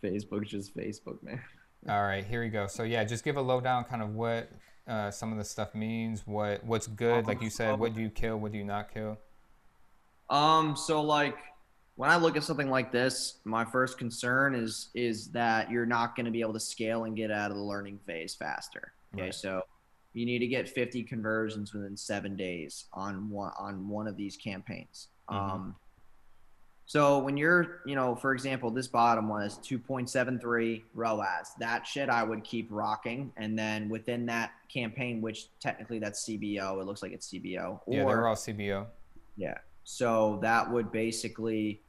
[0.04, 1.40] Facebook's just Facebook, man.
[1.88, 2.66] All right, here we go.
[2.66, 4.50] So yeah, just give a lowdown, kind of what
[4.86, 8.10] uh, some of the stuff means, what what's good, like you said, what do you
[8.10, 9.18] kill, what do you not kill?
[10.28, 11.36] Um, so like
[11.94, 16.16] when I look at something like this, my first concern is is that you're not
[16.16, 18.92] going to be able to scale and get out of the learning phase faster.
[19.14, 19.34] Okay, Right.
[19.34, 19.62] so
[20.16, 24.36] you need to get 50 conversions within seven days on one on one of these
[24.36, 25.08] campaigns.
[25.30, 25.34] Mhm.
[25.36, 25.76] Um,
[26.86, 31.52] so when you're, you know, for example, this bottom one is 2.73 ROAS.
[31.58, 36.80] That shit I would keep rocking, and then within that campaign, which technically that's CBO,
[36.80, 37.80] it looks like it's CBO.
[37.86, 38.86] yeah, they're all CBO.
[39.36, 39.58] yeah.
[39.84, 41.80] So that would basically,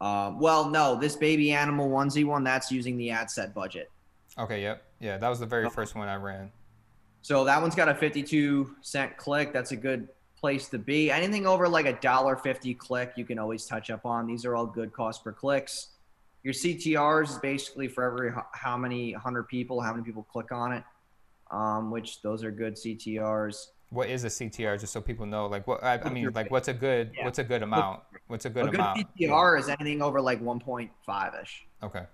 [0.00, 3.90] um, well, no, this baby animal onesie one that's using the ad set budget.
[4.38, 6.50] Okay, yep, yeah, that was the very first one I ran.
[7.24, 9.50] So that one's got a 52 cent click.
[9.50, 11.10] That's a good place to be.
[11.10, 14.26] Anything over like a dollar fifty click, you can always touch up on.
[14.26, 15.88] These are all good cost per clicks.
[16.42, 20.72] Your CTRs is basically for every how many hundred people, how many people click on
[20.74, 20.84] it,
[21.50, 23.68] um, which those are good CTRs.
[23.88, 25.46] What is a CTR, just so people know?
[25.46, 27.24] Like, what I, I mean, like, what's a good, Yeah.
[27.24, 28.00] what's a good amount?
[28.26, 29.00] What's a good amount?
[29.00, 29.56] a good amount?
[29.56, 31.64] CTR is anything over like 1.5 ish.
[31.82, 32.04] Okay,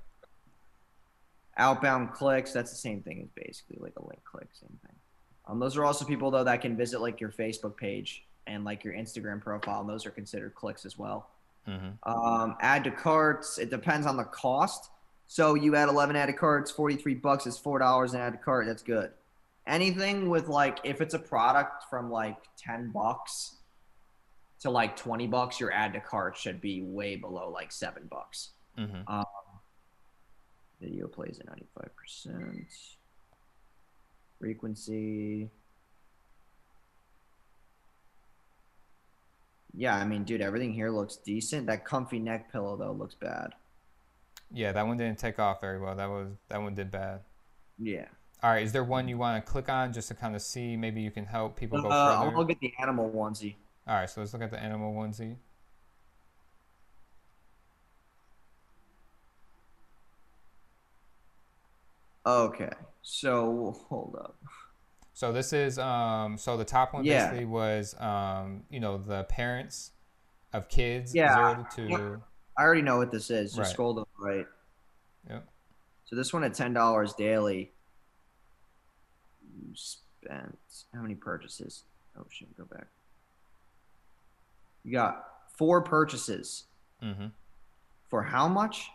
[1.57, 4.97] outbound clicks that's the same thing as basically like a link click same thing
[5.51, 8.85] um, those are also people though that can visit like your facebook page and like
[8.85, 11.29] your instagram profile and those are considered clicks as well
[11.67, 14.91] hmm um, add to carts it depends on the cost
[15.33, 18.39] So you add 11 add to carts, 43 bucks is four dollars an add to
[18.39, 18.67] cart.
[18.67, 19.13] That's good.
[19.65, 23.55] Anything with like if it's a product from like 10 bucks
[24.63, 28.51] to like 20 bucks, your add to cart should be way below like seven bucks.
[28.77, 29.07] Mm-hmm.
[29.07, 29.25] Um,
[30.81, 32.65] video plays at 95%.
[34.41, 35.51] Frequency.
[39.75, 41.67] Yeah, I mean, dude, everything here looks decent.
[41.67, 43.55] That comfy neck pillow though looks bad.
[44.53, 45.95] Yeah, that one didn't take off very well.
[45.95, 47.21] That was that one did bad.
[47.79, 48.07] Yeah.
[48.43, 50.75] All right, is there one you want to click on just to kind of see
[50.77, 52.31] maybe you can help people go Uh, I'm further?
[52.31, 53.55] gonna look at the animal onesie.
[53.87, 55.37] All right, so let's look at the animal onesie.
[62.31, 62.71] Okay,
[63.03, 64.37] so hold up.
[65.15, 67.27] So this is um so the top one Yeah.
[67.27, 69.91] basically was um you know the parents
[70.53, 71.35] of kids Yeah.
[71.77, 72.23] zero to.
[72.57, 73.51] I already know what this is.
[73.53, 73.67] Just Right.
[73.73, 74.47] scroll to the right.
[75.29, 75.49] Yep.
[76.05, 77.73] So this one at ten dollars daily.
[79.43, 80.59] You spent
[80.95, 81.85] how many purchases?
[82.17, 82.87] Oh shit, go back.
[84.85, 85.27] You got
[85.57, 86.65] four purchases
[87.03, 87.27] Mm-hmm.
[88.09, 88.91] for how much?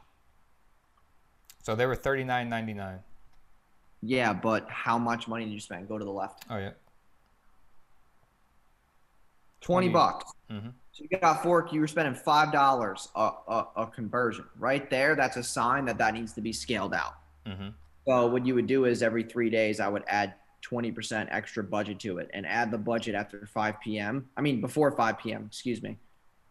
[1.64, 3.00] So they were thirty nine ninety nine.
[4.02, 5.88] Yeah, but how much money did you spend?
[5.88, 6.46] Go to the left.
[6.50, 6.72] Oh yeah.
[9.62, 10.32] Twenty bucks.
[10.52, 10.70] Mm-hmm.
[10.92, 11.74] So you got a fork.
[11.74, 15.16] You were spending five dollars a, a a conversion right there.
[15.16, 17.16] That's a sign that that needs to be scaled out.
[17.48, 17.70] Mm-hmm.
[18.08, 22.00] So what you would do is every three days I would add 20% extra budget
[22.02, 24.30] to it and add the budget after 5 p.m.
[24.38, 25.46] I mean before 5 p.m.
[25.48, 25.98] Excuse me.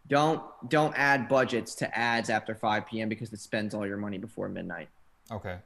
[0.09, 3.09] Don't don't add budgets to ads after 5 p.m.
[3.09, 4.89] because it spends all your money before midnight.
[5.31, 5.59] Okay.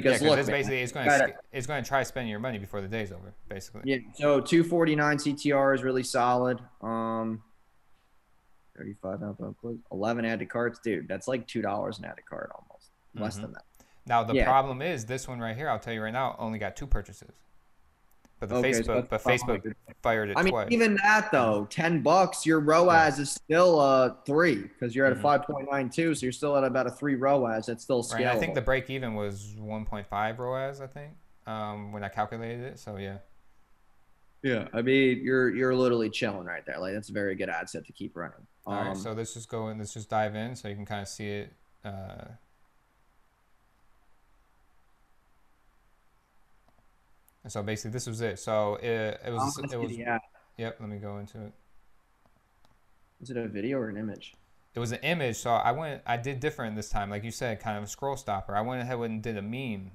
[0.00, 2.40] Because yeah, look, it's man, basically it's going gotta- it's going to try spending your
[2.40, 3.82] money before the day's over, basically.
[3.84, 3.98] yeah.
[4.14, 6.60] So 249 CTR is really solid.
[6.82, 7.42] Um,
[8.76, 11.08] 35 outbound clicks, 11 add to carts, dude.
[11.08, 13.42] That's like two dollars an add to cart almost, less Mhm.
[13.42, 13.64] than that.
[14.06, 14.44] Now the Yeah.
[14.44, 15.68] problem is this one right here.
[15.68, 17.32] I'll tell you right now, only got two purchases.
[18.40, 20.68] But the Okay, Facebook, that's but Facebook fired it I mean, twice.
[20.70, 25.18] even that though, ten bucks, your ROAS is still a three because you're at Mhm.
[25.18, 27.66] a five point nine two, so you're still at about a three ROAS.
[27.66, 28.14] That's still scalable.
[28.26, 28.26] Right.
[28.28, 30.80] I think the break even was 1.5 ROAS.
[30.80, 31.14] I think
[31.48, 32.78] um, when I calculated it.
[32.78, 33.18] So yeah.
[34.44, 36.78] yeah, I mean, you're you're literally chilling right there.
[36.78, 38.46] Like that's a very good ad set to keep running.
[38.66, 38.90] All right.
[38.90, 41.08] Um, So let's just go and let's just dive in so you can kind of
[41.08, 41.52] see it.
[41.84, 42.24] Uh,
[47.44, 48.38] and so basically, this was it.
[48.38, 50.18] So it, it was oh, gonna it was yeah.
[50.56, 50.76] yep.
[50.80, 51.52] Let me go into it.
[53.20, 54.34] Is it a video or an image?
[54.74, 56.02] It was an image, so I went.
[56.06, 58.54] I did different this time, like you said, kind of a scroll stopper.
[58.54, 59.92] I went ahead and did a meme.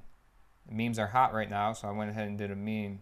[0.70, 3.02] Memes are hot right now, so I went ahead and did a meme.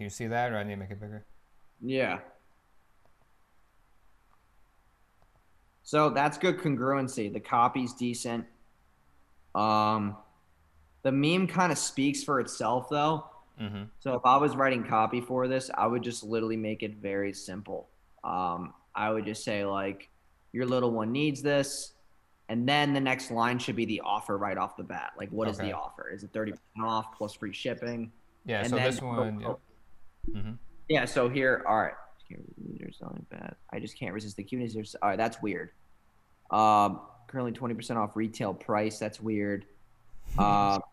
[0.00, 1.26] Can you see that, or I need to make it bigger?
[1.82, 2.20] Yeah.
[5.82, 7.30] So that's good congruency.
[7.30, 8.46] The copy's decent.
[9.54, 10.16] Um,
[11.02, 13.26] the meme kind of speaks for itself though.
[13.60, 13.82] Mm-hmm.
[13.98, 17.34] So if I was writing copy for this, I would just literally make it very
[17.34, 17.86] simple.
[18.24, 20.08] Um, I would just say like,
[20.52, 21.92] your little one needs this,
[22.48, 25.12] and then the next line should be the offer right off the bat.
[25.18, 25.68] Like, what is Okay.
[25.68, 26.08] the offer?
[26.08, 28.10] Is it thirty percent off plus free shipping?
[28.46, 28.60] Yeah.
[28.60, 29.40] And so this one.
[29.40, 29.58] Yep.
[30.28, 30.52] Mm-hmm.
[30.88, 31.04] Yeah.
[31.04, 31.94] So here, all right.
[32.72, 33.56] Users selling bad.
[33.72, 34.94] I just can't resist the cuteness.
[35.02, 35.70] All right, that's weird.
[36.52, 38.98] Um, currently twenty percent off retail price.
[38.98, 39.64] That's weird.
[40.38, 40.84] Out.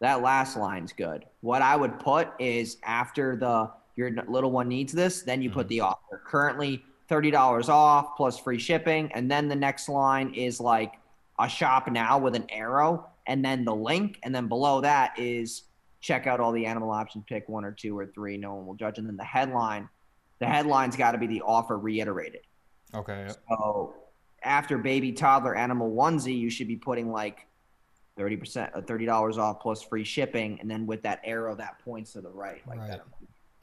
[0.00, 1.24] That last line's good.
[1.40, 5.66] What I would put is after the your little one needs this, then you put
[5.66, 5.70] Mhm.
[5.70, 6.20] the offer.
[6.26, 10.96] Currently thirty dollars off plus free shipping, and then the next line is like
[11.38, 15.64] a shop now with an arrow, and then the link, and then below that is
[16.00, 18.36] check out all the animal options, pick one or two or three.
[18.36, 19.88] No one will judge, and then the headline.
[20.40, 22.42] The headline's got to be the offer reiterated.
[22.94, 23.24] Okay.
[23.26, 23.36] Yep.
[23.48, 23.94] So
[24.42, 27.46] after baby toddler animal onesie, you should be putting like
[28.16, 31.78] thirty percent, uh, thirty dollars off plus free shipping, and then with that arrow that
[31.84, 32.90] points to the right, like Right.
[32.90, 33.00] that.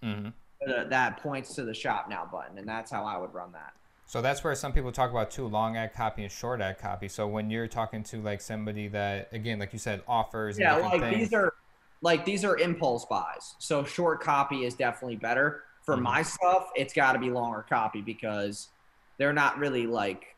[0.04, 0.28] Mm-hmm.
[0.68, 3.74] Uh, that points to the shop now button, and that's how I would run that.
[4.12, 7.08] So that's where some people talk about too long ad copy and short ad copy.
[7.08, 10.76] So when you're talking to like somebody that again, like you said, offers and Yeah,
[10.76, 11.16] like things.
[11.18, 11.54] these are
[12.02, 13.56] like these are impulse buys.
[13.60, 15.64] So short copy is definitely better.
[15.86, 16.02] For Mhm.
[16.02, 18.74] my stuff, it's got to be longer copy because
[19.18, 20.36] they're not really like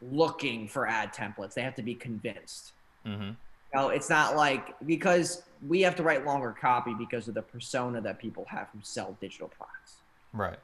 [0.00, 1.54] looking for ad templates.
[1.54, 2.72] They have to be convinced.
[3.06, 3.30] mm-hmm.
[3.76, 8.00] No, it's not like because we have to write longer copy because of the persona
[8.00, 10.02] that people have who sell digital products.
[10.32, 10.58] Right.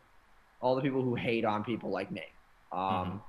[0.65, 2.25] All the people who hate on people like me.
[2.73, 3.21] Um, Mhm.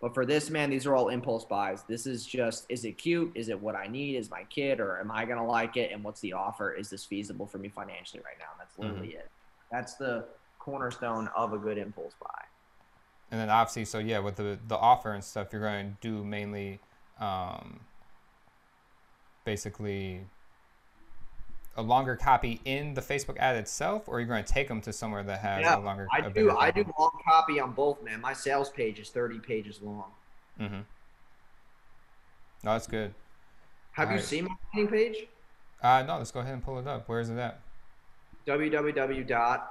[0.00, 1.84] But for this man, these are all impulse buys.
[1.84, 3.30] This is just: is it cute?
[3.36, 4.16] Is it what I need?
[4.16, 5.92] Is my kid, or am I gonna like it?
[5.92, 6.72] And what's the offer?
[6.72, 8.52] Is this feasible for me financially right now?
[8.58, 9.30] That's literally it.
[9.70, 10.26] That's the
[10.58, 12.42] cornerstone of a good impulse buy.
[13.30, 16.24] And then obviously, so yeah, with the the offer and stuff, you're going to do
[16.24, 16.80] mainly,
[17.20, 17.80] um,
[19.44, 20.26] basically,
[21.76, 24.92] a longer copy in the Facebook ad itself, or you're going to take them to
[24.92, 26.06] somewhere that has Yeah, a longer.
[26.12, 26.50] I a do.
[26.56, 28.20] I do long copy on both, man.
[28.20, 30.10] My sales page is 30 pages long.
[30.60, 30.80] Mm-hmm.
[32.64, 33.14] No, that's good.
[33.92, 34.24] Have you Alright.
[34.24, 35.26] seen my landing page?
[35.82, 37.08] Uh, no, let's go ahead and pull it up.
[37.08, 37.60] Where is it at?
[38.46, 39.68] www dot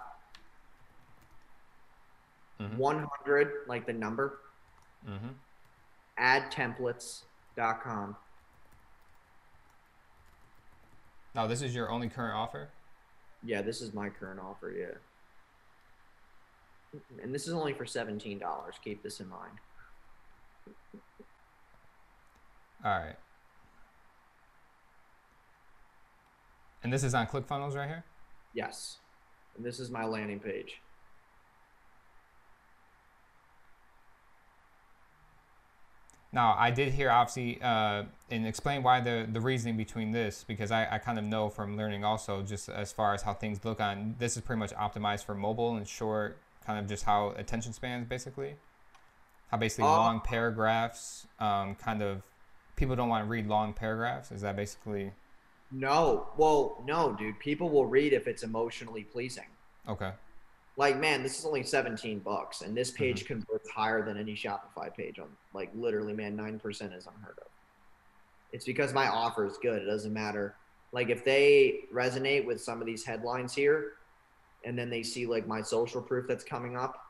[2.59, 2.77] Mhm.
[2.77, 4.39] 100 like the number
[5.07, 5.29] Mm-hmm.
[6.19, 8.15] adtemplates.com.
[11.33, 12.69] Now, this is your only current offer.
[13.43, 14.71] Yeah, this is my current offer.
[14.71, 14.97] Yeah,
[17.23, 18.75] and this is only for seventeen dollars.
[18.83, 19.57] Keep this in mind.
[22.83, 23.15] All right.
[26.83, 28.03] And this is on ClickFunnels right here.
[28.53, 28.97] Yes,
[29.55, 30.81] and this is my landing page.
[36.33, 40.71] Now, I did hear obviously, uh, and explain why the the reasoning between this because
[40.71, 43.81] I, I kind of know from learning also just as far as how things look
[43.81, 47.73] on this is pretty much optimized for mobile and short, kind of just how attention
[47.73, 48.55] spans basically,
[49.49, 52.21] how basically Uh, long paragraphs, um, kind of
[52.77, 54.31] people don't want to read long paragraphs.
[54.31, 55.11] Is that basically
[55.69, 57.39] No, well, no, dude.
[57.39, 59.47] People will read if it's emotionally pleasing.
[59.87, 60.11] okay?
[60.77, 63.03] Like, man, this is only 17 bucks, and this mm-hmm.
[63.03, 66.65] page converts higher than any Shopify page on, like, literally, man, 9%
[66.97, 67.47] is unheard of.
[68.53, 69.81] It's because my offer is good.
[69.81, 70.55] It doesn't matter.
[70.91, 73.93] Like, if they resonate with some of these headlines here,
[74.63, 77.05] and then they see, like, my social proof that's coming up,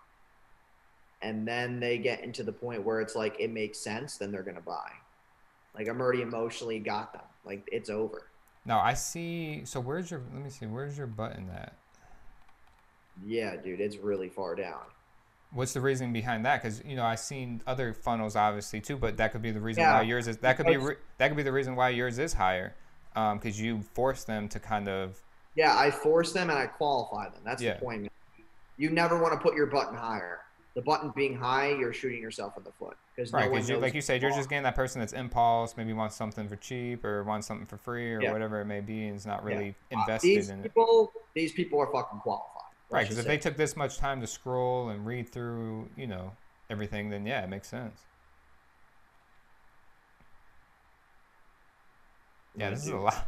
[1.21, 4.43] and then they get into the point where it's like, it makes sense, then they're
[4.43, 4.91] going to buy.
[5.75, 7.21] Like, I'm already emotionally got them.
[7.45, 8.23] Like, it's over.
[8.65, 9.61] Now I see.
[9.65, 10.21] So where's your?
[10.33, 10.65] Let me see.
[10.65, 11.73] Where's your button at?
[13.25, 14.81] Yeah, dude, it's really far down.
[15.53, 16.61] What's the reason behind that?
[16.61, 19.83] Because you know I've seen other funnels obviously too, but that could be the reason
[19.83, 20.37] Yeah, why yours is.
[20.37, 22.73] That could be re- that could be the reason why yours is higher,
[23.13, 25.21] because you force them to kind of
[25.55, 27.41] Yeah, I force them and I qualify them.
[27.43, 27.73] That's Yeah.
[27.73, 28.11] the point.
[28.77, 30.39] You never want to put your button higher.
[30.73, 33.43] The button being high, you're shooting yourself in the foot because right.
[33.43, 36.15] no Because knows like you said, you're just getting that person that's impulse, maybe wants
[36.15, 38.31] something for cheap or wants something for free or Yeah.
[38.31, 40.63] whatever it may be, and is not really Uh, invested these in it.
[40.63, 42.60] people, these people are fucking qualified.
[42.91, 43.03] Right.
[43.03, 46.37] Because if they took this much time to scroll and read through, you know,
[46.69, 48.07] everything, then yeah, it makes sense.
[52.55, 53.27] Yeah, this is a lot.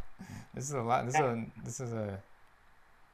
[0.54, 1.06] This is a lot.
[1.06, 2.22] This is a this is a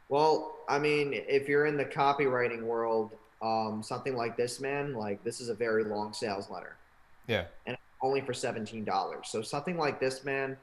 [0.09, 5.23] Well, I mean, if you're in the copywriting world, um, something like this, man, like
[5.25, 6.79] this is a very long sales letter,
[7.27, 7.47] yeah.
[7.67, 9.29] And only for seventeen dollars.
[9.31, 10.57] So something like this, man,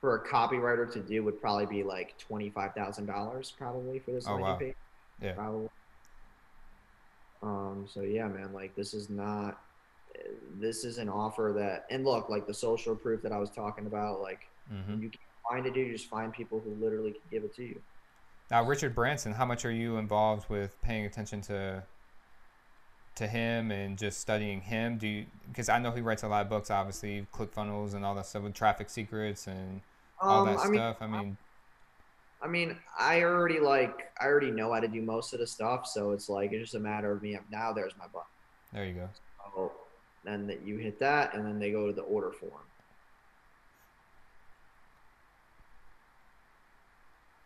[0.00, 4.12] for a copywriter to do would probably be like twenty five thousand dollars, probably for
[4.12, 4.56] this Oh, landing wow.
[4.56, 4.74] page.
[5.20, 5.34] Yeah.
[5.34, 5.68] Probably.
[7.42, 7.86] Um.
[7.88, 8.52] So yeah, man.
[8.52, 9.60] Like this is not.
[10.58, 13.86] This is an offer that, and look, like the social proof that I was talking
[13.86, 14.20] about.
[14.20, 15.92] Like hmm you can find it, dude.
[15.92, 17.82] Just find people who literally can give it to you.
[18.50, 21.86] Now, Russell Brunson, how much are you involved with paying attention to
[23.16, 24.98] to him and just studying him?
[24.98, 28.14] Do you because I know he writes a lot of books, obviously, ClickFunnels and all
[28.16, 29.82] that stuff with traffic secrets and
[30.26, 30.96] all that Um, I mean, stuff.
[31.00, 31.36] I mean,
[32.44, 35.86] I mean, I already like, I already know how to do most of the stuff.
[35.86, 37.38] So it's like it's just a matter of me.
[37.50, 38.28] Now there's my button.
[38.70, 39.08] there you go.
[39.54, 39.72] So
[40.24, 42.52] then that you hit that, and then they go to the order form.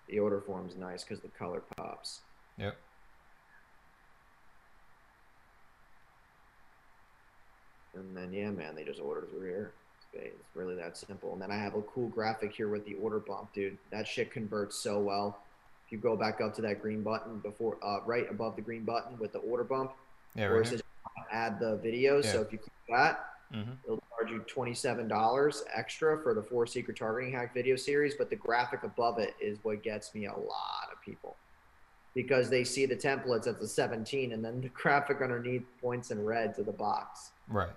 [0.08, 2.22] The order form's nice because the color pops.
[2.56, 2.76] Yep.
[7.94, 9.72] And then yeah, man, they just order through here.
[10.12, 11.32] It's really that simple.
[11.32, 13.78] And then I have a cool graphic here with the order bump, dude.
[13.90, 15.38] That shit converts so well.
[15.86, 18.84] If you go back up to that green button before, uh, right above the green
[18.84, 19.92] button with the order bump,
[20.34, 20.82] Yeah, where right it says
[21.30, 22.24] add the videos.
[22.24, 26.66] So if you click that, hmm it'll charge you twenty-seven dollars extra for the four
[26.66, 28.14] secret targeting hack video series.
[28.14, 31.36] But the graphic above it is what gets me a lot of people
[32.14, 36.24] because they see the templates at the 17 and then the graphic underneath points in
[36.24, 37.30] red to the box.
[37.48, 37.70] Right.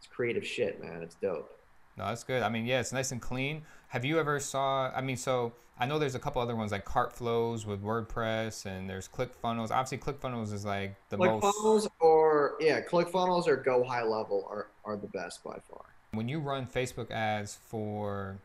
[0.00, 1.02] It's creative shit, man.
[1.02, 1.56] It's dope.
[1.98, 2.42] No, that's good.
[2.42, 3.62] I mean, yeah, it's nice and clean.
[3.88, 4.90] Have you ever saw?
[4.94, 8.88] I mean, so I know there's a couple other ones like CartFlows with WordPress, and
[8.88, 9.70] there's ClickFunnels.
[9.70, 11.44] Obviously, ClickFunnels is like the most.
[11.44, 15.84] ClickFunnels or yeah, ClickFunnels or GoHighLevel are, are the best by far.
[16.12, 18.38] When you run Facebook ads for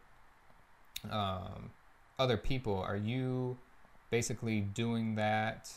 [1.10, 1.72] um,
[2.20, 3.58] other people, are you
[4.12, 5.72] basically doing that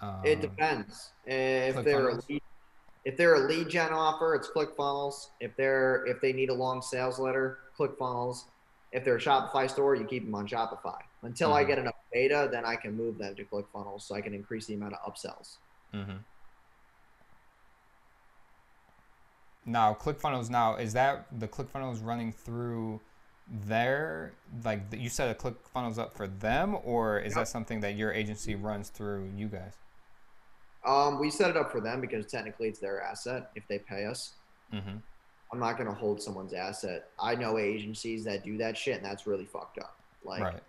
[0.00, 1.10] Um, It depends.
[1.26, 2.41] If they're a lead,
[3.04, 5.30] if they're a lead gen offer, it's ClickFunnels.
[5.40, 8.44] If they're if they need a long sales letter, ClickFunnels.
[8.92, 11.66] If they're a Shopify store, you keep them on Shopify until I Mhm.
[11.66, 12.48] get enough data.
[12.50, 15.56] Then I can move them to ClickFunnels so I can increase the amount of upsells.
[15.94, 16.18] Mm-hmm.
[19.64, 20.50] Now, ClickFunnels.
[20.50, 23.00] Now, is that the ClickFunnels running through
[23.48, 24.32] their
[24.64, 27.40] like you set a ClickFunnels up for them, or is Yep.
[27.42, 29.74] that something that your agency runs through you guys?
[30.84, 34.04] Um, we set it up for them because technically it's their asset if they pay
[34.04, 34.34] us.
[34.72, 34.96] Mm-hmm.
[35.52, 37.10] I'm not gonna hold someone's asset.
[37.20, 39.96] I know agencies that do that shit, and that's really fucked up.
[40.24, 40.60] Like right.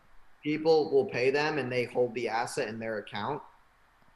[0.43, 3.41] people will pay them, and they hold the asset in their account,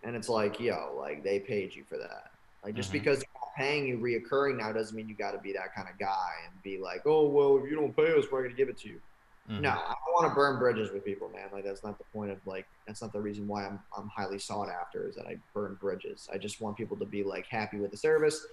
[0.03, 2.31] and it's like, yo, like they paid you for that.
[2.63, 2.93] Like just Mhm.
[2.93, 5.87] because they're not paying you reoccurring now doesn't mean you got to be that kind
[5.89, 8.69] of guy and be like, oh well, if you don't pay us, we're gonna give
[8.69, 9.01] it to you.
[9.49, 9.61] Mhm.
[9.61, 11.47] No, I don't want to burn bridges with people, man.
[11.53, 14.39] Like that's not the point of like that's not the reason why I'm I'm highly
[14.39, 16.27] sought after is that I burn bridges.
[16.31, 18.45] I just want people to be like happy with the service.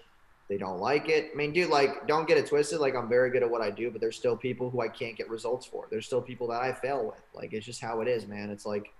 [0.49, 1.31] They don't like it.
[1.33, 2.79] I mean, dude, like don't get it twisted.
[2.79, 5.17] Like I'm very good at what I do, but there's still people who I can't
[5.17, 5.89] get results for.
[5.91, 7.23] There's still people that I fail with.
[7.35, 8.51] Like it's just how it is, man.
[8.51, 8.93] It's like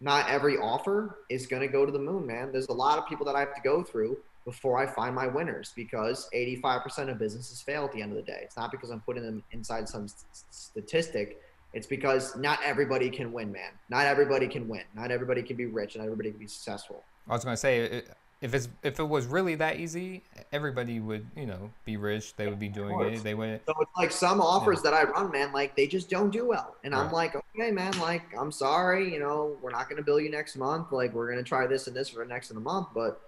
[0.00, 2.52] not every offer is gonna go to the moon, man.
[2.52, 5.26] There's a lot of people that I have to go through before I find my
[5.26, 8.40] winners because 85% of businesses fail at the end of the day.
[8.42, 11.40] It's not because I'm putting them inside some s- s- statistic.
[11.72, 13.70] It's because not everybody can win, man.
[13.88, 14.82] Not everybody can win.
[14.94, 15.96] Not everybody can be rich.
[15.96, 17.02] Not everybody can be successful.
[17.28, 18.02] I was gonna say
[18.40, 20.22] if it's if it was really that easy,
[20.52, 22.36] everybody would you know be rich.
[22.36, 23.24] They would be doing it.
[23.24, 23.60] They would.
[23.66, 26.76] So it's like some offers that I run, man, like they just don't do well.
[26.84, 30.20] And I'm like, okay, man, like I'm sorry, you know, we're not going to bill
[30.20, 30.92] you next month.
[30.92, 33.20] Like we're going to try this and this for the next of the month, but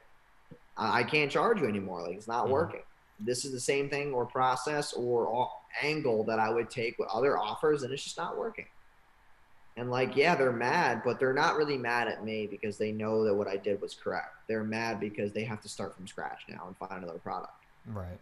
[0.76, 2.02] I, can't charge you anymore.
[2.02, 2.50] Like it's not Mhm.
[2.50, 2.82] working.
[3.18, 5.50] This is the same thing or process or
[5.82, 8.66] angle that I would take with other offers, and it's just not working.
[9.78, 13.24] And like, yeah, they're mad, but they're not really mad at me because they know
[13.24, 14.34] that what I did was correct.
[14.48, 17.52] They're mad because they have to start from scratch now and find another product.
[17.86, 18.18] Right.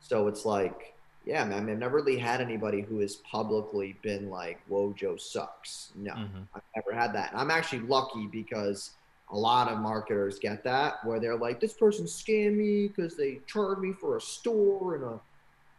[0.00, 0.94] So it's like,
[1.26, 5.92] yeah, man, I've never really had anybody who has publicly been like, Wojo sucks.
[5.96, 6.42] No, Mm-hmm.
[6.54, 7.32] I've never had that.
[7.32, 8.92] And I'm actually lucky because
[9.30, 13.40] a lot of marketers get that where they're like, this person scammed me because they
[13.46, 15.20] charged me for a store and a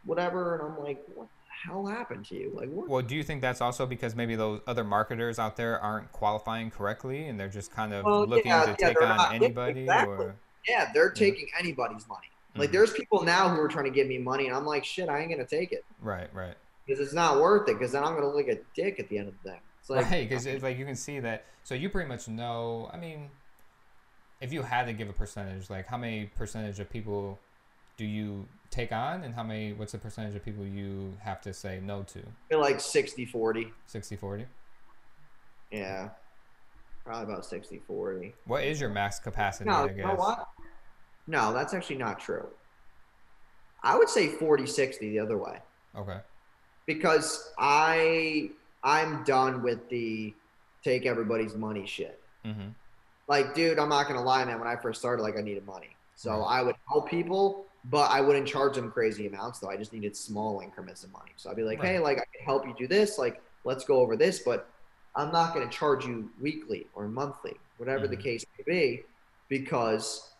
[0.04, 0.54] whatever.
[0.56, 2.52] And I'm like, what the hell happened to you?
[2.54, 2.88] Like, what?
[2.88, 6.70] Well, do you think that's also because maybe those other marketers out there aren't qualifying
[6.70, 9.36] correctly and they're just kind of Well, looking yeah, to yeah, take on not- yeah,
[9.36, 10.14] anybody exactly.
[10.26, 10.36] or
[10.68, 12.26] Yeah, they're taking anybody's money.
[12.54, 12.72] Like, Mhm.
[12.72, 15.20] there's people now who are trying to give me money, and I'm like, shit, I
[15.20, 16.56] ain't going to take it right, right.
[16.86, 19.16] because it's not worth it because then I'm going to look a dick at the
[19.18, 19.58] end of the day.
[19.88, 21.46] It's like, right, because it's like you can see that.
[21.64, 22.90] So you pretty much know.
[22.92, 23.30] I mean,
[24.40, 27.38] if you had to give a percentage, like how many percentage of people
[27.96, 29.72] do you take on, and how many?
[29.72, 32.56] What's the percentage of people you have to say no to?
[32.56, 33.72] Like 60 40.
[33.86, 34.46] 60 40
[35.70, 36.10] Yeah.
[37.04, 38.34] Probably about 60 40.
[38.44, 39.70] What is your max capacity?
[39.70, 40.46] No, I you know what?
[41.26, 42.46] No, that's actually not true.
[43.82, 45.60] I would say 40 60 the other way
[45.96, 46.18] Okay.
[46.84, 48.50] because I
[48.82, 50.34] I'm done with the
[50.84, 52.20] take everybody's money shit.
[52.44, 52.68] Mm-hmm.
[53.26, 54.58] Like, dude, I'm not gonna lie, man.
[54.58, 56.60] When I first started, like, I needed money, so Right.
[56.60, 59.58] I would help people, but I wouldn't charge them crazy amounts.
[59.58, 61.32] Though I just needed small increments of money.
[61.36, 63.18] So I'd be like, hey, like, I can help you do this.
[63.18, 64.70] Like, let's go over this, but
[65.14, 68.22] I'm not gonna charge you weekly or monthly, whatever the Mhm.
[68.22, 69.04] case may be,
[69.48, 70.32] because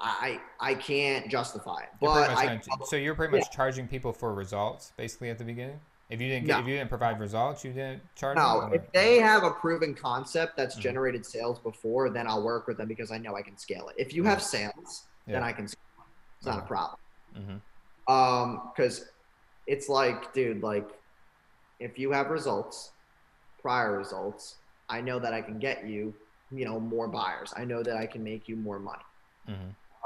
[0.00, 1.88] I I can't justify it.
[2.00, 5.80] But I so you're pretty much charging people for results, basically at the beginning.
[6.10, 6.60] If you didn't get, No.
[6.60, 8.36] if you didn't provide results, you didn't charge.
[8.36, 10.80] No, them, if they have a proven concept that's Mhm.
[10.80, 13.96] generated sales before, then I'll work with them because I know I can scale it.
[13.98, 16.04] If you have sales, then I can scale it.
[16.38, 16.68] It's not a Okay.
[16.68, 16.98] problem.
[17.34, 17.62] Mhm.
[18.10, 19.12] Um, because
[19.66, 20.88] it's like, dude, like
[21.78, 22.94] if you have results,
[23.58, 26.14] prior results, I know that I can get you,
[26.50, 27.52] you know, more buyers.
[27.54, 29.04] I know that I can make you more money.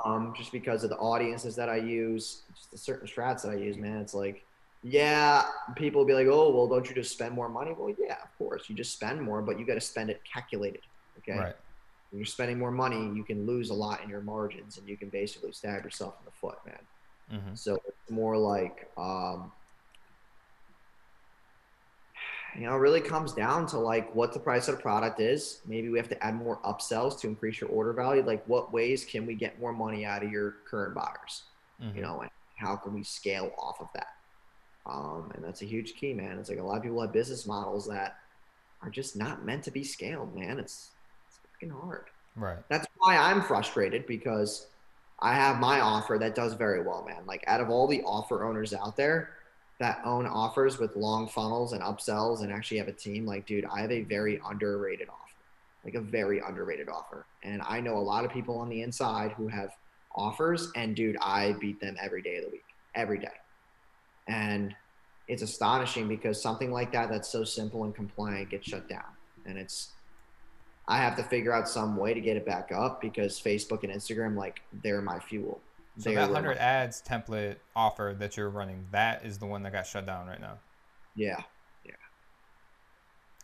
[0.05, 3.55] Um, just because of the audiences that I use, just the certain strats that I
[3.57, 3.99] use, man.
[3.99, 4.45] It's like,
[4.83, 5.45] yeah,
[5.77, 7.73] people will be like, oh, well, don't you just spend more money?
[7.77, 10.83] Well, yeah, of course, you just spend more, but you got to spend it calculated.
[11.19, 11.39] Okay.
[11.39, 11.55] Right.
[12.11, 14.97] When you're spending more money, you can lose a lot in your margins, and you
[14.97, 16.87] can basically stab yourself in the foot, man.
[17.41, 17.59] Mhm.
[17.59, 19.53] So it's more like, um,
[22.55, 25.63] you know, it really comes down to like what the price of the product is.
[25.65, 28.23] Maybe we have to add more upsells to increase your order value.
[28.23, 31.45] Like, what ways can we get more money out of your current buyers?
[31.81, 31.95] Mhm.
[31.95, 34.09] You know, and how can we scale off of that?
[34.87, 36.39] Um, and that's a huge key, man.
[36.39, 38.17] It's like a lot of people have business models that
[38.83, 40.59] are just not meant to be scaled, man.
[40.59, 40.91] It's
[41.29, 42.07] it's fucking hard.
[42.37, 42.59] Right.
[42.69, 44.67] That's why I'm frustrated because
[45.21, 47.25] I have my offer that does very well, man.
[47.27, 49.31] Like out of all the offer owners out there
[49.79, 53.65] that own offers with long funnels and upsells and actually have a team, like, dude,
[53.67, 55.19] I have a very underrated offer.
[55.85, 57.27] like a very underrated offer.
[57.43, 59.71] And I know a lot of people on the inside who have
[60.15, 62.65] offers, and dude, I beat them every day of the week,
[62.95, 63.42] every day.
[64.33, 64.75] And
[65.29, 69.05] it's astonishing because something like that that's so simple and compliant gets shut down.
[69.47, 69.93] And it's
[70.89, 73.93] I have to figure out some way to get it back up because Facebook and
[73.93, 75.61] Instagram, like, they're my fuel.
[75.99, 79.63] So They're that hundred my- ads template offer that you're running, that is the one
[79.63, 80.59] that got shut down right now.
[81.15, 81.41] yeah,
[81.85, 81.93] Yeah.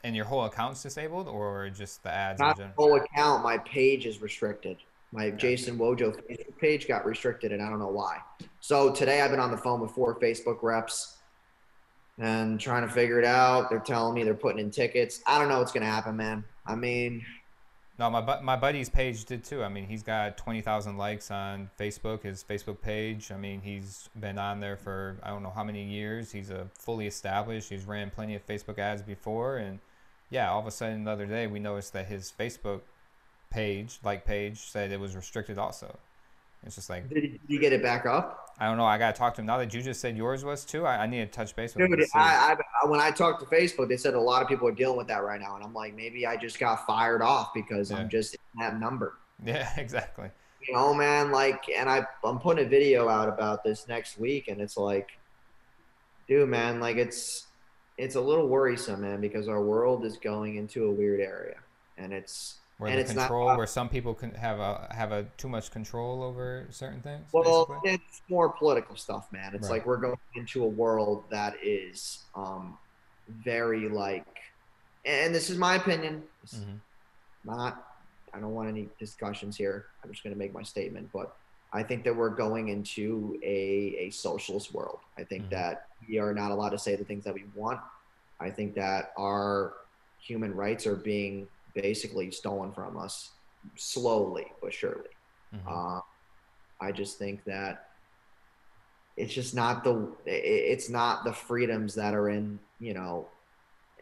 [0.02, 2.74] And your whole account's disabled, or just the ads not general?
[2.76, 3.42] whole account.
[3.44, 4.78] My page is restricted.
[5.12, 8.18] My Jason Wojo Facebook page got restricted, and I don't know why.
[8.60, 11.16] So today I've been on the phone with four Facebook reps
[12.18, 13.70] and trying to figure it out.
[13.70, 15.22] They're telling me they're putting in tickets.
[15.26, 16.44] I don't know what's gonna happen, man.
[16.66, 17.24] I mean,
[17.98, 19.64] No, my bu- my buddy's page did too.
[19.64, 23.32] I mean, he's got twenty thousand likes on Facebook, his Facebook page.
[23.32, 26.30] I mean, he's been on there for I don't know how many years.
[26.32, 27.70] He's a fully established.
[27.70, 29.78] He's ran plenty of Facebook ads before, and
[30.30, 32.82] yeah, all of a sudden the other day we noticed that his Facebook
[33.50, 35.96] page, like page, said it was restricted also.
[36.66, 38.54] It's just like did, you get it back up?
[38.58, 38.84] I don't know.
[38.84, 40.84] I gotta talk to him now that you just said yours was too.
[40.84, 41.88] I, I need to touch base with.
[41.88, 42.06] Dude, to.
[42.14, 44.72] I, I, I, when I talked to Facebook, they said a lot of people are
[44.72, 47.90] dealing with that right now, and I'm like, maybe I just got fired off because
[47.90, 47.98] Yeah.
[47.98, 49.14] I'm just in that number.
[49.44, 50.30] yeah, exactly.
[50.66, 54.48] You know, man, like, and I, I'm putting a video out about this next week,
[54.48, 55.10] and it's like,
[56.26, 57.46] dude, man, like, it's,
[57.96, 61.56] it's a little worrisome, man, because our world is going into a weird area,
[61.96, 65.10] and it's, Where And the it's not control, where some people can have a have
[65.10, 67.28] a too much control over certain things.
[67.32, 67.90] well, basically?
[67.94, 69.52] it's more political stuff, man.
[69.54, 69.78] It's Right.
[69.78, 72.78] like we're going into a world that is, um,
[73.28, 74.24] very like,
[75.04, 76.22] and this is my opinion.
[76.46, 76.80] Mhm.
[77.44, 77.84] not
[78.34, 79.86] I don't want any discussions here.
[80.04, 81.34] I'm just going to make my statement, but
[81.72, 85.00] I think that we're going into a, a socialist world.
[85.16, 85.50] I think Mhm.
[85.50, 87.80] that we are not allowed to say the things that we want.
[88.38, 89.74] I think that our
[90.18, 91.48] human rights are being
[91.82, 93.32] basically stolen from us
[93.76, 95.10] slowly but surely.
[95.54, 95.66] Mhm.
[95.66, 96.00] Uh,
[96.80, 97.88] I just think that
[99.16, 103.28] it's just not the it's not the freedoms that are in you know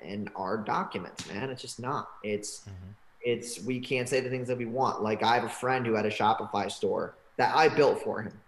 [0.03, 1.51] in our documents, man.
[1.51, 2.09] It's just not.
[2.23, 2.95] It's Mhm.
[3.23, 5.03] it's we can't say the things that we want.
[5.03, 8.41] Like I have a friend who had a Shopify store that I built for him,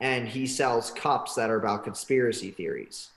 [0.00, 3.10] and he sells cups that are about conspiracy theories.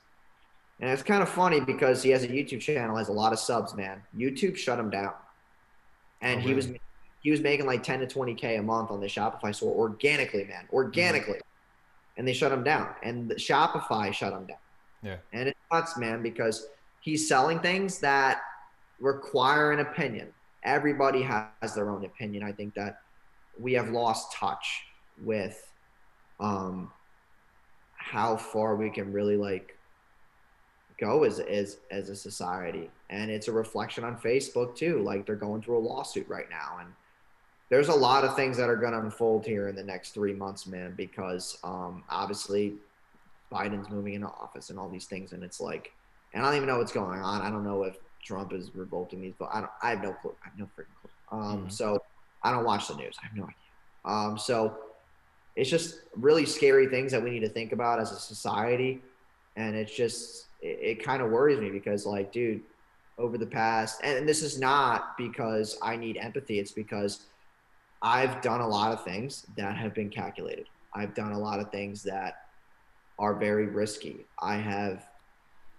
[0.79, 3.39] And it's kind of funny because he has a YouTube channel, has a lot of
[3.39, 4.03] subs, man.
[4.15, 5.13] YouTube shut him down,
[6.22, 6.70] and Oh, he was
[7.22, 10.45] he was making like ten to twenty k a month on the Shopify store organically,
[10.45, 11.39] man, organically,
[12.18, 12.89] and they shut him down.
[13.03, 14.57] And the Shopify shut him down.
[15.01, 15.18] Yeah.
[15.34, 16.68] And it's nuts, man, because
[17.01, 18.41] he's selling things that
[18.99, 20.30] require an opinion.
[20.63, 22.43] Everybody has their own opinion.
[22.43, 23.01] I think that
[23.59, 24.84] we have lost touch
[25.24, 25.72] with
[26.39, 26.91] um,
[27.93, 29.78] how far we can really like
[30.97, 35.01] go as as as a society, and it's a reflection on Facebook too.
[35.01, 36.89] Like they're going through a lawsuit right now, and
[37.69, 40.33] there's a lot of things that are going to unfold here in the next three
[40.33, 40.93] months, man.
[40.95, 42.75] Because um, obviously
[43.51, 45.91] Biden's moving into office and all these things, and it's like,
[46.33, 47.41] and I don't even know what's going on.
[47.41, 49.71] I don't know if Trump is revolting these, but I don't.
[49.81, 50.35] I have no clue.
[50.43, 51.37] I have no freaking clue.
[51.37, 51.71] Um, Mhm.
[51.71, 51.99] So
[52.43, 53.15] I don't watch the news.
[53.21, 53.55] I have no idea.
[54.05, 54.77] Um, so
[55.55, 59.01] it's just really scary things that we need to think about as a society,
[59.55, 62.61] and it's just it, it kind of worries me because like, dude,
[63.17, 66.59] over the past, and this is not because I need empathy.
[66.59, 67.21] It's because
[68.01, 70.67] I've done a lot of things that have been calculated.
[70.93, 72.35] I've done a lot of things that
[73.17, 74.25] are very risky.
[74.39, 75.05] I have,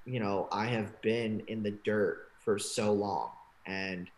[0.05, 3.31] you know, I have been in the dirt for so long
[3.67, 4.09] and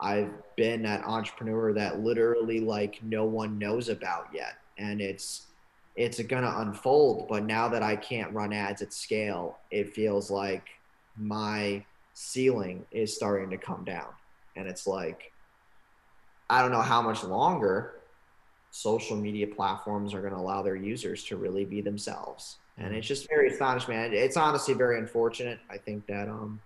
[0.00, 4.54] I've been that entrepreneur that literally like no one knows about yet.
[4.78, 5.48] And it's,
[5.96, 7.28] it's gonna unfold.
[7.28, 10.68] But now that I can't run ads at scale, it feels like
[11.16, 11.84] my
[12.14, 14.08] ceiling is starting to come down.
[14.56, 15.32] And it's like,
[16.48, 17.94] I don't know how much longer
[18.70, 22.58] social media platforms are going to allow their users to really be themselves.
[22.78, 24.12] And it's just very astonishing, man.
[24.12, 25.58] It's honestly very unfortunate.
[25.68, 26.60] I think that, um,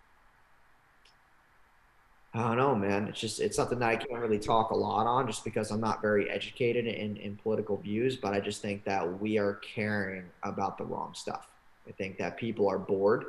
[2.35, 3.07] I don't know, man.
[3.07, 5.81] It's just, it's something that I can't really talk a lot on just because I'm
[5.81, 10.25] not very educated in, in political views, but I just think that we are caring
[10.43, 11.47] about the wrong stuff.
[11.89, 13.25] I think that people are bored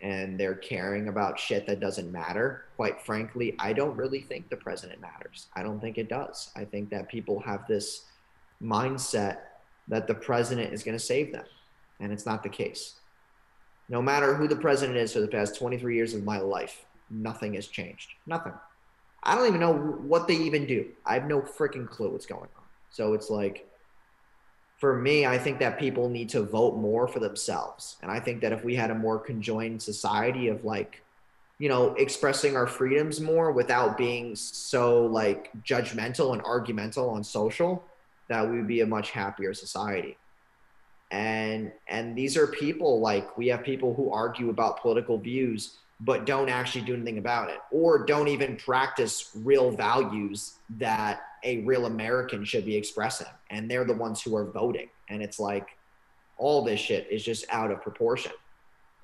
[0.00, 2.64] and they're caring about shit that doesn't matter.
[2.74, 5.46] Quite frankly, I don't really think the president matters.
[5.54, 6.50] I don't think it does.
[6.56, 8.06] I think that people have this
[8.60, 9.38] mindset
[9.86, 11.44] that the president is going to save them,
[12.00, 12.94] and it's not the case.
[13.88, 17.54] No matter who the president is for the past 23 years of my life, nothing
[17.54, 18.10] has changed.
[18.26, 18.52] Nothing.
[19.22, 20.86] I don't even know what they even do.
[21.04, 22.64] I have no freaking clue what's going on.
[22.90, 23.66] So it's like,
[24.78, 27.96] for me, I think that people need to vote more for themselves.
[28.02, 31.02] And I think that if we had a more conjoined society of like
[31.60, 37.84] you know, expressing our freedoms more without being so like judgmental and argumental on social,
[38.28, 40.16] that we would be a much happier society.
[41.10, 46.24] And and these are people like we have people who argue about political views but
[46.24, 47.58] don't actually do anything about it.
[47.70, 53.26] Or don't even practice real values that a real American should be expressing.
[53.50, 54.88] And they're the ones who are voting.
[55.08, 55.68] And it's like
[56.38, 58.32] all this shit is just out of proportion.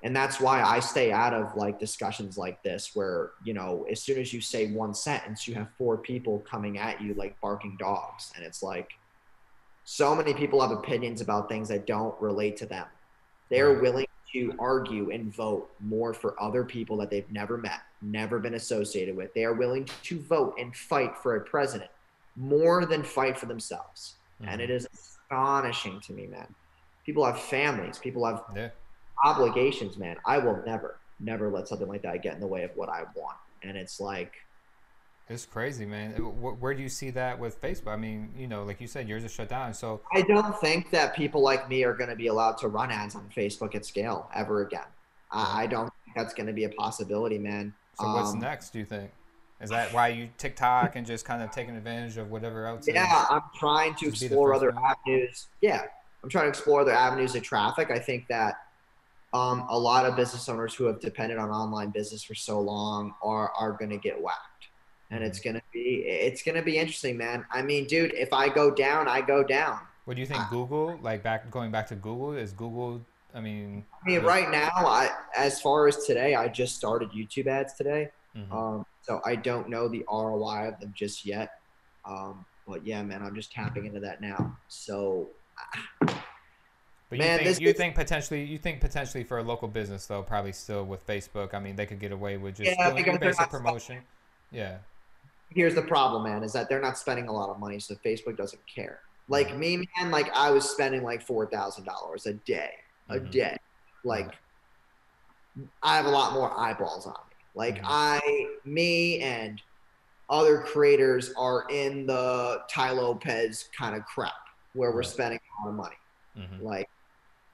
[0.03, 4.01] And that's why i stay out of like discussions like this where you know as
[4.03, 7.77] soon as you say one sentence you have four people coming at you like barking
[7.79, 8.31] dogs.
[8.35, 8.91] And it's like
[9.85, 12.85] so many people have opinions about things that don't relate to them.
[13.49, 18.39] They're willing to argue and vote more for other people that they've never met never
[18.39, 21.89] been associated with they are willing to vote and fight for a president
[22.35, 24.63] more than fight for themselves and Mhm.
[24.65, 26.53] it is astonishing to me man
[27.05, 28.69] people have families people have Yeah.
[29.23, 30.15] obligations, man.
[30.25, 33.03] I will never, never let something like that get in the way of what I
[33.15, 33.37] want.
[33.63, 34.33] And it's like,
[35.29, 36.11] It's crazy, man.
[36.13, 37.87] Where do you see that with Facebook?
[37.91, 39.73] I mean, you know, like you said, yours is shut down.
[39.73, 42.91] So, I don't think that people like me are going to be allowed to run
[42.91, 44.85] ads on Facebook at scale ever again.
[45.31, 47.73] I, I don't think that's going to be a possibility, man.
[47.99, 48.69] so what's Um, next?
[48.71, 49.11] Do you think?
[49.59, 52.87] Is that why you TikTok and just kind of taking advantage of whatever else?
[52.87, 54.81] is- Yeah, I'm trying to Just explore other one.
[54.85, 55.47] avenues.
[55.61, 55.83] Yeah,
[56.23, 57.91] I'm trying to explore other avenues of traffic.
[57.91, 58.55] I think that
[59.33, 63.13] um, a lot of business owners who have depended on online business for so long
[63.21, 64.56] are are going to get whacked,
[65.11, 65.49] and it's Mm-hmm.
[65.49, 67.45] going to be it's to be interesting, man.
[67.51, 69.79] I mean, dude, if I go down, I go down.
[70.05, 70.41] What do you think?
[70.41, 73.01] I- Google, like back going back to Google, is Google?
[73.33, 77.47] I mean, I mean, right now, I as far as today, I just started YouTube
[77.47, 78.51] ads today, mhm.
[78.51, 81.59] um, so I don't know the ROI of them just yet.
[82.05, 84.57] Um, but yeah, man, I'm just tapping into that now.
[84.69, 85.27] So
[87.09, 90.05] But Man, you think you is- think potentially you think potentially for a local business
[90.07, 91.53] though, probably still with Facebook.
[91.53, 94.01] I mean, they could get away with just Yeah, doing because your they're basic promotion.
[94.51, 94.77] Yeah.
[95.49, 98.35] Here's the problem, man, is that they're not spending a lot of money, so Facebook
[98.37, 98.99] doesn't care.
[99.29, 102.71] Like me, man, like I was spending like four thousand dollars a day,
[103.09, 103.31] a Mhm.
[103.31, 103.57] day.
[104.03, 104.33] Like
[105.81, 107.35] I have a lot more eyeballs on me.
[107.55, 107.85] Like Mhm.
[107.85, 109.61] I, me, and
[110.29, 114.33] other creators are in the Tai Lopez kind of crap
[114.73, 115.05] where we're Right.
[115.07, 115.97] spending a lot of money.
[116.35, 116.89] hmm Like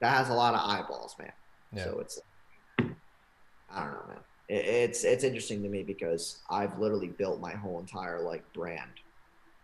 [0.00, 1.32] that has a lot of eyeballs, man.
[1.72, 1.84] Yeah.
[1.84, 2.20] So it's,
[2.78, 4.24] I don't know, man.
[4.48, 8.90] It, it's it's interesting to me because I've literally built my whole entire like brand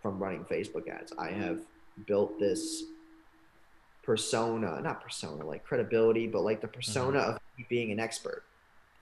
[0.02, 1.12] from running Facebook ads.
[1.18, 1.60] I have
[2.06, 2.84] built this
[4.02, 7.30] persona, not persona, like credibility, but like the persona Mm-hmm.
[7.62, 8.42] of being an expert.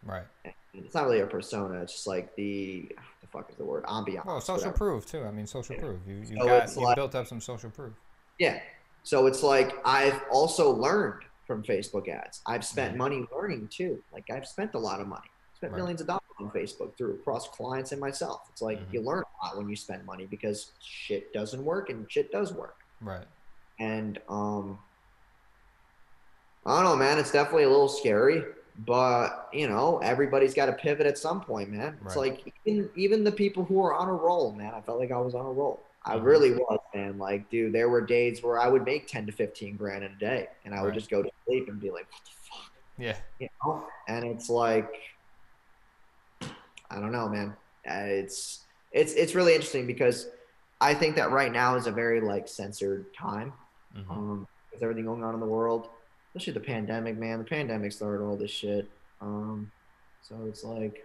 [0.05, 0.25] Right.
[0.45, 2.89] And it's not really a persona; it's just like the
[3.21, 4.25] the fuck is the word ambiance.
[4.27, 4.77] Well, social whatever.
[4.77, 5.25] proof too.
[5.25, 5.83] I mean, social Yeah.
[5.83, 6.01] proof.
[6.07, 7.93] You you So got you like- built up some social proof.
[8.39, 8.61] Yeah.
[9.05, 12.43] So it's like I've also learned from Facebook ads.
[12.47, 12.99] I've spent Mhm.
[12.99, 14.03] money learning too.
[14.13, 15.31] Like I've spent a lot of money.
[15.59, 15.79] Spent Right.
[15.81, 18.43] millions of dollars on Facebook through across clients and myself.
[18.49, 18.93] It's like Mhm.
[18.93, 22.53] you learn a lot when you spend money because shit doesn't work and shit does
[22.53, 22.77] work.
[23.01, 23.27] Right.
[23.81, 24.79] And um
[26.65, 27.19] I don't know, man.
[27.19, 28.45] It's definitely a little scary,
[28.79, 31.99] but you know, everybody's got to pivot at some point, man.
[32.05, 32.31] It's Right.
[32.37, 34.75] like even even the people who are on a roll, man.
[34.75, 35.83] I felt like I was on a roll.
[36.05, 36.23] I Mhm.
[36.25, 37.19] really was, man.
[37.19, 40.19] Like, dude, there were days where I would make ten to fifteen grand in a
[40.19, 43.17] day, and I would just go to sleep and be like, "What the fuck," Yeah.
[43.41, 43.89] you know?
[44.07, 44.95] And it's like,
[46.91, 47.57] I don't know, man.
[47.89, 50.29] Uh, it's it's it's really interesting because
[50.81, 53.53] I think that right now is a very like censored time
[53.95, 55.89] hmm um, with everything going on in the world,
[56.35, 57.39] especially the pandemic, man.
[57.39, 58.91] The pandemic started all this shit.
[59.21, 59.71] Um,
[60.21, 60.97] so it's like,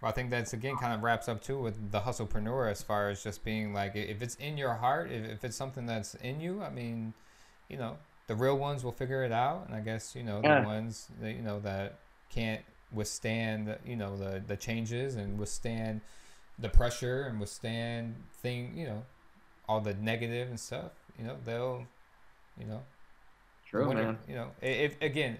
[0.00, 3.08] Well, I think that's again kind of wraps up too with the hustlepreneur as far
[3.08, 6.40] as just being like if it's in your heart, if, if it's something that's in
[6.40, 7.14] you, I mean,
[7.68, 10.54] you know, the real ones will figure it out, and I guess you know Yeah.
[10.54, 12.00] the ones that you know that
[12.30, 12.62] can't
[12.94, 16.00] withstand you know the the changes and withstand
[16.58, 19.02] the pressure and withstand thing you know
[19.68, 20.92] all the negative and stuff.
[21.18, 21.86] You know they'll
[22.58, 22.82] you know
[23.66, 24.18] true, man.
[24.28, 25.38] You know if again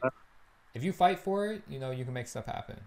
[0.74, 2.81] if you fight for it, you know you can make stuff happen.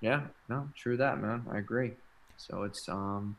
[0.00, 1.46] Yeah, no, true that, man.
[1.50, 1.92] I agree.
[2.36, 3.36] So it's um,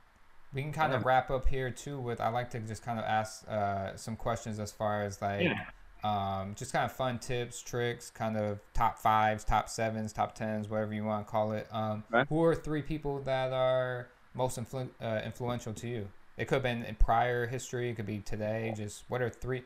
[0.54, 3.06] We can kind of wrap up here too with I like to just kind of
[3.06, 5.60] ask uh, some questions as far as like Yeah.
[6.04, 10.70] Um, just kind of fun tips, tricks, kind of top fives, top sevens, top tens,
[10.70, 11.68] whatever you want to call it.
[11.72, 12.28] Um, Right.
[12.28, 16.08] Who are three people that are most influ- uh, influential to you?
[16.38, 17.90] It could have been in prior history.
[17.90, 18.74] It could be today.
[18.78, 19.64] Just what are three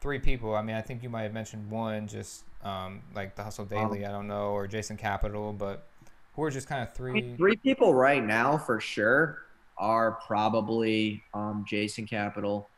[0.00, 0.54] three people?
[0.54, 4.06] I mean, I think you might have mentioned one, just um, like the Hustle Daily.
[4.06, 5.86] I don't know, or Jason Capital, but
[6.34, 7.34] who are just kind of three?
[7.36, 9.42] three people right now for sure
[9.78, 12.68] are probably um, Jason Capital.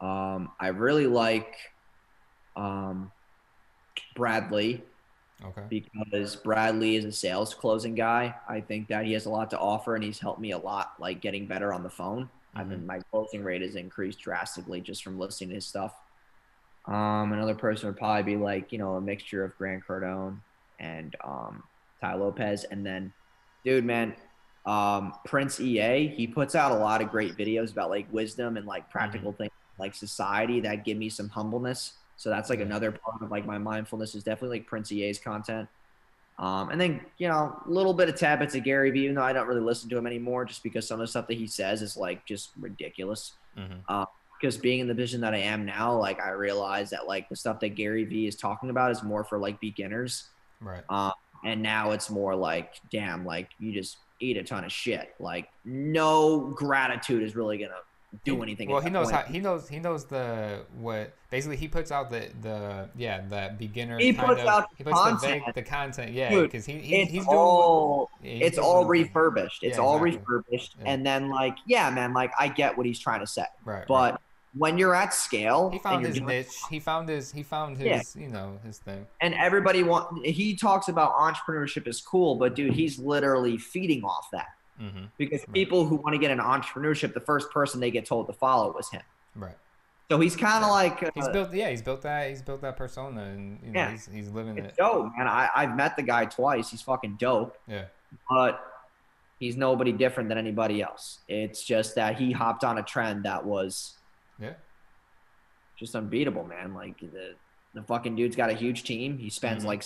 [0.00, 1.54] Um, I really like
[2.56, 3.10] um,
[4.14, 4.82] Brad Lea.
[5.44, 5.62] Okay.
[5.68, 8.32] because Brad Lea is a sales closing guy.
[8.48, 10.94] I think that he has a lot to offer, and he's helped me a lot,
[11.00, 12.28] like getting better on the phone.
[12.54, 15.94] I mean, my closing rate has increased drastically just from listening to his stuff.
[16.86, 20.38] Um, another person would probably be like, you know, a mixture of Grant Cardone
[20.78, 21.62] and um,
[22.00, 23.12] Tai Lopez, and then,
[23.64, 24.14] dude, man,
[24.66, 26.08] um, Prince EA.
[26.08, 29.52] He puts out a lot of great videos about like wisdom and like practical things,
[29.78, 31.94] like society that give me some humbleness.
[32.16, 35.68] So that's like another part of like my mindfulness is definitely like Prince EA's content.
[36.38, 39.22] Um, and then you know a little bit of bits of Gary Vee, even though
[39.22, 41.46] I don't really listen to him anymore, just because some of the stuff that he
[41.46, 43.32] says is like just ridiculous.
[43.56, 43.80] hmm
[44.40, 47.36] Because being in the position that I am now, like I realize that like the
[47.36, 50.28] stuff that Gary Vee is talking about is more for like beginners,
[50.60, 50.82] Right.
[50.88, 51.12] um,
[51.44, 55.14] and now it's more like, damn, like you just eat a ton of shit.
[55.20, 57.74] Like no gratitude is really gonna
[58.24, 58.68] do anything.
[58.68, 59.26] Well, he knows point.
[59.26, 63.54] how he knows he knows the what basically he puts out the the yeah the
[63.58, 63.98] beginner.
[63.98, 65.44] He kind puts of, out he the puts the, content.
[65.46, 66.12] vague, the content.
[66.12, 69.62] Yeah, because he, he he's doing all yeah, it's all refurbished.
[69.62, 70.18] It's Yeah, all exactly.
[70.20, 70.90] refurbished, Yeah.
[70.92, 73.78] and then like yeah, man, like I get what he's trying to say, right.
[73.78, 73.88] right.
[73.88, 74.20] but
[74.54, 76.54] when you're at scale, he found his doing- niche.
[76.68, 79.06] He found his he found his you know his thing.
[79.22, 84.28] and everybody want he talks about entrepreneurship is cool, but dude, he's literally feeding off
[84.32, 85.52] that hmm because Right.
[85.52, 88.72] people who want to get an entrepreneurship, the first person they get told to follow
[88.72, 89.02] was him.
[89.36, 89.56] Right.
[90.10, 92.76] So he's kind of like uh, He's built yeah he's built that he's built that
[92.76, 93.90] persona and you know Yeah.
[93.92, 94.76] he's he's living it's it.
[94.76, 95.26] dope, man.
[95.26, 96.70] I, I've met the guy twice.
[96.70, 97.86] He's fucking dope, Yeah.
[98.28, 98.60] but
[99.38, 101.20] he's nobody different than anybody else.
[101.28, 103.96] It's just that he hopped on a trend that was
[104.38, 104.54] Yeah.
[105.78, 106.74] just unbeatable, man.
[106.74, 107.34] Like the
[107.74, 109.16] the fucking dude's got a huge team.
[109.18, 109.68] He spends Mhm.
[109.68, 109.84] like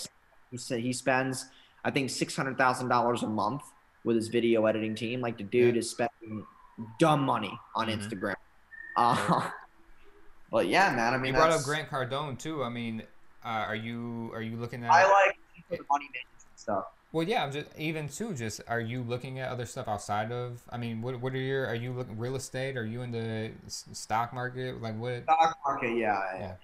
[0.50, 1.46] he said he spends
[1.84, 3.62] I think six hundred thousand dollars a month
[4.06, 5.20] with his video editing team.
[5.20, 5.80] Like the dude Yeah.
[5.80, 6.46] is spending
[6.98, 7.98] dumb money on Mhm.
[7.98, 8.34] Instagram.
[8.96, 9.50] Uh,
[10.50, 11.12] but yeah, man.
[11.12, 12.64] I mean, You brought up Grant Cardone too.
[12.64, 13.02] I mean,
[13.44, 14.90] uh, are you are you looking at?
[14.90, 15.36] I like
[15.68, 16.86] the money making stuff.
[17.12, 18.32] Well, yeah, I'm just even too.
[18.34, 20.62] Just are you looking at other stuff outside of?
[20.70, 21.66] I mean, what what are your?
[21.66, 22.76] Are you looking real estate?
[22.76, 24.80] Are you in the stock market?
[24.80, 25.24] Like what?
[25.24, 26.40] Stock market, yeah, yeah.
[26.40, 26.54] Yeah.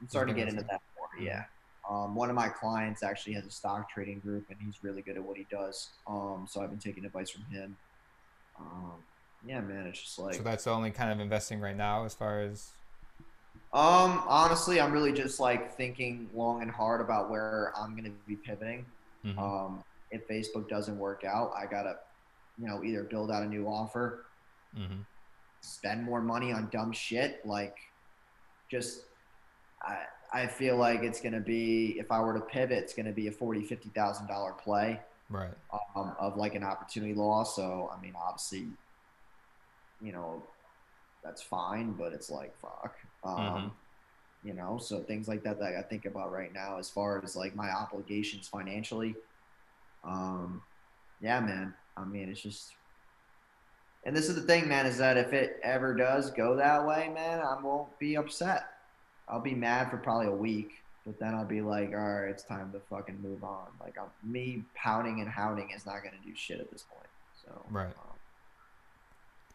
[0.00, 1.08] I'm starting to get into that more.
[1.20, 1.44] Yeah.
[1.88, 5.16] Um, one of my clients actually has a stock trading group, and he's really good
[5.16, 5.88] at what he does.
[6.06, 7.76] Um, so I've been taking advice from him.
[8.60, 8.92] Um,
[9.44, 12.14] yeah, man, it's just like So that's the only kind of investing right now, as
[12.14, 12.72] far as.
[13.72, 18.36] Um, honestly, I'm really just like thinking long and hard about where I'm gonna be
[18.36, 18.84] pivoting.
[19.24, 19.38] Mhm.
[19.38, 21.98] Um, if Facebook doesn't work out, I gotta,
[22.58, 24.26] you know, either build out a new offer,
[24.74, 25.04] Mhm.
[25.60, 27.76] spend more money on dumb shit, like
[28.70, 29.04] just
[29.82, 33.28] I I feel like it's gonna be if I were to pivot, it's gonna be
[33.28, 35.00] a forty, fifty thousand dollar play
[35.30, 35.54] Right.
[35.96, 37.56] um, of like an opportunity loss.
[37.56, 38.66] So I mean, obviously,
[40.00, 40.42] you know,
[41.24, 42.94] that's fine, but it's like fuck.
[43.24, 43.72] Um, Mhm.
[44.44, 47.34] You know, so things like that that I think about right now, as far as
[47.34, 49.16] like my obligations financially.
[50.04, 50.62] Um,
[51.20, 51.74] yeah, man.
[51.96, 52.72] I mean, it's just,
[54.04, 57.08] and this is the thing, man, is that if it ever does go that way,
[57.12, 58.77] man, I won't be upset.
[59.30, 60.72] I'll be mad for probably a week,
[61.04, 63.66] but then I'll be like, all right, it's time to fucking move on.
[63.80, 67.06] Like, I'm, me pouting and hounding is not going to do shit at this point.
[67.44, 67.86] So, Right.
[67.86, 68.16] um,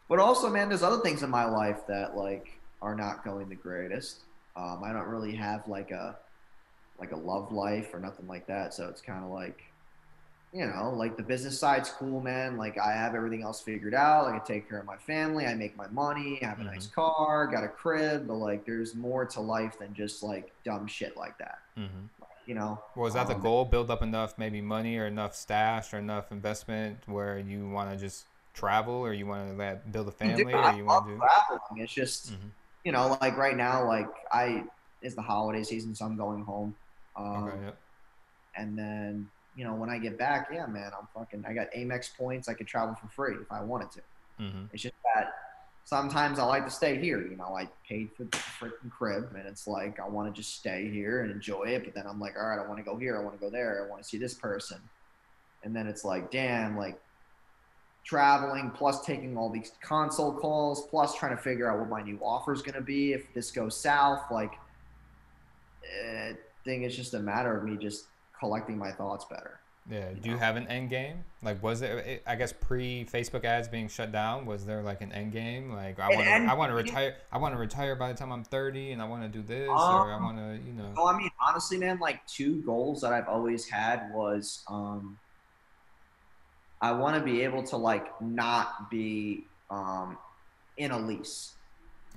[0.10, 3.56] but also, man, there's other things in my life that like are not going the
[3.56, 4.22] greatest.
[4.56, 6.18] Um, I don't really have like a
[7.00, 8.74] like a love life or nothing like that.
[8.74, 9.64] So it's kind of like,
[10.53, 12.57] you know, like the business side's cool, man.
[12.57, 14.25] Like I have everything else figured out.
[14.25, 16.88] Like I take care of my family, I make my money, I have a nice
[16.88, 18.27] car, got a crib.
[18.27, 21.57] But like, there's more to life than just like dumb shit like that.
[21.75, 22.05] hmm
[22.45, 22.80] You know?
[22.95, 23.65] Well, is that the Um, goal?
[23.65, 27.97] Build up enough maybe money or enough stash or enough investment where you want to
[27.97, 31.17] just travel or you want to build a family Dude, or you want to do.
[31.17, 31.84] traveling.
[31.84, 32.51] It's just, Mhm.
[32.84, 34.65] you know, like right now, like I
[35.01, 36.75] it's the holiday season, so I'm going home.
[37.15, 37.65] Um, Okay.
[37.65, 37.77] Yep.
[38.55, 41.45] And then, you know, when I get back, yeah, man, I'm fucking.
[41.47, 42.47] I got Amex points.
[42.47, 44.01] I could travel for free if I wanted to.
[44.39, 45.34] hmm It's just that
[45.85, 47.21] sometimes I like to stay here.
[47.21, 50.55] You know, I paid for the freaking crib, and it's like I want to just
[50.55, 51.84] stay here and enjoy it.
[51.85, 53.17] But then I'm like, all right, I want to go here.
[53.17, 53.85] I want to go there.
[53.85, 54.80] I want to see this person.
[55.63, 56.99] And then it's like, damn, like
[58.03, 62.19] traveling plus taking all these console calls plus trying to figure out what my new
[62.21, 64.23] offer is going to be if this goes south.
[64.30, 64.53] Like,
[66.03, 66.35] eh, I
[66.65, 68.07] think it's just a matter of me just
[68.44, 69.60] collecting my thoughts better.
[69.90, 70.10] Yeah.
[70.10, 71.24] you Do you have an end game?
[71.41, 72.24] Like, was it?
[72.26, 75.72] I guess pre Facebook ads being shut down, was there like an end game?
[75.74, 77.15] Like, I want to, I want to retire.
[77.32, 79.68] I want to retire by the time I'm 30, and I want to do this,
[79.70, 79.74] or
[80.11, 80.90] I Um, want to, you know.
[80.95, 85.18] Well, I mean, honestly, man, like two goals that I've always had was um,
[86.82, 90.18] I want to be able to like not be um,
[90.78, 91.53] in a lease.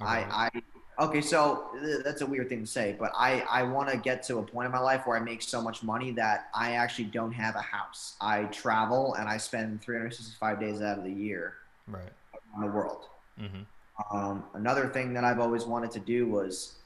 [0.00, 0.08] Okay.
[0.10, 0.62] I, I
[0.98, 1.66] Okay, so
[2.04, 4.64] that's a weird thing to say, but I, I want to get to a point
[4.66, 7.60] in my life where I make so much money that I actually don't have a
[7.60, 8.14] house.
[8.18, 11.54] I travel and I spend 365 days out of the year
[11.86, 12.08] Right.
[12.54, 13.04] around the world.
[13.38, 14.16] Mm-hmm.
[14.16, 16.76] Um, another thing that I've always wanted to do was,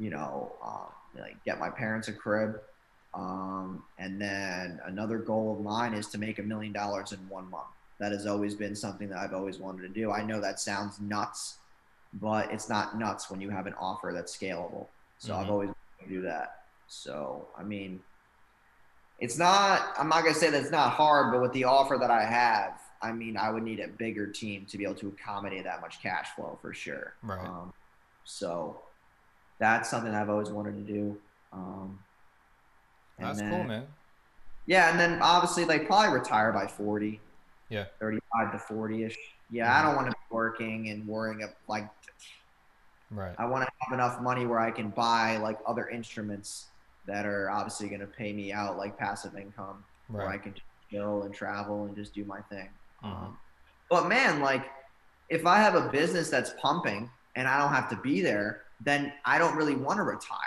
[0.00, 2.60] you know, um, like get my parents a crib.
[3.14, 7.48] Um, and then another goal of mine is to make a million dollars in one
[7.50, 7.66] month.
[7.98, 10.10] That has always been something that I've always wanted to do.
[10.10, 11.58] I know that sounds nuts,
[12.14, 14.86] but it's not nuts when you have an offer that's scalable.
[15.18, 15.50] So I've Mhm.
[15.50, 16.64] always wanted to do that.
[16.88, 18.02] So, I mean,
[19.18, 21.98] it's not, I'm not going to say that it's not hard, but with the offer
[21.98, 25.08] that I have, I mean, I would need a bigger team to be able to
[25.08, 27.14] accommodate that much cash flow for sure.
[27.22, 27.46] Right.
[27.46, 27.72] Um,
[28.24, 28.82] so
[29.58, 31.20] that's something I've always wanted to do.
[31.52, 32.02] Um,
[33.18, 33.86] That's then- cool, man.
[34.66, 37.20] Yeah, and then obviously like probably retire by 40.
[37.68, 37.86] Yeah.
[37.98, 39.16] 35 to 40 ish.
[39.50, 41.88] Yeah, I don't want to be working and worrying of like
[43.10, 43.34] Right.
[43.38, 46.66] I want to have enough money where I can buy like other instruments
[47.06, 50.64] that are obviously going to pay me out like passive income where I can just
[50.90, 52.68] chill and travel and just do my thing.
[53.02, 53.08] Mhm.
[53.08, 53.38] Um,
[53.88, 54.64] but man, like
[55.28, 59.12] if I have a business that's pumping and I don't have to be there, then
[59.24, 60.38] I don't really want to retire.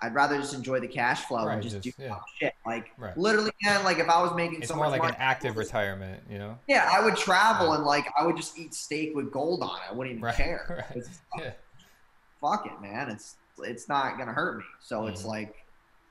[0.00, 2.16] I'd rather just enjoy the cash flow Right, and just, just- do yeah.
[2.38, 2.54] shit.
[2.66, 3.16] Like Right.
[3.16, 5.56] literally, man, like if I was making It's so more much like money, an active
[5.56, 6.58] retirement, you know?
[6.68, 7.76] yeah, I would travel Yeah.
[7.76, 9.82] and like I would just eat steak with gold on it.
[9.90, 10.84] I wouldn't even Right, care.
[10.94, 11.04] right.
[11.38, 11.52] Yeah.
[12.42, 13.08] Fuck it, man.
[13.08, 14.64] It's it's not gonna hurt me.
[14.82, 15.28] So it's Mhm.
[15.28, 15.54] like,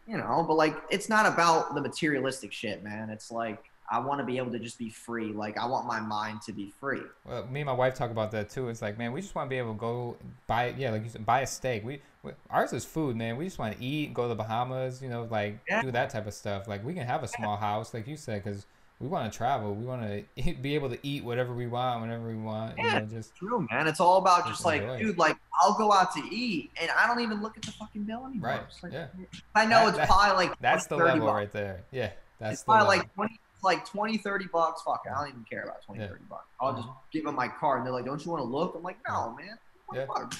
[0.07, 3.11] you know, but like it's not about the materialistic shit, man.
[3.11, 5.33] It's like I want to be able to just be free.
[5.33, 7.01] Like I want my mind to be free.
[7.25, 8.69] Well, me and my wife talk about that too.
[8.69, 10.15] It's like, man, we just want to be able to go
[10.47, 11.83] buy, yeah, like you said, buy a steak.
[11.83, 13.35] We, we ours is food, man.
[13.35, 15.81] We just want to eat, go to the Bahamas, you know, like Yeah.
[15.81, 16.69] do that type of stuff.
[16.69, 18.65] Like we can have a small house, like you said, because
[19.01, 19.73] we want to travel.
[19.73, 22.77] We want to be able to eat whatever we want, whenever we want.
[22.77, 22.99] You Yeah.
[22.99, 23.87] know, just True, man.
[23.87, 27.07] It's all about Just like, enjoy dude, like I'll go out to eat and I
[27.07, 28.49] don't even look at the fucking bill anymore.
[28.51, 29.07] Right, like- yeah.
[29.55, 31.35] I know That- it's that- probably like that's the 30 level bucks.
[31.35, 31.83] right there.
[31.91, 33.03] Yeah, that's It's the probably level.
[33.03, 34.81] like 20, like 20, 30 bucks.
[34.83, 35.03] Fuck.
[35.09, 36.07] I don't even care about 20, Yeah.
[36.09, 36.47] 30 bucks.
[36.59, 36.95] I'll just Mhm.
[37.11, 38.75] give them my card and they're like, don't you want to look?
[38.75, 39.57] I'm like, no, man.
[39.93, 40.05] Yeah.
[40.05, 40.33] Fuck.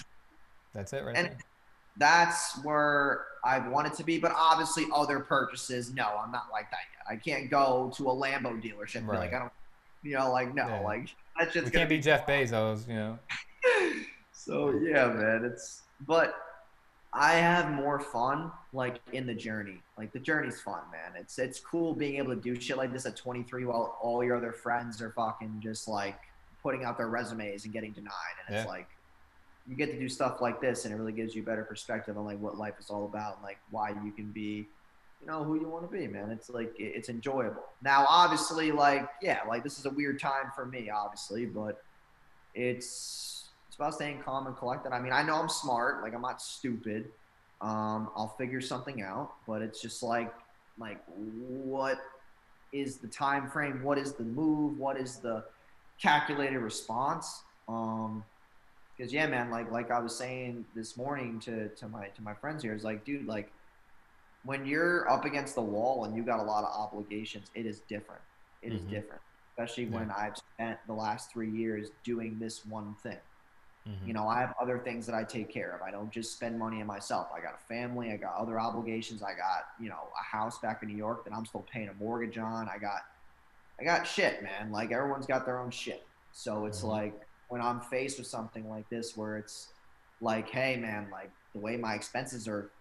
[0.74, 1.38] that's it right and- there.
[1.98, 4.18] that's where I want it to be.
[4.20, 7.01] But obviously, other purchases, no, I'm not like that yet.
[7.12, 9.52] I can't go to a Lambo dealership and be like, I don't,
[10.02, 10.80] you know, like no, Yeah.
[10.80, 13.20] like that's just We can't be Jeff Bezos, you know.
[14.32, 15.44] so yeah, man.
[15.46, 16.34] It's but
[17.14, 19.82] I have more fun like in the journey.
[19.98, 21.20] Like the journey's fun, man.
[21.20, 24.38] It's it's cool being able to do shit like this at 23 while all your
[24.38, 26.18] other friends are fucking just like
[26.64, 28.12] putting out their resumes and getting denied.
[28.48, 28.72] And it's Yeah.
[28.72, 28.88] like
[29.68, 32.18] you get to do stuff like this, and it really gives you a better perspective
[32.18, 34.68] on like what life is all about, and like why you can be.
[35.22, 36.32] You know who you want to be, man.
[36.32, 37.64] It's like it's enjoyable.
[37.84, 41.84] Now, obviously, like yeah, like this is a weird time for me, obviously, but
[42.56, 44.92] it's it's about staying calm and collected.
[44.92, 47.10] I mean, I know I'm smart, like I'm not stupid.
[47.62, 50.34] Um, I'll figure something out, but it's just like
[50.80, 52.00] like what
[52.74, 53.84] is the time frame?
[53.84, 54.80] What is the move?
[54.80, 55.44] What is the
[56.02, 57.44] calculated response?
[57.68, 58.24] Um,
[58.98, 62.34] because yeah, man, like like I was saying this morning to to my to my
[62.34, 63.52] friends here, is like, dude, like
[64.44, 67.82] when you're up against the wall and you got a lot of obligations, it is
[67.82, 68.22] different.
[68.62, 68.90] It is Mhm.
[68.90, 69.96] different, especially Yeah.
[70.00, 73.20] when I've spent the last three years doing this one thing.
[73.88, 74.08] Mhm.
[74.08, 75.82] You know, I have other things that I take care of.
[75.82, 77.32] I don't just spend money on myself.
[77.34, 78.12] I got a family.
[78.12, 79.24] I got other obligations.
[79.24, 81.94] I got you know a house back in New York that I'm still paying a
[81.96, 82.70] mortgage on.
[82.70, 83.02] I got,
[83.80, 84.72] I got shit, man.
[84.72, 86.08] Like everyone's got their own shit.
[86.32, 86.90] So it's Mhm.
[86.90, 89.74] like when I'm faced with something like this, where it's
[90.20, 92.72] like, hey, man, like the way my expenses are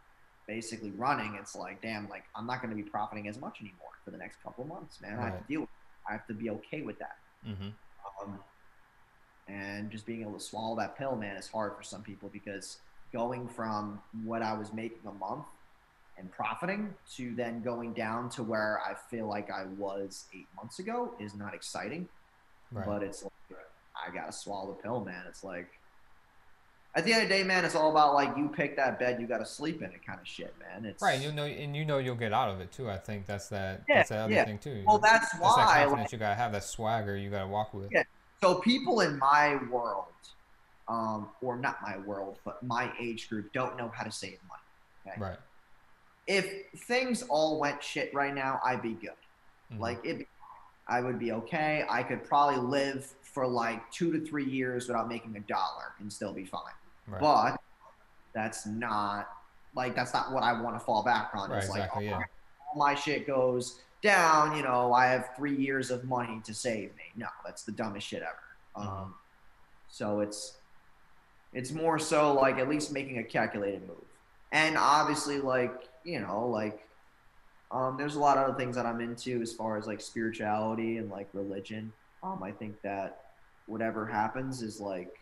[0.51, 3.93] basically running, it's like, damn, like I'm not going to be profiting as much anymore
[4.05, 5.16] for the next couple months, man.
[5.18, 5.68] I have to deal with.
[5.68, 6.09] It.
[6.09, 7.18] I have to be okay with that.
[7.47, 7.72] Mhm.
[8.20, 8.40] Um,
[9.47, 12.78] and just being able to swallow that pill, man, is hard for some people because
[13.12, 15.47] going from what I was making a month
[16.18, 20.81] and profiting to then going down to where I feel like I was eight months
[20.81, 22.09] ago is not exciting.
[22.72, 22.85] Right.
[22.85, 23.32] But it's like,
[23.94, 25.24] I gotta swallow the pill, man.
[25.28, 25.80] It's like
[26.94, 29.20] at the end of the day, man, it's all about like you pick that bed,
[29.20, 30.84] you gotta sleep in it, kind of shit, man.
[30.84, 32.90] It's Right, and you know, and you know you'll get out of it too.
[32.90, 33.84] I think that's that.
[33.88, 34.44] Yeah, that's the other yeah.
[34.44, 34.82] thing too.
[34.86, 35.84] well, that's that's that why.
[35.84, 37.90] like, you gotta have, that swagger you gotta walk with.
[37.92, 38.02] Yeah.
[38.40, 40.06] So people in my world,
[40.88, 44.62] um, or not my world, but my age group, don't know how to save money.
[45.06, 45.20] Okay.
[45.20, 45.38] Right.
[46.26, 49.10] If things all went shit right now, I'd be good.
[49.72, 49.78] Mhm.
[49.78, 50.26] Like it,
[50.88, 51.84] I would be okay.
[51.88, 56.12] I could probably live for like two to three years without making a dollar and
[56.12, 56.72] still be fine.
[57.11, 57.20] Right.
[57.20, 57.61] But
[58.32, 59.28] that's not
[59.74, 61.51] like that's not what I want to fall back on.
[61.51, 62.24] Right, it's like exactly, oh, yeah.
[62.69, 64.57] all my shit goes down.
[64.57, 67.05] You know, I have three years of money to save me.
[67.16, 68.87] No, that's the dumbest shit ever.
[68.87, 69.03] Mhm.
[69.03, 69.15] Um,
[69.89, 70.57] so it's
[71.53, 74.05] It's more so like at least making a calculated move.
[74.53, 76.87] And obviously, like you know, like
[77.70, 80.99] um, there's a lot of other things that I'm into as far as like spirituality
[80.99, 81.93] and like religion.
[82.23, 83.24] Um, I think that
[83.66, 85.19] whatever happens is like,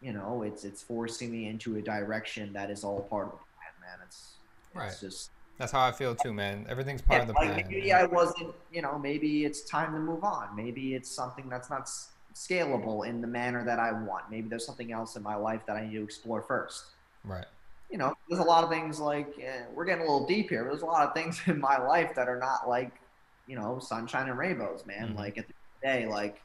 [0.00, 3.38] you know, it's it's forcing me into a direction that is all part of the
[3.38, 3.98] plan, man.
[4.06, 4.34] It's,
[4.74, 4.88] Right.
[4.88, 6.64] it's just That's how I feel too, man.
[6.68, 7.66] Everything's part yeah, of the like plan.
[7.68, 8.00] maybe man.
[8.02, 10.54] I wasn't, you know, maybe it's time to move on.
[10.56, 14.30] Maybe it's something that's not s- scalable in the manner that I want.
[14.30, 16.84] Maybe there's something else in my life that I need to explore first.
[17.24, 17.44] Right.
[17.90, 20.62] You know, there's a lot of things like eh, we're getting a little deep here.
[20.62, 22.92] But there's a lot of things in my life that are not like,
[23.48, 25.10] you know, sunshine and rainbows, man.
[25.14, 25.16] Mhm.
[25.16, 26.40] Like at the end of the day, like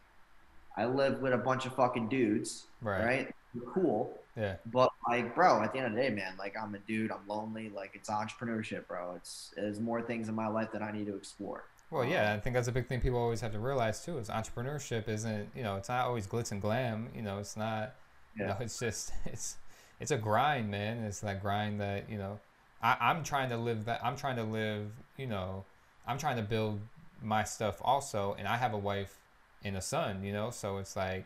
[0.76, 3.06] I live with a bunch of fucking dudes, Right.
[3.06, 3.35] right?
[3.74, 4.20] Cool.
[4.36, 4.58] Yeah.
[4.66, 7.12] But like, bro, at the end of the day, man, like I'm a dude.
[7.12, 7.70] I'm lonely.
[7.70, 9.14] Like it's entrepreneurship, bro.
[9.16, 11.66] It's there's more things in my life that I need to explore.
[11.92, 14.18] Well, yeah, I think that's a big thing people always have to realize too.
[14.18, 17.10] Is entrepreneurship isn't you know it's not always glitz and glam.
[17.16, 17.96] You know, it's not.
[18.38, 18.48] You Yeah.
[18.48, 19.58] know, it's just it's
[20.00, 21.04] it's a grind, man.
[21.06, 22.40] It's that grind that you know.
[22.82, 24.04] I, I'm trying to live that.
[24.04, 24.92] I'm trying to live.
[25.18, 25.66] You know,
[26.08, 26.82] I'm trying to build
[27.22, 29.18] my stuff also, and I have a wife
[29.64, 30.24] and a son.
[30.24, 31.26] You know, so it's like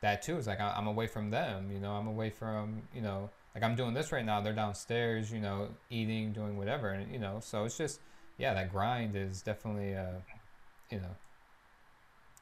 [0.00, 0.38] that too.
[0.38, 1.70] It's like I, I'm away from them.
[1.72, 3.30] You know, I'm away from you know.
[3.54, 4.40] Like I'm doing this right now.
[4.40, 5.32] They're downstairs.
[5.32, 7.38] You know, eating, doing whatever, and you know.
[7.40, 8.00] So it's just
[8.36, 10.20] yeah, that grind is definitely uh,
[10.90, 11.16] you know.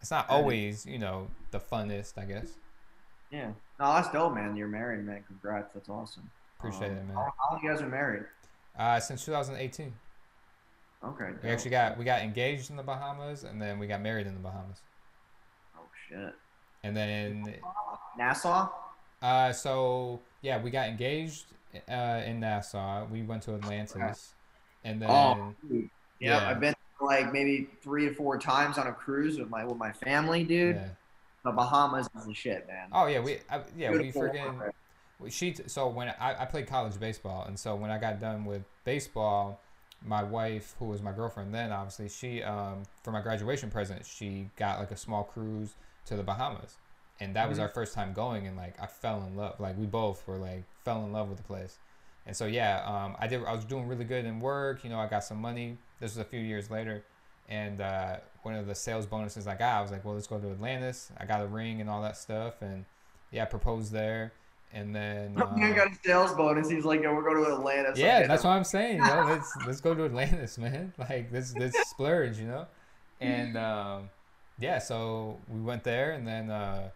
[0.00, 2.48] It's not always you know the funnest, I guess.
[3.30, 3.48] Yeah.
[3.80, 4.56] No, that's dope, man.
[4.56, 5.22] You're married, man.
[5.26, 5.74] Congrats.
[5.74, 6.30] That's awesome.
[6.58, 7.16] Appreciate Um, it, man.
[7.16, 8.24] How, how long you guys are married?
[8.78, 9.92] Uh, since 2018.
[11.04, 11.24] Okay.
[11.28, 11.44] We dope.
[11.44, 14.40] actually got we got engaged in the Bahamas, and then we got married in the
[14.40, 14.80] Bahamas,
[15.76, 16.34] Oh shit.
[16.86, 17.54] And then
[18.16, 18.68] Nassau.
[19.22, 21.46] uh, so yeah, we got engaged
[21.90, 23.06] uh, in Nassau.
[23.06, 24.34] We went to Atlantis,
[24.84, 25.90] and then Oh, dude.
[26.20, 26.48] Yeah, Yeah.
[26.48, 29.92] I've been like maybe three or four times on a cruise with my with my
[29.92, 30.76] family, dude.
[30.76, 30.88] yeah.
[31.44, 32.88] The Bahamas is the shit, man.
[32.92, 34.72] Oh yeah, we I, yeah we freaking water.
[35.28, 38.62] she so when I, I played college baseball, and so when I got done with
[38.84, 39.60] baseball,
[40.04, 44.50] my wife, who was my girlfriend then, obviously she um for my graduation present, she
[44.56, 45.74] got like a small cruise
[46.06, 46.76] to the Bahamas,
[47.20, 47.62] and that was Mhm.
[47.62, 49.60] our first time going, and like I fell in love.
[49.60, 51.78] Like we both were like fell in love with the place,
[52.26, 54.84] and so yeah, um I did I was doing really good in work.
[54.84, 55.78] You know, I got some money.
[56.00, 57.04] This was a few years later.
[57.48, 60.40] And uh, one of the sales bonuses I got, I was like, well, let's go
[60.40, 61.12] to Atlantis.
[61.16, 62.84] I got a ring and all that stuff, and
[63.30, 64.32] yeah, I proposed there.
[64.72, 66.68] And then Man uh, got a sales bonus.
[66.68, 69.06] He's like, "Yo, we're going to Atlanta." So yeah, that's what I'm saying.
[69.06, 70.92] Know, let's let's go to Atlantis, man.
[70.98, 72.66] Like let's let's splurge, you know.
[73.20, 74.10] And um,
[74.58, 76.90] yeah, so we went there, and then uh,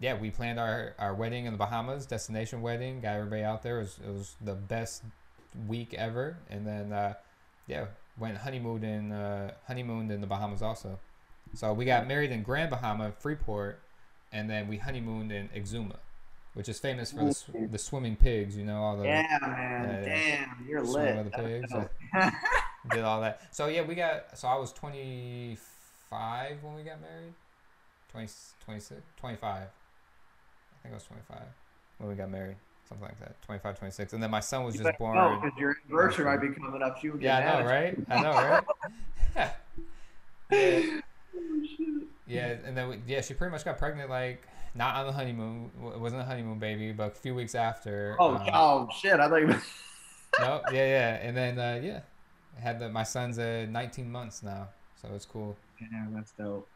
[0.00, 3.00] yeah, we planned our, our wedding in the Bahamas, destination wedding.
[3.00, 3.78] Got everybody out there.
[3.78, 5.02] It was it was the best
[5.66, 6.36] week ever.
[6.50, 7.14] And then uh,
[7.66, 7.86] yeah,
[8.18, 10.98] went honeymooned in uh, honeymooned in the Bahamas also.
[11.54, 13.80] So we got married in Grand Bahama, Freeport,
[14.32, 15.96] and then we honeymooned in Exuma,
[16.54, 18.56] which is famous for the, the swimming pigs.
[18.56, 20.04] You know all the Yeah, man.
[20.04, 20.44] Yeah.
[20.58, 21.24] Damn, you're lit.
[21.24, 21.72] the pigs,
[22.90, 23.54] did all that.
[23.54, 24.36] So yeah, we got.
[24.36, 25.58] So I was 25
[26.10, 27.34] when we got married.
[28.12, 28.28] 20,
[28.64, 29.62] 26, 25.
[29.62, 29.66] I
[30.82, 31.38] think I was 25
[31.98, 32.56] when we got married.
[32.88, 33.42] Something like that.
[33.42, 34.12] 25, 26.
[34.12, 35.16] And then my son was You just born.
[35.16, 37.02] know, 'cause your anniversary might be coming up.
[37.02, 37.98] Would Yeah, I know, right?
[38.08, 38.64] I know, right?
[40.50, 40.72] yeah.
[40.78, 40.82] at.
[42.28, 45.70] Yeah, and then we, yeah, she pretty much got pregnant like not on the honeymoon.
[45.94, 48.16] It wasn't a honeymoon baby, but a few weeks after.
[48.18, 49.18] Oh, um, oh shit!
[49.18, 49.46] I thought you.
[50.40, 52.00] no, yeah, yeah, and then uh, yeah,
[52.56, 54.68] I had the my son's uh, 19 months now,
[55.00, 55.56] so it's cool.
[55.80, 56.68] Yeah, that's dope.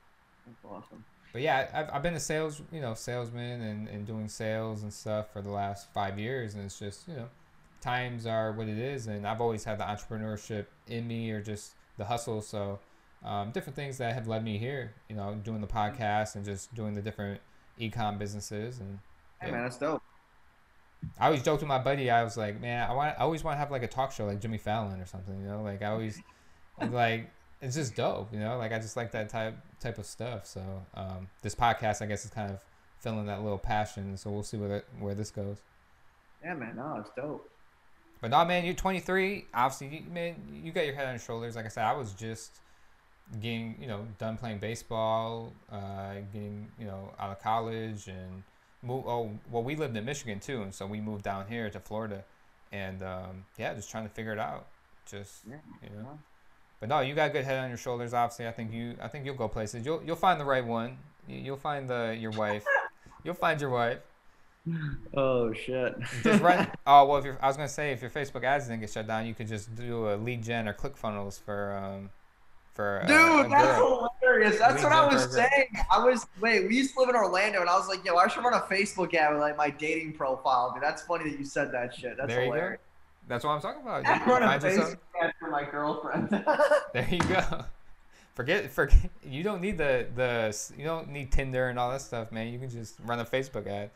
[0.47, 1.05] That's awesome.
[1.32, 4.82] But yeah, I- I've, I've been a sales, you know, salesman and, and doing sales
[4.82, 7.28] and stuff for the last five years, and it's just you know,
[7.81, 11.74] times are what it is, and I've always had the entrepreneurship in me or just
[11.98, 12.43] the hustle.
[12.43, 12.81] So
[13.24, 16.74] um, different things that have led me here, you know, doing the podcast and just
[16.74, 17.40] doing the different
[17.78, 18.98] ecom businesses, and
[19.40, 20.02] Hey man, that's dope.
[21.18, 22.10] I always joked with my buddy.
[22.10, 24.27] I was like, man, I want, I always want to have like a talk show
[24.27, 26.20] like Jimmy Fallon or something, you know, like I always,
[26.90, 27.31] like
[27.62, 30.47] it's just dope, you know, like I just like that type type of stuff.
[30.47, 30.62] So
[30.95, 32.61] um, this podcast, I guess, is kind of
[33.01, 34.16] filling that little passion.
[34.16, 35.59] So we'll see where that, where this goes.
[36.43, 37.51] Yeah, man, no, it's dope.
[38.20, 39.47] But no, man, you're 23.
[39.55, 41.57] Obviously, you, man, you got your head on your shoulders.
[41.57, 42.61] Like I said, I was just
[43.41, 48.43] getting, you know, done playing baseball, uh, getting, you know, out of college, and
[48.82, 49.05] move.
[49.07, 52.24] Oh, well, we lived in Michigan too, and so we moved down here to Florida,
[52.73, 54.66] and um, yeah, just trying to figure it out.
[55.07, 56.19] Just Yeah, you know.
[56.81, 56.89] Well.
[56.89, 58.15] But no, you got a good head on your shoulders.
[58.15, 59.85] Obviously, I think you, I think you'll go places.
[59.85, 60.98] You'll, you'll find the right one.
[61.28, 62.65] You- You'll find the your wife.
[63.24, 63.98] You'll find your wife.
[65.15, 65.94] Oh shit.
[66.23, 66.70] Just run.
[66.86, 69.07] Oh well, if you're, I was gonna say if your Facebook ads didn't get shut
[69.07, 72.11] down, you could just do a lead gen or ClickFunnels for um,
[72.74, 74.11] for uh, Dude, a that's girl.
[74.20, 74.59] hilarious.
[74.59, 75.66] That's Lead what I was for saying.
[75.90, 78.27] I was wait, we used to live in Orlando, and I was like, yo, I
[78.28, 80.73] should run a Facebook ad with like my dating profile.
[80.74, 82.16] Dude, that's funny that you said that shit.
[82.16, 82.55] That's There you go.
[82.55, 82.81] hilarious.
[83.31, 84.05] That's what I'm talking about.
[84.07, 86.28] I run a Facebook ad for my girlfriend.
[86.93, 87.65] There you go.
[88.35, 88.98] Forget, forget.
[89.23, 90.73] You don't need the the.
[90.77, 92.48] You don't need Tinder and all that stuff, man.
[92.52, 93.90] You can just run a Facebook ad.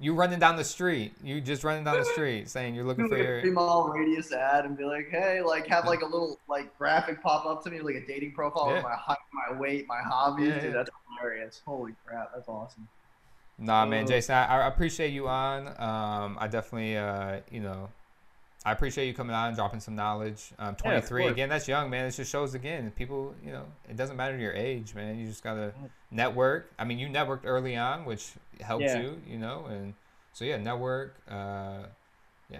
[0.00, 1.14] You running down the street.
[1.24, 3.40] You just running down the street saying you're looking Do for like your.
[3.40, 7.22] three mile radius ad and be like, hey, like have like a little like graphic
[7.22, 8.74] pop up to me, like a dating profile Yeah.
[8.74, 10.48] with my height, my weight, my hobbies.
[10.48, 10.70] Yeah, Dude, yeah.
[10.76, 11.62] that's hilarious.
[11.66, 12.86] Holy crap, that's awesome.
[13.58, 14.08] Nah, man, Oh.
[14.08, 15.66] Jason, I, I appreciate you on.
[15.80, 17.88] Um, I definitely, uh, you know,
[18.64, 20.52] I appreciate you coming on and dropping some knowledge.
[20.58, 21.32] Um, 23 course.
[21.32, 22.06] again, that's young, man.
[22.06, 25.18] It just shows again, people, you know, it doesn't matter your age, man.
[25.18, 25.72] You just gotta
[26.10, 26.72] network.
[26.78, 29.00] I mean, you networked early on, which helped Yeah.
[29.00, 29.94] you, you know, and
[30.32, 31.16] so yeah, network.
[31.28, 31.84] Uh,
[32.50, 32.58] yeah,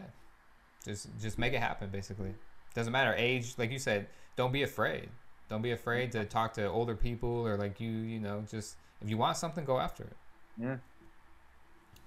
[0.85, 1.91] just just make it happen.
[1.91, 2.35] Basically,
[2.75, 3.55] doesn't matter age.
[3.59, 4.07] Like you said,
[4.37, 5.09] don't be afraid.
[5.49, 9.09] Don't be afraid to talk to older people or like you, you know, just if
[9.11, 10.17] you want something, go after it.
[10.61, 10.77] Yeah.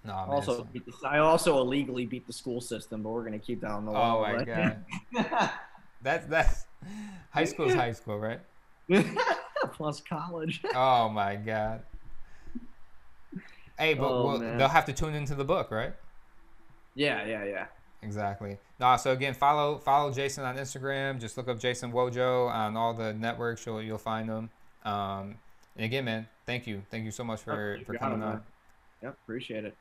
[0.04, 3.62] No, man, also, the, I also illegally beat the school system, but we're gonna keep
[3.62, 4.22] that on the Oh low.
[4.22, 5.50] my but- god,
[6.02, 6.66] that's that's
[7.30, 8.40] high school's high school, right?
[9.74, 10.62] Plus college.
[10.76, 11.82] Oh my god.
[13.78, 15.94] Hey, but Oh, we'll, they'll have to tune into the book, right?
[16.94, 17.66] Yeah, yeah, yeah.
[18.04, 18.58] Exactly.
[18.80, 21.20] No, so again, follow follow Jason on Instagram.
[21.20, 23.66] Just look up Jason Wojo on all the networks.
[23.66, 24.50] You'll you'll find him.
[24.84, 25.36] Um,
[25.76, 28.42] and again, man, thank you, thank you so much for You for coming on.
[29.04, 29.76] Yep, appreciate it.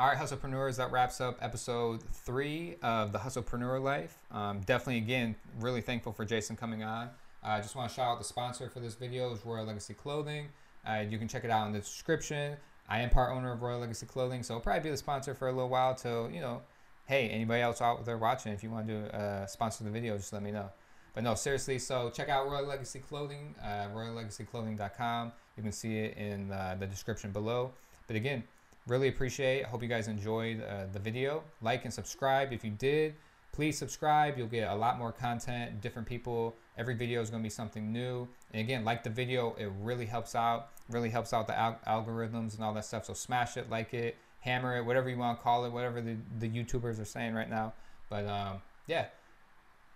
[0.00, 4.16] All right, Hustlepreneurs, that wraps up episode three of the Hustlepreneur Life.
[4.30, 7.10] Um, definitely, again, really thankful for Jason coming on.
[7.42, 9.92] I uh, just want to shout out the sponsor for this video is Royal Legacy
[9.92, 10.48] Clothing.
[10.88, 12.56] Uh, you can check it out in the description.
[12.88, 15.48] I am part owner of Royal Legacy Clothing, so I'll probably be the sponsor for
[15.48, 16.62] a little while till, you know,
[17.04, 20.32] hey, anybody else out there watching, if you want to uh, sponsor the video, just
[20.32, 20.70] let me know.
[21.14, 25.32] But no, seriously, so check out Royal Legacy Clothing, uh, royallegacyclothing.com.
[25.58, 27.72] You can see it in uh, the description below.
[28.06, 28.44] But again,
[28.86, 29.64] really appreciate.
[29.64, 31.42] I hope you guys enjoyed uh, the video.
[31.62, 33.14] Like and subscribe if you did.
[33.52, 34.38] Please subscribe.
[34.38, 36.54] You'll get a lot more content, different people.
[36.78, 38.28] Every video is going to be something new.
[38.52, 39.54] And again, like the video.
[39.58, 40.68] It really helps out.
[40.88, 43.04] Really helps out the al- algorithms and all that stuff.
[43.06, 46.16] So smash it, like it, hammer it, whatever you want to call it, whatever the,
[46.38, 47.72] the YouTubers are saying right now.
[48.08, 49.06] But um, yeah,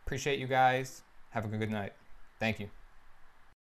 [0.04, 1.02] appreciate you guys.
[1.30, 1.92] Have a good night.
[2.38, 2.83] Thank you.